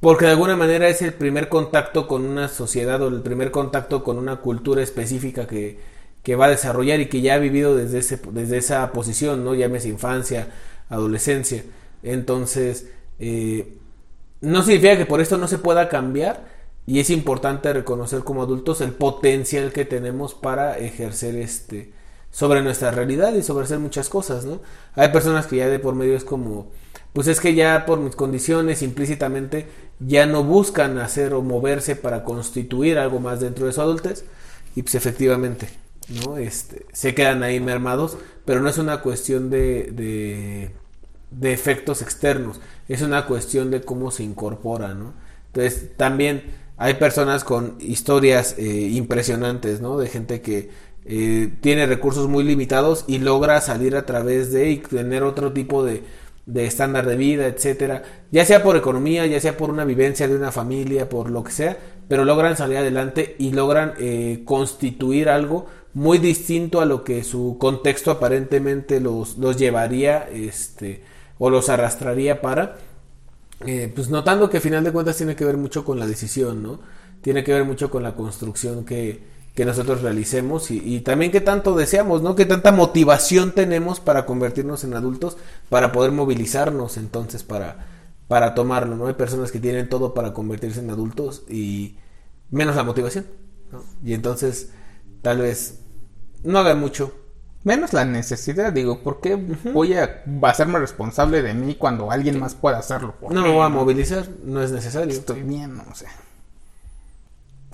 [0.00, 4.02] porque de alguna manera es el primer contacto con una sociedad o el primer contacto
[4.02, 5.78] con una cultura específica que,
[6.22, 9.54] que va a desarrollar y que ya ha vivido desde, ese, desde esa posición, ¿no?
[9.54, 10.48] Llámese infancia,
[10.88, 11.64] adolescencia.
[12.02, 12.88] Entonces,
[13.20, 13.76] eh,
[14.40, 16.51] no significa que por esto no se pueda cambiar
[16.86, 21.92] y es importante reconocer como adultos el potencial que tenemos para ejercer este
[22.32, 24.60] sobre nuestra realidad y sobre hacer muchas cosas, ¿no?
[24.94, 26.70] Hay personas que ya de por medio es como,
[27.12, 29.66] pues es que ya por mis condiciones implícitamente
[30.00, 34.24] ya no buscan hacer o moverse para constituir algo más dentro de su adultez
[34.74, 35.68] y pues efectivamente,
[36.08, 36.38] ¿no?
[36.38, 40.70] Este, se quedan ahí mermados, pero no es una cuestión de, de,
[41.30, 45.12] de efectos externos, es una cuestión de cómo se incorpora, ¿no?
[45.48, 49.98] Entonces también hay personas con historias eh, impresionantes, ¿no?
[49.98, 50.70] De gente que
[51.04, 55.84] eh, tiene recursos muy limitados y logra salir a través de y tener otro tipo
[55.84, 56.02] de,
[56.46, 60.36] de estándar de vida, etcétera, ya sea por economía, ya sea por una vivencia de
[60.36, 61.76] una familia, por lo que sea,
[62.08, 67.56] pero logran salir adelante y logran eh, constituir algo muy distinto a lo que su
[67.58, 71.02] contexto aparentemente los, los llevaría este,
[71.38, 72.76] o los arrastraría para,
[73.66, 76.62] eh, pues notando que a final de cuentas tiene que ver mucho con la decisión,
[76.62, 76.80] ¿no?
[77.20, 79.22] Tiene que ver mucho con la construcción que,
[79.54, 82.34] que nosotros realicemos y, también que tanto deseamos, ¿no?
[82.34, 85.36] Que tanta motivación tenemos para convertirnos en adultos,
[85.68, 87.86] para poder movilizarnos entonces para,
[88.28, 89.06] para tomarlo, ¿no?
[89.08, 91.96] Hay personas que tienen todo para convertirse en adultos y
[92.50, 93.26] menos la motivación,
[93.70, 93.84] ¿no?
[94.02, 94.70] Y entonces
[95.20, 95.80] tal vez
[96.42, 97.12] no hagan mucho.
[97.64, 99.36] Menos la necesidad, digo, ¿por qué
[99.72, 103.14] voy a hacerme responsable de mí cuando alguien más pueda hacerlo?
[103.20, 105.12] por No mí, me voy a movilizar, no es necesario.
[105.14, 106.06] Estoy bien, no sé.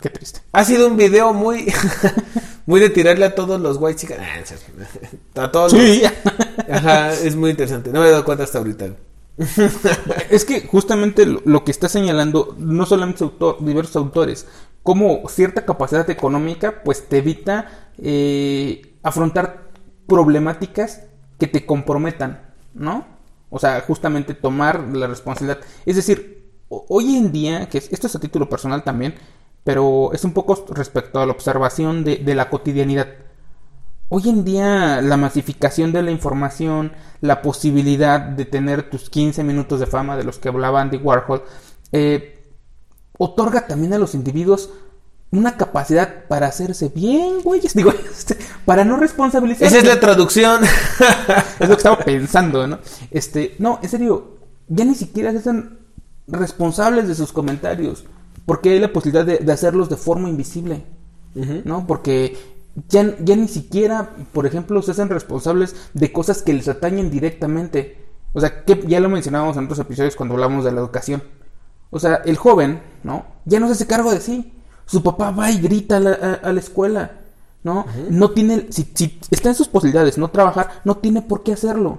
[0.00, 0.40] Qué triste.
[0.52, 1.72] Ha sido un video muy
[2.66, 4.18] muy de tirarle a todos los white chicas.
[5.34, 5.82] A todos los-
[6.70, 7.90] Ajá, es muy interesante.
[7.90, 8.90] No me he dado cuenta hasta ahorita.
[10.30, 14.46] Es que justamente lo, lo que está señalando, no solamente autor, diversos autores,
[14.82, 19.67] como cierta capacidad económica, pues te evita eh, afrontar
[20.08, 21.04] problemáticas
[21.38, 22.40] que te comprometan,
[22.74, 23.06] ¿no?
[23.50, 25.60] O sea, justamente tomar la responsabilidad.
[25.86, 29.14] Es decir, ho- hoy en día, que es- esto es a título personal también,
[29.62, 33.06] pero es un poco respecto a la observación de, de la cotidianidad.
[34.10, 39.80] Hoy en día la masificación de la información, la posibilidad de tener tus 15 minutos
[39.80, 41.42] de fama de los que hablaba Andy Warhol,
[41.92, 42.42] eh,
[43.18, 44.70] otorga también a los individuos
[45.30, 49.66] una capacidad para hacerse bien, güeyes, digo, este, para no responsabilizarse.
[49.66, 50.62] Esa es la traducción.
[51.58, 52.78] Es lo que estaba pensando, ¿no?
[53.10, 54.38] Este, no, en serio,
[54.68, 55.78] ya ni siquiera se hacen
[56.28, 58.04] responsables de sus comentarios,
[58.46, 60.84] porque hay la posibilidad de, de hacerlos de forma invisible,
[61.64, 61.86] ¿no?
[61.86, 62.36] Porque
[62.88, 68.06] ya, ya ni siquiera, por ejemplo, se hacen responsables de cosas que les atañen directamente.
[68.32, 71.22] O sea, que ya lo mencionábamos en otros episodios cuando hablamos de la educación.
[71.90, 73.26] O sea, el joven, ¿no?
[73.46, 74.52] Ya no se hace cargo de sí.
[74.88, 77.12] Su papá va y grita a la, a- a la escuela,
[77.62, 77.86] ¿no?
[78.10, 81.98] No tiene, si, si está en sus posibilidades no trabajar, no tiene por qué hacerlo.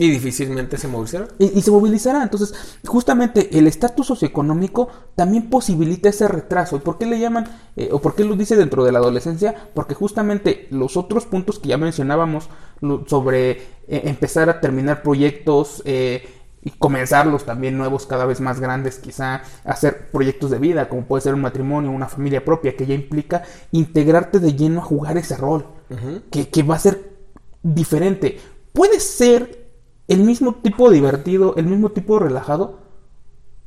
[0.00, 1.26] y difícilmente se movilizará.
[1.40, 2.22] Y, y se movilizará.
[2.22, 2.54] Entonces,
[2.86, 6.76] justamente el estatus socioeconómico también posibilita ese retraso.
[6.76, 7.46] ¿Y por qué le llaman,
[7.76, 9.56] eh, o por qué lo dice dentro de la adolescencia?
[9.74, 12.48] Porque justamente los otros puntos que ya mencionábamos
[12.80, 13.50] lo- sobre
[13.88, 16.28] eh, empezar a terminar proyectos eh,
[16.62, 21.22] y comenzarlos también nuevos, cada vez más grandes, quizá hacer proyectos de vida, como puede
[21.22, 25.36] ser un matrimonio, una familia propia, que ya implica integrarte de lleno a jugar ese
[25.36, 25.66] rol,
[26.30, 27.12] que, que va a ser
[27.62, 28.40] diferente.
[28.72, 29.68] Puede ser
[30.08, 32.80] el mismo tipo divertido, el mismo tipo relajado,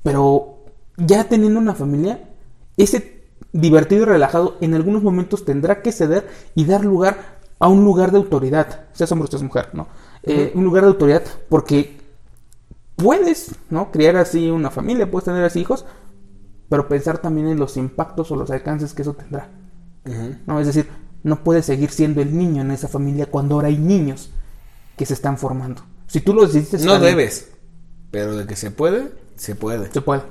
[0.04, 0.66] pero
[0.98, 2.30] ya teniendo una familia,
[2.78, 3.22] ese
[3.54, 8.12] divertido y relajado en algunos momentos tendrá que ceder y dar lugar a un lugar
[8.12, 9.88] de autoridad, seas hombre o seas mujer, ¿no?
[10.24, 12.01] Eh, un lugar de autoridad porque
[13.02, 13.92] puedes, ¿no?
[13.92, 15.86] Criar así una familia, puedes tener así hijos,
[16.70, 19.50] pero pensar también en los impactos o los alcances que eso tendrá.
[20.48, 20.60] ¿no?
[20.60, 20.88] Es decir,
[21.24, 24.32] no puedes seguir siendo el niño en esa familia cuando ahora hay niños
[24.98, 25.84] que se están formando.
[26.08, 26.78] Si tú lo decidiste...
[26.80, 27.50] No debes,
[28.10, 29.92] pero de que se puede, se puede.
[29.92, 30.22] Se puede.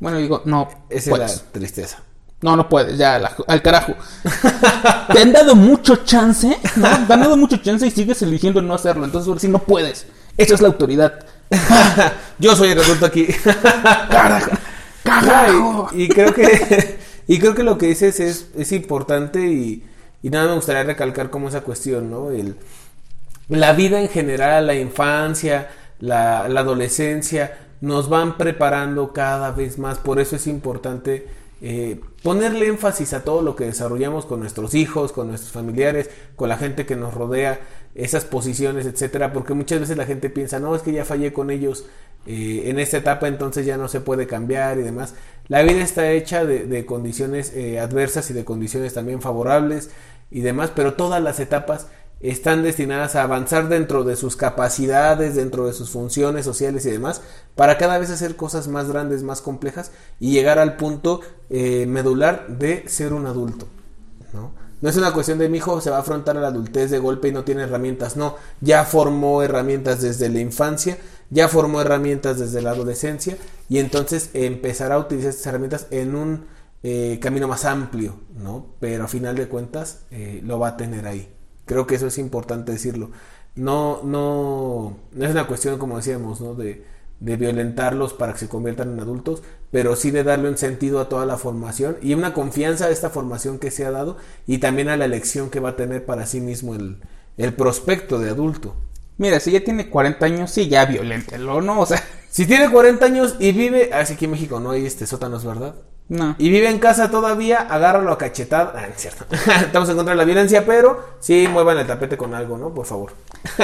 [0.00, 0.68] Bueno, digo, no.
[0.88, 1.32] Esa puedes.
[1.32, 1.98] es la tristeza.
[2.40, 3.94] No, no puedes, ya, la- al carajo.
[5.12, 6.88] Te han dado mucho chance, ¿no?
[7.06, 9.04] Te han dado mucho chance y sigues eligiendo no hacerlo.
[9.04, 10.06] Entonces, ahora sí no puedes.
[10.36, 11.24] Esa es la autoridad.
[12.38, 13.26] Yo soy el adulto aquí.
[13.26, 14.50] ¡Carajo!
[15.02, 15.90] ¡Carajo!
[15.92, 19.84] y, y creo que y creo que lo que dices es, es importante y,
[20.22, 22.30] y nada me gustaría recalcar como esa cuestión, ¿no?
[22.30, 22.56] El,
[23.48, 25.70] la vida en general, la infancia,
[26.00, 29.98] la, la adolescencia, nos van preparando cada vez más.
[29.98, 31.28] Por eso es importante
[31.60, 36.48] eh, ponerle énfasis a todo lo que desarrollamos con nuestros hijos, con nuestros familiares, con
[36.48, 37.60] la gente que nos rodea,
[37.94, 41.50] esas posiciones, etcétera, porque muchas veces la gente piensa, no, es que ya fallé con
[41.50, 41.84] ellos
[42.26, 45.14] eh, en esta etapa, entonces ya no se puede cambiar y demás.
[45.48, 49.90] La vida está hecha de, condiciones eh, adversas y de condiciones también favorables
[50.30, 51.86] y demás, pero todas las etapas
[52.20, 57.20] están destinadas a avanzar dentro de sus capacidades, dentro de sus funciones sociales y demás,
[57.54, 62.46] para cada vez hacer cosas más grandes, más complejas y llegar al punto eh, medular
[62.48, 63.68] de ser un adulto.
[64.32, 64.63] ¿no?
[64.84, 66.98] No es una cuestión de mi hijo se va a afrontar a la adultez de
[66.98, 70.98] golpe y no tiene herramientas, no, ya formó herramientas desde la infancia,
[71.30, 73.38] ya formó herramientas desde la adolescencia
[73.70, 76.44] y entonces empezará a utilizar estas herramientas en un
[76.82, 78.74] eh, camino más amplio, ¿no?
[78.78, 81.34] Pero a final de cuentas eh, lo va a tener ahí.
[81.64, 83.10] Creo que eso es importante decirlo.
[83.54, 86.54] No, no, no es una cuestión, como decíamos, ¿no?
[86.54, 86.84] De,
[87.20, 89.42] de violentarlos para que se conviertan en adultos,
[89.74, 93.10] pero sí de darle un sentido a toda la formación y una confianza a esta
[93.10, 96.26] formación que se ha dado y también a la elección que va a tener para
[96.26, 96.98] sí mismo el,
[97.38, 98.76] el prospecto de adulto.
[99.18, 101.80] Mira, si ya tiene 40 años, sí, ya violéntelo, ¿no?
[101.80, 105.08] O sea, Si tiene 40 años y vive, así que en México no hay este
[105.08, 105.74] sótanos, ¿verdad?
[106.08, 106.36] No.
[106.38, 108.74] Y vive en casa todavía, agárralo a cachetada.
[108.76, 109.24] Ah, es cierto.
[109.64, 112.74] Estamos en contra de la violencia, pero sí muevan el tapete con algo, ¿no?
[112.74, 113.12] Por favor.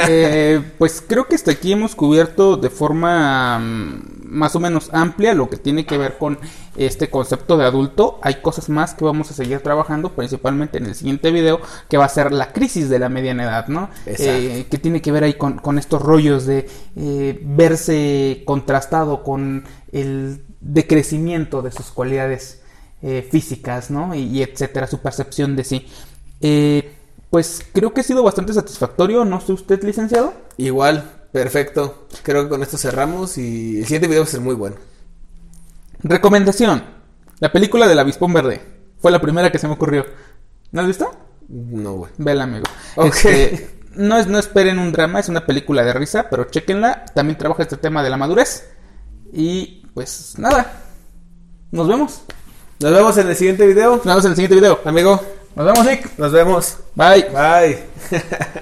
[0.09, 5.35] Eh, pues creo que hasta aquí hemos cubierto de forma mm, más o menos amplia
[5.35, 6.39] lo que tiene que ver con
[6.87, 8.19] este concepto de adulto.
[8.23, 12.07] Hay cosas más que vamos a seguir trabajando, principalmente en el siguiente video, que va
[12.07, 13.91] a ser la crisis de la mediana edad, ¿no?
[14.07, 14.33] Exacto.
[14.33, 19.65] Eh, que tiene que ver ahí con, con estos rollos de eh, verse contrastado con
[19.93, 22.63] el decrecimiento de sus cualidades
[23.03, 24.15] eh, físicas, ¿no?
[24.15, 25.87] Y, y etcétera, su percepción de sí.
[26.41, 26.95] Eh,
[27.31, 30.35] pues creo que ha sido bastante satisfactorio, ¿no sé usted, licenciado?
[30.57, 32.07] Igual, perfecto.
[32.23, 34.77] Creo que con esto cerramos y el siguiente video va a ser muy bueno.
[36.03, 36.83] Recomendación.
[37.41, 38.61] La película del avispón verde.
[38.99, 40.05] Fue la primera que se me ocurrió.
[40.73, 41.11] ¿No has visto?
[41.49, 42.13] No, güey.
[42.19, 42.65] Vela, amigo.
[42.97, 43.07] Ok.
[43.25, 47.05] Este, no, es, no esperen un drama, es una película de risa, pero chequenla.
[47.15, 48.69] También trabaja este tema de la madurez.
[49.33, 50.73] Y pues nada.
[51.71, 52.23] Nos vemos.
[52.81, 53.97] Nos vemos en el siguiente video.
[53.97, 54.81] Nos vemos en el siguiente video.
[54.85, 55.21] Amigo,
[55.57, 56.19] Nos vemos, Nick.
[56.19, 56.77] nos vemos.
[56.95, 57.27] Bye.
[57.31, 57.85] Bye.